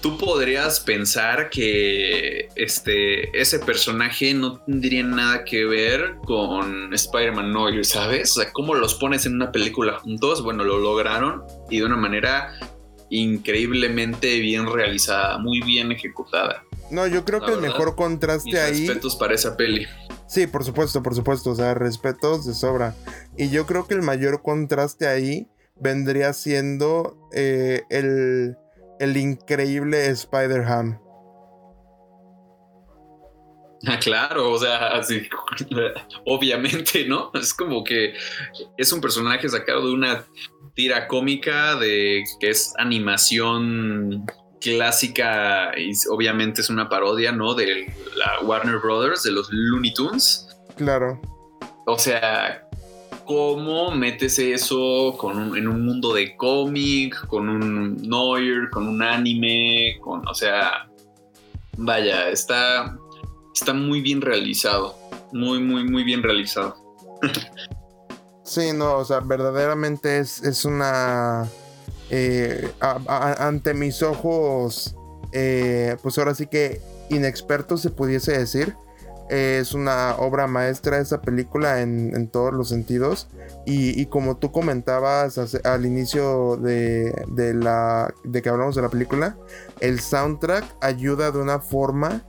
tú 0.00 0.16
podrías 0.16 0.80
pensar 0.80 1.50
que 1.50 2.48
este, 2.56 3.38
ese 3.38 3.58
personaje 3.58 4.32
no 4.32 4.60
tendría 4.60 5.02
nada 5.02 5.44
que 5.44 5.66
ver 5.66 6.16
con 6.24 6.94
Spider-Man 6.94 7.52
Noir, 7.52 7.84
¿sabes? 7.84 8.36
O 8.36 8.40
sea, 8.40 8.52
cómo 8.52 8.74
los 8.74 8.94
pones 8.94 9.26
en 9.26 9.34
una 9.34 9.52
película 9.52 9.98
juntos, 9.98 10.42
bueno, 10.42 10.64
lo 10.64 10.78
lograron 10.78 11.44
y 11.68 11.80
de 11.80 11.84
una 11.84 11.96
manera 11.96 12.54
increíblemente 13.10 14.40
bien 14.40 14.66
realizada, 14.66 15.38
muy 15.38 15.60
bien 15.60 15.92
ejecutada. 15.92 16.65
No, 16.90 17.06
yo 17.06 17.24
creo 17.24 17.40
que 17.44 17.52
el 17.52 17.60
mejor 17.60 17.96
contraste 17.96 18.60
ahí. 18.60 18.86
Respetos 18.86 19.16
para 19.16 19.34
esa 19.34 19.56
peli. 19.56 19.86
Sí, 20.26 20.46
por 20.46 20.64
supuesto, 20.64 21.02
por 21.02 21.14
supuesto, 21.14 21.50
o 21.50 21.54
sea, 21.54 21.74
respetos 21.74 22.46
de 22.46 22.54
sobra. 22.54 22.94
Y 23.36 23.50
yo 23.50 23.66
creo 23.66 23.86
que 23.86 23.94
el 23.94 24.02
mayor 24.02 24.42
contraste 24.42 25.06
ahí 25.06 25.48
vendría 25.76 26.32
siendo 26.32 27.16
eh, 27.32 27.82
el 27.90 28.56
el 28.98 29.16
increíble 29.16 30.06
Spider-Ham. 30.08 31.00
Ah, 33.86 33.98
claro, 33.98 34.52
o 34.52 34.58
sea, 34.58 34.88
así, 34.88 35.28
obviamente, 36.26 37.06
¿no? 37.06 37.30
Es 37.34 37.52
como 37.52 37.84
que 37.84 38.14
es 38.76 38.92
un 38.92 39.00
personaje 39.00 39.48
sacado 39.48 39.86
de 39.86 39.92
una 39.92 40.24
tira 40.74 41.06
cómica 41.06 41.76
de 41.76 42.24
que 42.40 42.50
es 42.50 42.72
animación 42.78 44.24
clásica 44.60 45.72
y 45.76 45.92
obviamente 46.10 46.60
es 46.60 46.70
una 46.70 46.88
parodia, 46.88 47.32
¿no? 47.32 47.54
De 47.54 47.92
la 48.16 48.46
Warner 48.46 48.78
Brothers, 48.78 49.22
de 49.22 49.32
los 49.32 49.48
Looney 49.50 49.92
Tunes. 49.94 50.48
Claro. 50.76 51.20
O 51.86 51.98
sea, 51.98 52.66
cómo 53.26 53.90
metes 53.90 54.38
eso 54.38 55.16
en 55.56 55.68
un 55.68 55.84
mundo 55.84 56.14
de 56.14 56.36
cómic, 56.36 57.26
con 57.26 57.48
un 57.48 57.96
noir, 58.08 58.70
con 58.70 58.88
un 58.88 59.02
anime, 59.02 59.98
con, 60.00 60.26
o 60.26 60.34
sea, 60.34 60.88
vaya, 61.76 62.28
está, 62.30 62.96
está 63.54 63.74
muy 63.74 64.00
bien 64.00 64.20
realizado, 64.20 64.96
muy, 65.32 65.60
muy, 65.60 65.84
muy 65.84 66.04
bien 66.04 66.22
realizado. 66.22 66.76
sí, 68.44 68.72
no, 68.72 68.98
o 68.98 69.04
sea, 69.04 69.20
verdaderamente 69.20 70.18
es, 70.18 70.42
es 70.42 70.64
una... 70.64 71.48
Eh, 72.10 72.70
ante 72.80 73.74
mis 73.74 74.02
ojos, 74.02 74.96
eh, 75.32 75.96
pues 76.02 76.18
ahora 76.18 76.34
sí 76.34 76.46
que 76.46 76.80
inexperto 77.10 77.76
se 77.76 77.90
pudiese 77.90 78.38
decir, 78.38 78.76
es 79.28 79.72
una 79.72 80.14
obra 80.16 80.46
maestra 80.46 80.98
esa 80.98 81.20
película 81.20 81.80
en, 81.80 82.28
todos 82.28 82.52
los 82.52 82.68
sentidos. 82.68 83.28
Y, 83.64 84.06
como 84.06 84.36
tú 84.36 84.52
comentabas 84.52 85.38
al 85.64 85.86
inicio 85.86 86.56
de, 86.56 87.12
la, 87.54 88.12
de 88.24 88.42
que 88.42 88.48
hablamos 88.48 88.76
de 88.76 88.82
la 88.82 88.88
película, 88.88 89.36
el 89.80 90.00
soundtrack 90.00 90.64
ayuda 90.80 91.32
de 91.32 91.38
una 91.38 91.58
forma 91.58 92.22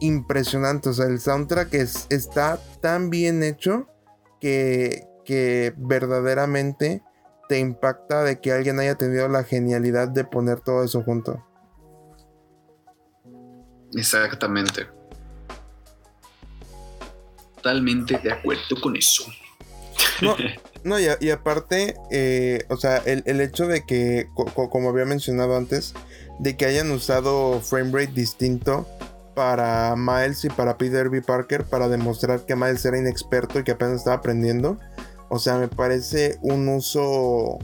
impresionante. 0.00 0.90
O 0.90 0.92
sea, 0.92 1.06
el 1.06 1.20
soundtrack 1.20 1.74
es, 1.74 2.06
está 2.10 2.60
tan 2.80 3.10
bien 3.10 3.42
hecho 3.42 3.88
que, 4.40 5.08
que 5.24 5.74
verdaderamente 5.76 7.02
te 7.48 7.58
impacta 7.58 8.22
de 8.22 8.40
que 8.40 8.52
alguien 8.52 8.78
haya 8.80 8.94
tenido 8.96 9.28
la 9.28 9.44
genialidad 9.44 10.08
de 10.08 10.24
poner 10.24 10.60
todo 10.60 10.84
eso 10.84 11.02
junto. 11.02 11.44
Exactamente 13.94 14.88
totalmente 17.64 18.20
de 18.22 18.30
acuerdo 18.30 18.80
con 18.82 18.94
eso. 18.94 19.24
No, 20.84 21.00
y, 21.20 21.30
aparte, 21.30 21.96
eh, 22.10 22.64
o 22.68 22.76
sea, 22.76 22.98
el, 22.98 23.40
hecho 23.40 23.66
de 23.66 23.86
que, 23.86 24.28
como 24.54 24.90
había 24.90 25.06
mencionado 25.06 25.56
antes, 25.56 25.94
de 26.38 26.56
que 26.56 26.66
hayan 26.66 26.90
usado 26.90 27.60
framerate 27.60 28.12
distinto 28.12 28.86
para 29.34 29.94
Miles 29.96 30.44
y 30.44 30.50
para 30.50 30.76
Peter 30.76 31.08
B. 31.08 31.22
Parker 31.22 31.64
para 31.64 31.88
demostrar 31.88 32.44
que 32.44 32.54
Miles 32.54 32.84
era 32.84 32.98
inexperto 32.98 33.58
y 33.58 33.64
que 33.64 33.72
apenas 33.72 33.96
estaba 33.96 34.16
aprendiendo. 34.16 34.78
O 35.28 35.38
sea, 35.38 35.56
me 35.56 35.68
parece 35.68 36.38
un 36.42 36.68
uso 36.68 37.58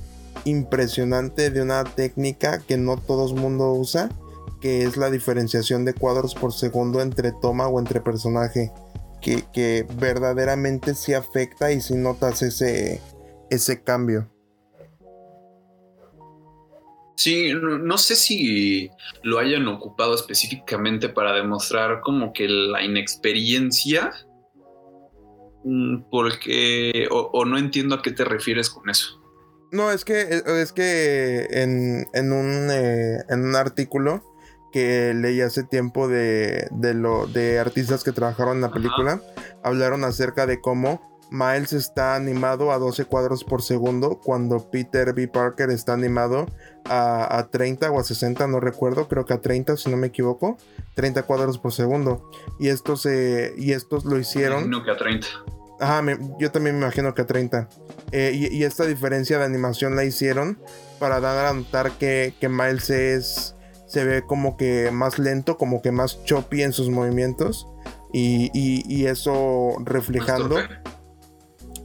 impresionante 0.44 1.50
de 1.50 1.62
una 1.62 1.84
técnica 1.84 2.60
que 2.60 2.76
no 2.76 2.96
todo 2.96 3.28
el 3.28 3.40
mundo 3.40 3.72
usa, 3.72 4.08
que 4.60 4.82
es 4.82 4.96
la 4.96 5.10
diferenciación 5.10 5.84
de 5.84 5.94
cuadros 5.94 6.34
por 6.34 6.52
segundo 6.52 7.00
entre 7.00 7.32
toma 7.32 7.68
o 7.68 7.78
entre 7.78 8.00
personaje 8.00 8.72
que, 9.20 9.86
verdaderamente 9.98 10.94
sí 10.94 11.14
afecta 11.14 11.72
y 11.72 11.80
si 11.80 11.94
notas 11.94 12.42
ese, 12.42 13.00
ese 13.50 13.82
cambio. 13.82 14.30
Sí, 17.16 17.52
no, 17.52 17.98
sé 17.98 18.16
si 18.16 18.90
lo 19.22 19.38
hayan 19.38 19.68
ocupado 19.68 20.14
específicamente 20.14 21.10
para 21.10 21.34
demostrar 21.34 22.00
como 22.00 22.32
que 22.32 22.48
la 22.48 22.82
inexperiencia, 22.82 24.10
porque, 26.10 27.08
o, 27.10 27.44
no 27.44 27.58
entiendo 27.58 27.94
a 27.94 28.02
qué 28.02 28.10
te 28.10 28.24
refieres 28.24 28.70
con 28.70 28.88
eso. 28.88 29.20
No, 29.72 29.92
es 29.92 30.04
que, 30.04 30.42
es 30.46 30.72
que 30.72 31.46
en, 31.50 32.06
en, 32.12 32.32
un, 32.32 32.68
eh, 32.70 33.18
en 33.28 33.44
un 33.44 33.54
artículo 33.54 34.24
que 34.72 35.12
leí 35.14 35.40
hace 35.40 35.62
tiempo 35.62 36.08
de, 36.08 36.68
de, 36.72 36.94
lo, 36.94 37.26
de 37.26 37.58
artistas 37.58 38.02
que 38.02 38.12
trabajaron 38.12 38.56
en 38.56 38.62
la 38.62 38.72
película, 38.72 39.20
hablaron 39.62 40.04
acerca 40.04 40.46
de 40.46 40.60
cómo 40.60 41.00
Miles 41.30 41.72
está 41.72 42.16
animado 42.16 42.72
a 42.72 42.78
12 42.78 43.04
cuadros 43.04 43.44
por 43.44 43.62
segundo, 43.62 44.20
cuando 44.20 44.68
Peter 44.70 45.12
B. 45.14 45.28
Parker 45.28 45.70
está 45.70 45.92
animado 45.92 46.46
a, 46.86 47.48
30 47.50 47.90
o 47.90 48.00
a 48.00 48.04
60, 48.04 48.46
no 48.46 48.60
recuerdo, 48.60 49.08
creo 49.08 49.24
que 49.24 49.32
a 49.32 49.40
30 49.40 49.76
si 49.76 49.90
no 49.90 49.96
me 49.96 50.08
equivoco, 50.08 50.58
30 50.94 51.22
cuadros 51.24 51.58
por 51.58 51.72
segundo. 51.72 52.30
Y 52.58 52.68
estos, 52.68 53.06
y 53.06 53.72
estos 53.72 54.04
lo 54.04 54.18
hicieron... 54.18 54.70
No 54.70 54.84
que 54.84 54.90
a 54.90 54.96
30. 54.96 55.26
Ajá, 55.80 56.04
yo 56.38 56.50
también 56.50 56.78
me 56.78 56.82
imagino 56.82 57.14
que 57.14 57.22
a 57.22 57.26
30. 57.26 57.68
Eh, 58.12 58.48
y, 58.50 58.64
esta 58.64 58.84
diferencia 58.84 59.38
de 59.38 59.44
animación 59.44 59.96
la 59.96 60.04
hicieron 60.04 60.58
para 60.98 61.20
dar 61.20 61.46
a 61.46 61.54
notar 61.54 61.92
que, 61.92 62.34
que 62.38 62.48
Miles 62.48 62.90
es, 62.90 63.54
se 63.86 64.04
ve 64.04 64.22
como 64.26 64.56
que 64.56 64.90
más 64.90 65.18
lento, 65.18 65.56
como 65.56 65.80
que 65.80 65.92
más 65.92 66.22
choppy 66.24 66.62
en 66.62 66.72
sus 66.72 66.90
movimientos. 66.90 67.66
Y, 68.12 68.50
y 68.52 69.06
eso 69.06 69.76
reflejando... 69.84 70.58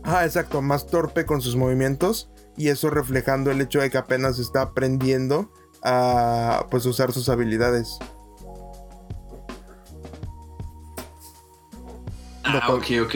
Ah, 0.03 0.23
exacto, 0.23 0.61
más 0.61 0.85
torpe 0.85 1.25
con 1.25 1.41
sus 1.41 1.55
movimientos 1.55 2.29
y 2.57 2.69
eso 2.69 2.89
reflejando 2.89 3.51
el 3.51 3.61
hecho 3.61 3.79
de 3.79 3.89
que 3.89 3.97
apenas 3.97 4.39
está 4.39 4.61
aprendiendo 4.61 5.51
a 5.83 6.65
pues 6.71 6.85
usar 6.85 7.11
sus 7.11 7.29
habilidades. 7.29 7.97
Ah, 12.43 12.73
ok, 12.73 12.85
ok, 13.03 13.15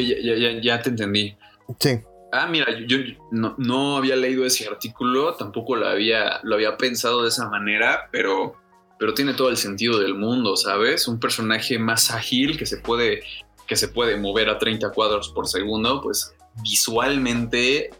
ya, 0.61 0.81
te 0.81 0.89
entendí. 0.89 1.35
Sí. 1.79 1.99
Ah, 2.31 2.47
mira, 2.47 2.67
yo, 2.85 2.97
no, 3.31 3.97
había 3.97 4.15
leído 4.15 4.45
ese 4.45 4.67
artículo, 4.67 5.33
tampoco 5.35 5.75
lo 5.75 5.87
había, 5.87 6.39
lo 6.43 6.55
había 6.55 6.77
pensado 6.77 7.23
de 7.23 7.29
esa 7.29 7.49
manera, 7.49 8.09
pero, 8.11 8.55
pero 8.99 9.13
tiene 9.13 9.33
todo 9.33 9.49
el 9.49 9.57
sentido 9.57 9.99
del 9.99 10.15
mundo, 10.15 10.55
¿sabes? 10.55 11.07
Un 11.07 11.19
personaje 11.19 11.79
más 11.79 12.11
ágil 12.11 12.57
que 12.57 12.65
se 12.65 12.77
puede, 12.77 13.23
que 13.67 13.75
se 13.75 13.87
puede 13.87 14.17
mover 14.17 14.49
a 14.49 14.59
30 14.59 14.91
cuadros 14.91 15.29
por 15.29 15.47
segundo, 15.47 16.01
pues 16.01 16.35
visualmente, 16.61 17.91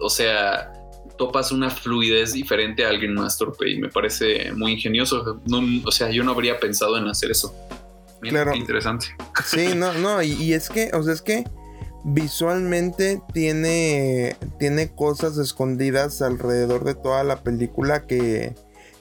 o 0.00 0.08
sea, 0.08 0.72
topas 1.16 1.52
una 1.52 1.70
fluidez 1.70 2.32
diferente 2.32 2.84
a 2.84 2.88
alguien 2.88 3.14
más 3.14 3.38
torpe 3.38 3.70
y 3.70 3.78
me 3.78 3.88
parece 3.88 4.52
muy 4.52 4.72
ingenioso. 4.72 5.40
o 5.84 5.92
sea, 5.92 6.10
yo 6.10 6.24
no 6.24 6.32
habría 6.32 6.58
pensado 6.58 6.96
en 6.96 7.06
hacer 7.06 7.30
eso. 7.30 7.54
claro. 8.20 8.54
interesante. 8.54 9.06
Sí, 9.44 9.74
no, 9.76 9.92
no, 9.94 10.22
y, 10.22 10.52
es 10.52 10.68
que, 10.68 10.90
o 10.92 11.02
sea, 11.02 11.12
es 11.12 11.22
que 11.22 11.44
visualmente 12.04 13.22
tiene, 13.32 14.36
tiene 14.58 14.94
cosas 14.94 15.38
escondidas 15.38 16.20
alrededor 16.20 16.84
de 16.84 16.94
toda 16.94 17.24
la 17.24 17.42
película 17.42 18.06
que, 18.06 18.54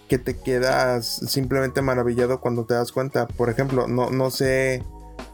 que 0.07 0.17
te 0.17 0.37
quedas 0.37 1.21
simplemente 1.27 1.81
maravillado 1.81 2.39
cuando 2.39 2.65
te 2.65 2.75
das 2.75 2.91
cuenta. 2.91 3.27
Por 3.27 3.49
ejemplo, 3.49 3.87
no, 3.87 4.09
no 4.09 4.31
sé 4.31 4.83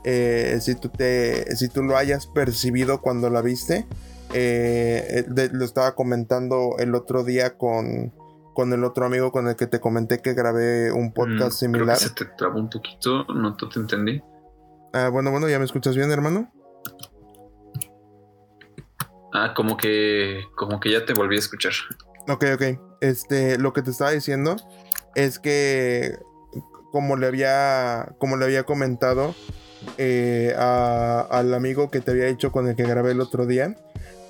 eh, 0.03 0.57
si, 0.61 0.75
tú 0.75 0.89
te, 0.89 1.55
si 1.55 1.67
tú 1.67 1.83
lo 1.83 1.97
hayas 1.97 2.27
percibido 2.27 3.01
cuando 3.01 3.29
la 3.29 3.41
viste. 3.41 3.85
Eh, 4.33 5.25
lo 5.51 5.65
estaba 5.65 5.95
comentando 5.95 6.75
el 6.77 6.93
otro 6.95 7.23
día 7.23 7.57
con, 7.57 8.13
con 8.53 8.73
el 8.73 8.83
otro 8.83 9.05
amigo 9.05 9.31
con 9.31 9.47
el 9.47 9.55
que 9.55 9.67
te 9.67 9.79
comenté 9.79 10.21
que 10.21 10.33
grabé 10.33 10.91
un 10.91 11.07
mm, 11.07 11.13
podcast 11.13 11.59
similar. 11.59 11.97
se 11.97 12.11
te 12.11 12.25
trabó 12.37 12.59
un 12.59 12.69
poquito, 12.69 13.25
no 13.25 13.55
te 13.55 13.79
entendí. 13.79 14.21
Ah, 14.93 15.09
bueno, 15.09 15.31
bueno, 15.31 15.47
¿ya 15.47 15.59
me 15.59 15.65
escuchas 15.65 15.95
bien, 15.95 16.11
hermano? 16.11 16.51
Ah, 19.33 19.53
como 19.55 19.77
que, 19.77 20.41
como 20.55 20.79
que 20.79 20.91
ya 20.91 21.05
te 21.05 21.13
volví 21.13 21.35
a 21.35 21.39
escuchar. 21.39 21.73
Ok, 22.27 22.45
ok. 22.53 22.97
Este, 23.01 23.57
lo 23.57 23.73
que 23.73 23.81
te 23.81 23.91
estaba 23.91 24.11
diciendo 24.11 24.55
es 25.15 25.39
que 25.39 26.17
como 26.91 27.17
le 27.17 27.27
había, 27.27 28.15
como 28.17 28.37
le 28.37 28.45
había 28.45 28.63
comentado, 28.63 29.35
eh, 29.97 30.53
al 30.57 31.53
amigo 31.53 31.89
que 31.89 32.01
te 32.01 32.11
había 32.11 32.25
dicho 32.25 32.51
con 32.51 32.67
el 32.67 32.75
que 32.75 32.83
grabé 32.83 33.11
el 33.11 33.21
otro 33.21 33.45
día. 33.45 33.75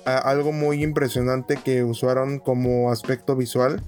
Algo 0.04 0.52
muy 0.52 0.82
impresionante 0.82 1.56
que 1.56 1.84
usaron 1.84 2.38
como 2.38 2.90
aspecto 2.90 3.36
visual 3.36 3.82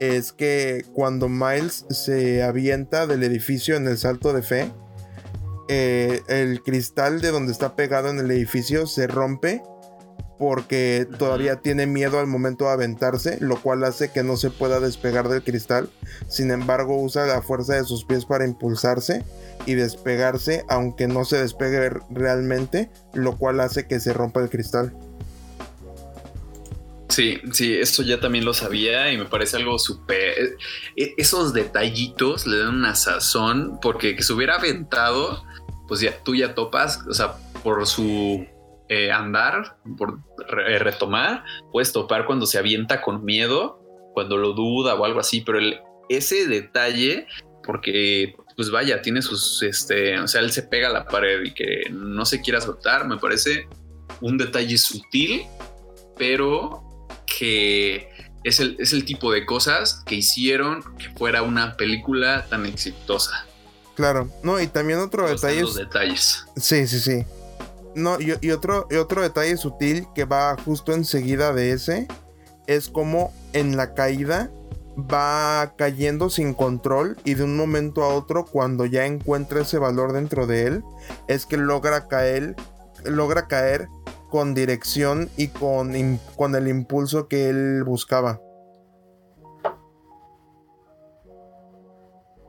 es 0.00 0.32
que 0.32 0.84
cuando 0.92 1.28
Miles 1.28 1.86
se 1.90 2.42
avienta 2.42 3.06
del 3.06 3.22
edificio 3.22 3.76
en 3.76 3.86
el 3.86 3.96
salto 3.98 4.32
de 4.32 4.42
fe, 4.42 4.72
eh, 5.68 6.20
el 6.28 6.62
cristal 6.62 7.20
de 7.20 7.30
donde 7.30 7.52
está 7.52 7.74
pegado 7.74 8.10
en 8.10 8.18
el 8.18 8.30
edificio 8.30 8.86
se 8.86 9.06
rompe 9.06 9.62
porque 10.38 11.06
todavía 11.18 11.56
tiene 11.56 11.86
miedo 11.86 12.18
al 12.18 12.26
momento 12.26 12.64
de 12.64 12.72
aventarse, 12.72 13.38
lo 13.40 13.60
cual 13.60 13.84
hace 13.84 14.10
que 14.10 14.24
no 14.24 14.36
se 14.36 14.50
pueda 14.50 14.80
despegar 14.80 15.28
del 15.28 15.44
cristal. 15.44 15.90
Sin 16.28 16.50
embargo, 16.50 17.00
usa 17.00 17.24
la 17.26 17.40
fuerza 17.40 17.74
de 17.74 17.84
sus 17.84 18.04
pies 18.04 18.26
para 18.26 18.44
impulsarse 18.44 19.24
y 19.64 19.74
despegarse, 19.74 20.64
aunque 20.68 21.06
no 21.06 21.24
se 21.24 21.40
despegue 21.40 21.88
realmente, 22.10 22.90
lo 23.12 23.38
cual 23.38 23.60
hace 23.60 23.86
que 23.86 24.00
se 24.00 24.12
rompa 24.12 24.40
el 24.40 24.50
cristal. 24.50 24.94
Sí, 27.08 27.38
sí, 27.52 27.74
esto 27.74 28.02
ya 28.02 28.18
también 28.18 28.44
lo 28.44 28.54
sabía 28.54 29.12
y 29.12 29.18
me 29.18 29.26
parece 29.26 29.56
algo 29.56 29.78
súper... 29.78 30.56
E, 30.96 31.14
esos 31.16 31.52
detallitos 31.52 32.46
le 32.46 32.58
dan 32.58 32.76
una 32.76 32.94
sazón 32.94 33.78
porque 33.82 34.16
que 34.16 34.22
se 34.22 34.32
hubiera 34.32 34.56
aventado, 34.56 35.44
pues 35.86 36.00
ya 36.00 36.22
tú 36.24 36.34
ya 36.34 36.54
topas, 36.54 37.04
o 37.08 37.12
sea, 37.12 37.34
por 37.62 37.86
su 37.86 38.46
eh, 38.88 39.12
andar, 39.12 39.78
por 39.98 40.20
eh, 40.66 40.78
retomar, 40.78 41.44
puedes 41.72 41.92
topar 41.92 42.26
cuando 42.26 42.46
se 42.46 42.58
avienta 42.58 43.02
con 43.02 43.24
miedo, 43.24 43.80
cuando 44.14 44.36
lo 44.36 44.52
duda 44.52 44.94
o 44.94 45.04
algo 45.04 45.20
así, 45.20 45.42
pero 45.42 45.58
ese 46.08 46.46
detalle, 46.48 47.26
porque 47.64 48.34
pues 48.56 48.70
vaya, 48.70 49.02
tiene 49.02 49.20
sus, 49.20 49.62
este, 49.62 50.18
o 50.18 50.28
sea, 50.28 50.40
él 50.40 50.52
se 50.52 50.62
pega 50.62 50.88
a 50.88 50.92
la 50.92 51.06
pared 51.06 51.42
y 51.44 51.52
que 51.52 51.90
no 51.90 52.24
se 52.24 52.40
quiera 52.40 52.60
soltar, 52.60 53.06
me 53.06 53.18
parece 53.18 53.68
un 54.20 54.38
detalle 54.38 54.78
sutil, 54.78 55.42
pero 56.16 56.93
que 57.26 58.08
es 58.44 58.60
el, 58.60 58.76
es 58.78 58.92
el 58.92 59.04
tipo 59.04 59.32
de 59.32 59.46
cosas 59.46 60.02
que 60.06 60.16
hicieron 60.16 60.82
que 60.98 61.08
fuera 61.16 61.42
una 61.42 61.76
película 61.76 62.46
tan 62.48 62.66
exitosa. 62.66 63.46
Claro, 63.94 64.28
no, 64.42 64.60
y 64.60 64.66
también 64.66 64.98
otro 64.98 65.28
detalle. 65.28 65.62
Los 65.62 65.76
detalles. 65.76 66.44
Sí, 66.56 66.86
sí, 66.86 67.00
sí. 67.00 67.24
No, 67.94 68.18
y, 68.20 68.50
otro, 68.50 68.88
otro 69.00 69.22
detalle 69.22 69.56
sutil 69.56 70.06
que 70.14 70.24
va 70.24 70.56
justo 70.64 70.92
enseguida 70.92 71.52
de 71.52 71.72
ese 71.72 72.08
es 72.66 72.88
como 72.88 73.32
en 73.52 73.76
la 73.76 73.94
caída 73.94 74.50
va 74.98 75.74
cayendo 75.76 76.28
sin 76.28 76.54
control 76.54 77.16
y 77.24 77.34
de 77.34 77.44
un 77.44 77.56
momento 77.56 78.02
a 78.02 78.08
otro 78.08 78.44
cuando 78.44 78.84
ya 78.84 79.06
encuentra 79.06 79.62
ese 79.62 79.78
valor 79.78 80.12
dentro 80.12 80.46
de 80.46 80.66
él 80.66 80.84
es 81.28 81.46
que 81.46 81.56
logra 81.56 82.06
caer 82.06 82.54
logra 83.04 83.48
caer 83.48 83.88
con 84.34 84.52
dirección 84.52 85.30
y 85.36 85.46
con, 85.46 85.94
el 85.94 86.66
impulso 86.66 87.28
que 87.28 87.50
él 87.50 87.84
buscaba. 87.84 88.40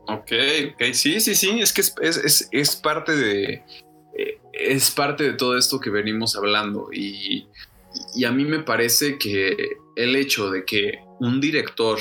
Ok, 0.08 0.32
ok, 0.74 0.82
sí, 0.94 1.20
sí, 1.20 1.36
sí, 1.36 1.60
es 1.60 1.72
que 1.72 1.84
es 2.54 2.76
parte 2.78 3.16
de, 3.16 3.64
es 4.52 4.90
parte 4.90 5.26
de 5.26 5.34
todo 5.34 5.56
esto 5.56 5.80
que 5.80 5.92
venimos 5.92 6.36
hablando 6.36 6.90
y, 6.92 7.48
a 8.26 8.32
mí 8.32 8.46
me 8.46 8.64
parece 8.64 9.20
que 9.20 9.56
el 9.96 10.16
hecho 10.16 10.50
de 10.50 10.66
que 10.66 11.04
un 11.20 11.40
director, 11.40 12.00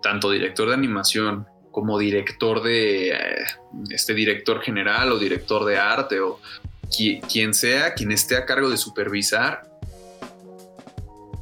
tanto 0.00 0.30
director 0.30 0.68
de 0.68 0.74
animación 0.74 1.46
como 1.70 1.98
director 1.98 2.62
de 2.62 3.10
eh, 3.10 3.44
este 3.90 4.14
director 4.14 4.62
general 4.62 5.12
o 5.12 5.18
director 5.18 5.66
de 5.66 5.76
arte 5.76 6.18
o 6.18 6.40
quien 6.88 7.54
sea, 7.54 7.94
quien 7.94 8.12
esté 8.12 8.36
a 8.36 8.46
cargo 8.46 8.70
de 8.70 8.76
supervisar, 8.76 9.62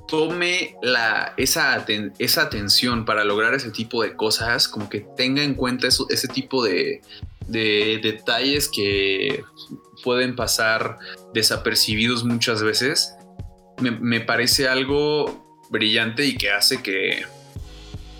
tome 0.07 0.77
la, 0.83 1.35
esa, 1.37 1.85
esa 2.19 2.43
atención 2.43 3.05
para 3.05 3.25
lograr 3.25 3.55
ese 3.55 3.71
tipo 3.71 4.03
de 4.03 4.15
cosas, 4.15 4.69
como 4.69 4.89
que 4.89 5.07
tenga 5.17 5.43
en 5.43 5.55
cuenta 5.55 5.89
ese 5.89 6.29
tipo 6.29 6.63
de, 6.63 7.01
de 7.49 8.01
detalles 8.03 8.69
que 8.69 9.45
pueden 10.03 10.37
pasar 10.37 10.99
desapercibidos 11.33 12.25
muchas 12.25 12.63
veces, 12.63 13.15
me, 13.81 14.21
parece 14.21 14.69
algo 14.69 15.63
brillante 15.71 16.25
y 16.25 16.37
que 16.37 16.51
hace 16.51 16.83
que, 16.83 17.25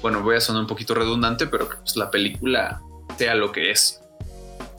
bueno, 0.03 0.23
voy 0.23 0.37
a 0.37 0.41
sonar 0.41 0.63
un 0.63 0.69
poquito 0.69 0.95
redundante, 0.95 1.47
pero 1.47 1.69
que 1.69 1.77
pues, 1.77 1.97
la 1.97 2.11
película 2.11 2.83
sea 3.17 3.35
lo 3.35 3.53
que 3.53 3.71
es. 3.71 4.01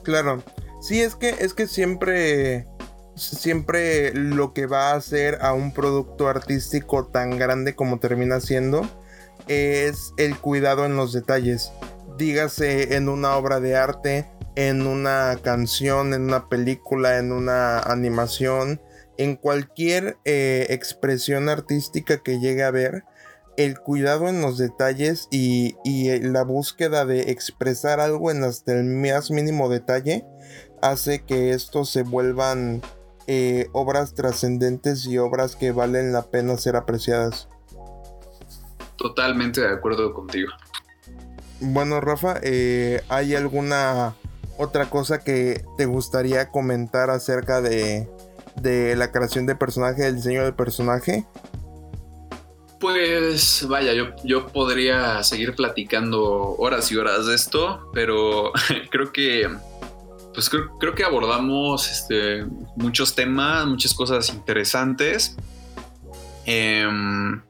Claro, 0.02 0.42
sí, 0.86 1.00
es 1.00 1.16
que, 1.16 1.30
es 1.30 1.52
que 1.52 1.66
siempre, 1.66 2.66
siempre 3.16 4.14
lo 4.14 4.52
que 4.52 4.66
va 4.66 4.90
a 4.90 4.96
hacer 4.96 5.38
a 5.40 5.52
un 5.52 5.72
producto 5.72 6.28
artístico 6.28 7.06
tan 7.06 7.38
grande 7.38 7.74
como 7.74 7.98
termina 7.98 8.40
siendo 8.40 8.88
es 9.48 10.12
el 10.16 10.38
cuidado 10.38 10.84
en 10.86 10.96
los 10.96 11.12
detalles. 11.12 11.72
Dígase 12.18 12.94
en 12.94 13.08
una 13.08 13.36
obra 13.36 13.60
de 13.60 13.76
arte, 13.76 14.26
en 14.54 14.86
una 14.86 15.38
canción, 15.42 16.14
en 16.14 16.22
una 16.22 16.48
película, 16.48 17.18
en 17.18 17.32
una 17.32 17.80
animación, 17.80 18.80
en 19.18 19.36
cualquier 19.36 20.18
eh, 20.24 20.66
expresión 20.70 21.48
artística 21.48 22.22
que 22.22 22.38
llegue 22.38 22.62
a 22.62 22.70
ver, 22.70 23.04
el 23.56 23.78
cuidado 23.78 24.28
en 24.28 24.40
los 24.40 24.58
detalles 24.58 25.28
y, 25.30 25.76
y, 25.84 26.18
la 26.20 26.44
búsqueda 26.44 27.06
de 27.06 27.30
expresar 27.30 28.00
algo 28.00 28.30
en 28.30 28.44
hasta 28.44 28.72
el 28.72 28.84
más 28.84 29.30
mínimo 29.30 29.68
detalle 29.70 30.26
hace 30.90 31.22
que 31.22 31.50
estos 31.50 31.90
se 31.90 32.02
vuelvan 32.02 32.82
eh, 33.26 33.68
obras 33.72 34.14
trascendentes 34.14 35.04
y 35.06 35.18
obras 35.18 35.56
que 35.56 35.72
valen 35.72 36.12
la 36.12 36.22
pena 36.22 36.56
ser 36.56 36.76
apreciadas. 36.76 37.48
Totalmente 38.96 39.60
de 39.60 39.68
acuerdo 39.68 40.14
contigo. 40.14 40.50
Bueno, 41.60 42.00
Rafa, 42.00 42.38
eh, 42.42 43.02
¿hay 43.08 43.34
alguna 43.34 44.14
otra 44.58 44.88
cosa 44.88 45.18
que 45.18 45.64
te 45.76 45.86
gustaría 45.86 46.50
comentar 46.50 47.10
acerca 47.10 47.60
de, 47.60 48.08
de 48.56 48.96
la 48.96 49.10
creación 49.10 49.46
de 49.46 49.56
personaje, 49.56 50.02
del 50.02 50.16
diseño 50.16 50.44
del 50.44 50.54
personaje? 50.54 51.26
Pues 52.80 53.66
vaya, 53.68 53.94
yo, 53.94 54.08
yo 54.22 54.46
podría 54.48 55.22
seguir 55.22 55.54
platicando 55.54 56.54
horas 56.58 56.92
y 56.92 56.96
horas 56.96 57.26
de 57.26 57.34
esto, 57.34 57.90
pero 57.94 58.52
creo 58.90 59.12
que 59.12 59.48
pues 60.36 60.50
creo, 60.50 60.94
que 60.94 61.02
abordamos 61.02 61.90
este, 61.90 62.44
muchos 62.76 63.14
temas, 63.14 63.66
muchas 63.66 63.94
cosas 63.94 64.28
interesantes. 64.28 65.34
Em, 66.44 67.42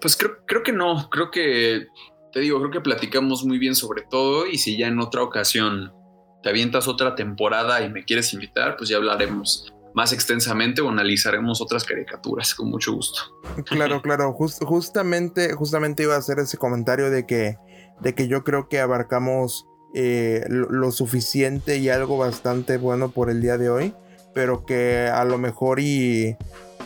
pues 0.00 0.16
creo, 0.16 0.46
creo 0.46 0.62
que 0.62 0.72
no, 0.72 1.10
creo 1.10 1.32
que, 1.32 1.88
te 2.32 2.38
digo, 2.38 2.60
creo 2.60 2.70
que 2.70 2.80
platicamos 2.80 3.44
muy 3.44 3.58
bien 3.58 3.74
sobre 3.74 4.02
todo 4.02 4.46
y 4.46 4.58
si 4.58 4.78
ya 4.78 4.86
en 4.86 5.00
otra 5.00 5.24
ocasión 5.24 5.92
te 6.40 6.50
avientas 6.50 6.86
otra 6.86 7.16
temporada 7.16 7.82
y 7.82 7.90
me 7.90 8.04
quieres 8.04 8.32
invitar, 8.32 8.76
pues 8.76 8.88
ya 8.88 8.98
hablaremos 8.98 9.74
más 9.92 10.12
extensamente 10.12 10.82
o 10.82 10.88
analizaremos 10.88 11.60
otras 11.60 11.82
caricaturas 11.82 12.54
con 12.54 12.70
mucho 12.70 12.92
gusto. 12.92 13.22
Claro, 13.66 14.00
claro, 14.02 14.32
justamente, 14.34 15.52
justamente 15.54 16.04
iba 16.04 16.14
a 16.14 16.18
hacer 16.18 16.38
ese 16.38 16.58
comentario 16.58 17.10
de 17.10 17.26
que, 17.26 17.56
de 18.00 18.14
que 18.14 18.28
yo 18.28 18.44
creo 18.44 18.68
que 18.68 18.78
abarcamos 18.78 19.66
eh, 19.96 20.44
lo, 20.48 20.90
suficiente 20.90 21.78
y 21.78 21.88
algo 21.88 22.18
bastante 22.18 22.78
bueno 22.78 23.10
por 23.10 23.30
el 23.30 23.40
día 23.40 23.58
de 23.58 23.70
hoy, 23.70 23.94
pero 24.34 24.66
que 24.66 25.06
a 25.06 25.24
lo 25.24 25.38
mejor 25.38 25.78
y, 25.78 26.36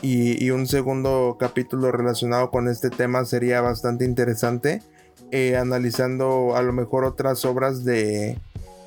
y, 0.03 0.51
un 0.51 0.67
segundo 0.67 1.39
capítulo 1.41 1.91
relacionado 1.91 2.51
con 2.51 2.69
este 2.69 2.91
tema 2.91 3.25
sería 3.25 3.63
bastante 3.63 4.05
interesante, 4.05 4.83
eh, 5.31 5.57
analizando 5.57 6.55
a 6.55 6.61
lo 6.61 6.75
mejor 6.75 7.05
otras 7.07 7.47
obras 7.47 7.83
de, 7.83 8.39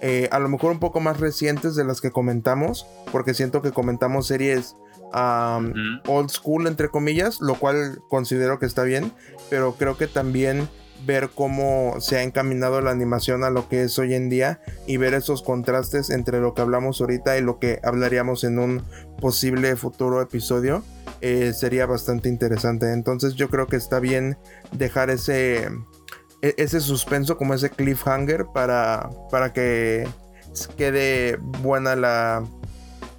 eh, 0.01 0.29
a 0.31 0.37
lo 0.37 0.49
mejor 0.49 0.71
un 0.71 0.79
poco 0.79 0.99
más 0.99 1.19
recientes 1.19 1.75
de 1.75 1.83
las 1.83 1.99
que 1.99 2.11
comentamos, 2.11 2.85
porque 3.11 3.33
siento 3.33 3.63
que 3.63 3.71
comentamos 3.71 4.27
series 4.27 4.75
old 5.13 6.29
school, 6.29 6.67
entre 6.67 6.89
comillas, 6.89 7.41
lo 7.41 7.55
cual 7.55 7.99
considero 8.07 8.59
que 8.59 8.65
está 8.67 8.83
bien, 8.83 9.11
pero 9.49 9.73
creo 9.73 9.97
que 9.97 10.07
también 10.07 10.69
ver 11.05 11.29
cómo 11.33 11.95
se 11.99 12.17
ha 12.17 12.23
encaminado 12.23 12.81
la 12.81 12.91
animación 12.91 13.43
a 13.43 13.49
lo 13.49 13.67
que 13.69 13.83
es 13.83 13.97
hoy 13.99 14.13
en 14.13 14.29
día 14.29 14.61
y 14.87 14.97
ver 14.97 15.13
esos 15.13 15.41
contrastes 15.41 16.09
entre 16.09 16.39
lo 16.39 16.53
que 16.53 16.61
hablamos 16.61 17.01
ahorita 17.01 17.37
y 17.37 17.41
lo 17.41 17.59
que 17.59 17.79
hablaríamos 17.83 18.43
en 18.43 18.59
un 18.59 18.83
posible 19.19 19.75
futuro 19.75 20.21
episodio 20.21 20.83
eh, 21.21 21.53
sería 21.53 21.85
bastante 21.85 22.29
interesante. 22.29 22.91
Entonces 22.93 23.35
yo 23.35 23.49
creo 23.49 23.67
que 23.67 23.75
está 23.75 23.99
bien 23.99 24.37
dejar 24.71 25.09
ese 25.09 25.69
e-, 26.41 26.55
ese 26.57 26.81
suspenso, 26.81 27.37
como 27.37 27.53
ese 27.53 27.69
cliffhanger 27.69 28.47
para, 28.53 29.09
para 29.29 29.53
que 29.53 30.07
quede 30.77 31.37
buena 31.37 31.95
la, 31.95 32.43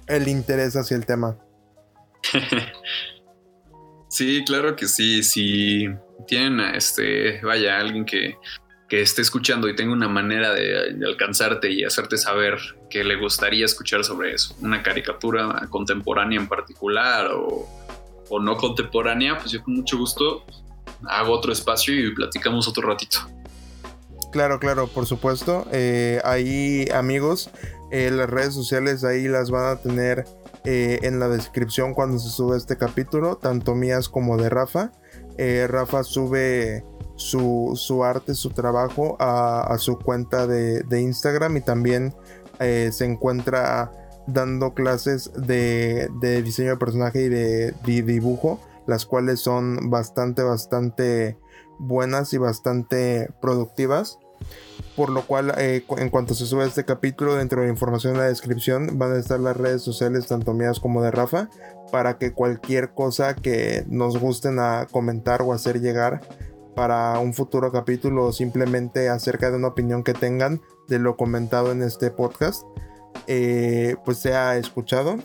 el 0.07 0.27
interés 0.27 0.75
hacia 0.75 0.97
el 0.97 1.05
tema. 1.05 1.37
sí, 4.09 4.43
claro 4.45 4.75
que 4.75 4.87
sí. 4.87 5.23
Si 5.23 5.87
tienen, 6.27 6.59
este, 6.75 7.41
vaya, 7.41 7.79
alguien 7.79 8.05
que, 8.05 8.37
que 8.89 9.01
esté 9.01 9.21
escuchando 9.21 9.67
y 9.67 9.75
tenga 9.75 9.93
una 9.93 10.07
manera 10.07 10.53
de, 10.53 10.95
alcanzarte 11.05 11.71
y 11.71 11.83
hacerte 11.83 12.17
saber 12.17 12.57
que 12.89 13.03
le 13.03 13.15
gustaría 13.15 13.65
escuchar 13.65 14.03
sobre 14.03 14.33
eso, 14.33 14.55
una 14.61 14.83
caricatura 14.83 15.67
contemporánea 15.69 16.39
en 16.39 16.47
particular 16.47 17.31
o, 17.33 17.67
o 18.29 18.39
no 18.39 18.55
contemporánea, 18.57 19.37
pues 19.37 19.51
yo 19.51 19.63
con 19.63 19.75
mucho 19.75 19.97
gusto 19.97 20.45
hago 21.07 21.33
otro 21.33 21.51
espacio 21.51 21.93
y 21.93 22.13
platicamos 22.13 22.67
otro 22.67 22.87
ratito. 22.87 23.19
Claro, 24.31 24.59
claro, 24.59 24.87
por 24.87 25.05
supuesto. 25.05 25.67
Eh, 25.71 26.19
ahí, 26.23 26.87
amigos, 26.93 27.51
eh, 27.91 28.09
las 28.11 28.29
redes 28.29 28.53
sociales 28.53 29.03
ahí 29.03 29.27
las 29.27 29.51
van 29.51 29.65
a 29.65 29.75
tener 29.75 30.25
eh, 30.65 30.99
en 31.03 31.19
la 31.19 31.27
descripción 31.27 31.93
cuando 31.93 32.17
se 32.17 32.29
sube 32.29 32.57
este 32.57 32.77
capítulo, 32.77 33.35
tanto 33.35 33.75
mías 33.75 34.09
como 34.09 34.37
de 34.37 34.49
Rafa. 34.49 34.91
Rafa 35.37 36.03
sube 36.03 36.83
su, 37.15 38.03
arte, 38.03 38.35
su 38.35 38.49
trabajo 38.49 39.17
a, 39.19 39.75
su 39.79 39.97
cuenta 39.97 40.47
de, 40.47 41.01
Instagram 41.01 41.57
y 41.57 41.61
también 41.61 42.13
se 42.59 43.05
encuentra 43.05 43.91
dando 44.27 44.73
clases 44.73 45.31
de, 45.35 46.09
diseño 46.43 46.71
de 46.71 46.77
personaje 46.77 47.23
y 47.23 47.29
de 47.29 47.73
dibujo 47.83 48.59
las 48.85 49.05
cuales 49.05 49.39
son 49.39 49.89
bastante, 49.89 50.43
bastante 50.43 51.37
buenas 51.79 52.33
y 52.33 52.37
bastante 52.37 53.29
productivas. 53.41 54.19
Por 54.95 55.09
lo 55.09 55.25
cual, 55.25 55.53
eh, 55.57 55.83
en 55.97 56.09
cuanto 56.09 56.35
se 56.35 56.45
sube 56.45 56.65
este 56.65 56.85
capítulo, 56.85 57.35
dentro 57.35 57.61
de 57.61 57.67
la 57.67 57.73
información 57.73 58.13
en 58.13 58.19
la 58.19 58.27
descripción 58.27 58.99
van 58.99 59.13
a 59.13 59.19
estar 59.19 59.39
las 59.39 59.57
redes 59.57 59.81
sociales, 59.81 60.27
tanto 60.27 60.53
mías 60.53 60.79
como 60.79 61.01
de 61.01 61.09
Rafa, 61.09 61.49
para 61.91 62.17
que 62.17 62.33
cualquier 62.33 62.93
cosa 62.93 63.35
que 63.35 63.85
nos 63.87 64.17
gusten 64.19 64.59
a 64.59 64.87
comentar 64.91 65.41
o 65.41 65.51
hacer 65.51 65.81
llegar 65.81 66.21
para 66.75 67.17
un 67.19 67.33
futuro 67.33 67.71
capítulo 67.71 68.25
o 68.25 68.33
simplemente 68.33 69.09
acerca 69.09 69.49
de 69.49 69.57
una 69.57 69.69
opinión 69.69 70.03
que 70.03 70.13
tengan 70.13 70.61
de 70.87 70.99
lo 70.99 71.17
comentado 71.17 71.71
en 71.71 71.81
este 71.81 72.11
podcast, 72.11 72.63
eh, 73.27 73.95
pues 74.05 74.19
sea 74.19 74.57
escuchado. 74.57 75.17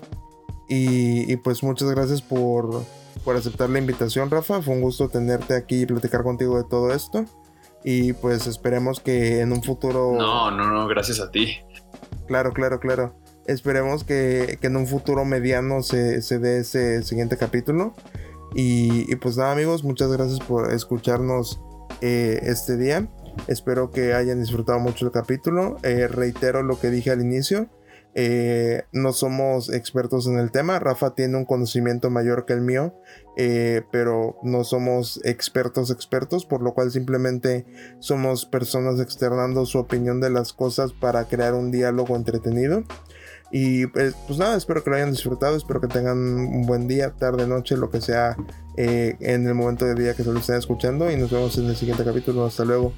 y 0.71 1.35
pues 1.39 1.63
muchas 1.63 1.91
gracias 1.91 2.21
por 2.21 2.85
por 3.29 3.37
aceptar 3.37 3.69
la 3.69 3.79
invitación, 3.79 4.31
Rafa. 4.31 4.63
Fue 4.63 4.75
un 4.75 4.81
gusto 4.81 5.09
tenerte 5.09 5.55
aquí 5.55 5.83
y 5.83 5.87
platicar 5.87 6.23
contigo 6.23 6.57
de 6.57 6.65
todo 6.65 6.93
esto. 6.95 7.27
Y 7.85 8.13
pues 8.15 8.47
esperemos 8.47 9.01
que 9.01 9.41
en 9.41 9.53
un 9.53 9.63
futuro... 9.63 10.15
No, 10.17 10.51
no, 10.51 10.71
no, 10.71 10.87
gracias 10.89 11.21
a 11.21 11.31
ti. 11.31 11.59
Claro, 12.27 12.53
claro, 12.53 12.81
claro. 12.81 13.15
Esperemos 13.47 14.05
que, 14.05 14.59
en 14.61 14.77
un 14.77 14.87
futuro 14.87 15.25
mediano 15.25 15.83
se, 15.83 16.21
dé 16.39 16.59
ese 16.59 17.03
siguiente 17.03 17.37
capítulo. 17.37 17.95
Y, 18.55 19.15
pues 19.17 19.37
nada 19.37 19.53
amigos, 19.53 19.85
muchas 19.85 20.11
gracias 20.13 20.41
por 20.41 20.73
escucharnos 20.73 21.61
eh, 22.03 22.41
este 22.43 22.77
día. 22.77 23.09
Espero 23.47 23.91
que 23.91 24.15
hayan 24.15 24.41
disfrutado 24.41 24.79
mucho 24.81 25.07
el 25.07 25.13
capítulo. 25.13 25.77
Eh, 25.83 26.09
reitero 26.09 26.63
lo 26.63 26.79
que 26.79 26.91
dije 26.91 27.11
al 27.11 27.23
inicio. 27.23 27.69
Eh, 28.15 28.83
no 28.93 29.13
somos 29.13 29.73
expertos 29.73 30.27
en 30.27 30.39
el 30.39 30.51
tema. 30.51 30.79
Rafa 30.79 31.15
tiene 31.15 31.37
un 31.37 31.45
conocimiento 31.45 32.11
mayor 32.11 32.47
que 32.47 32.53
el 32.53 32.61
mío, 32.61 32.95
eh, 33.41 33.83
pero 33.93 34.37
no 34.43 34.65
somos 34.65 35.21
expertos 35.25 35.93
expertos, 35.93 36.45
por 36.45 36.61
lo 36.61 36.75
cual 36.75 36.91
simplemente 36.91 37.65
somos 38.01 38.45
personas 38.45 38.99
externando 38.99 39.65
su 39.65 39.79
opinión 39.79 40.21
de 40.21 40.29
las 40.29 40.53
cosas 40.53 40.93
para 40.93 41.29
crear 41.29 41.55
un 41.55 41.71
diálogo 41.71 42.17
entretenido. 42.17 42.83
Y 43.53 43.87
pues, 43.87 44.17
pues 44.27 44.41
nada, 44.41 44.57
espero 44.57 44.83
que 44.83 44.91
lo 44.91 44.97
hayan 44.97 45.13
disfrutado, 45.13 45.57
espero 45.57 45.81
que 45.81 45.87
tengan 45.87 46.19
un 46.19 46.67
buen 46.67 46.89
día, 46.89 47.13
tarde, 47.13 47.47
noche, 47.47 47.77
lo 47.77 47.91
que 47.91 48.01
sea 48.01 48.37
eh, 48.77 49.17
en 49.21 49.47
el 49.47 49.55
momento 49.55 49.87
del 49.87 49.99
día 49.99 50.15
que 50.15 50.25
se 50.25 50.33
lo 50.33 50.41
estén 50.41 50.57
escuchando 50.57 51.09
y 51.09 51.17
nos 51.17 51.31
vemos 51.31 51.57
en 51.59 51.67
el 51.67 51.77
siguiente 51.77 52.05
capítulo. 52.05 52.45
Hasta 52.45 52.65
luego. 52.65 52.93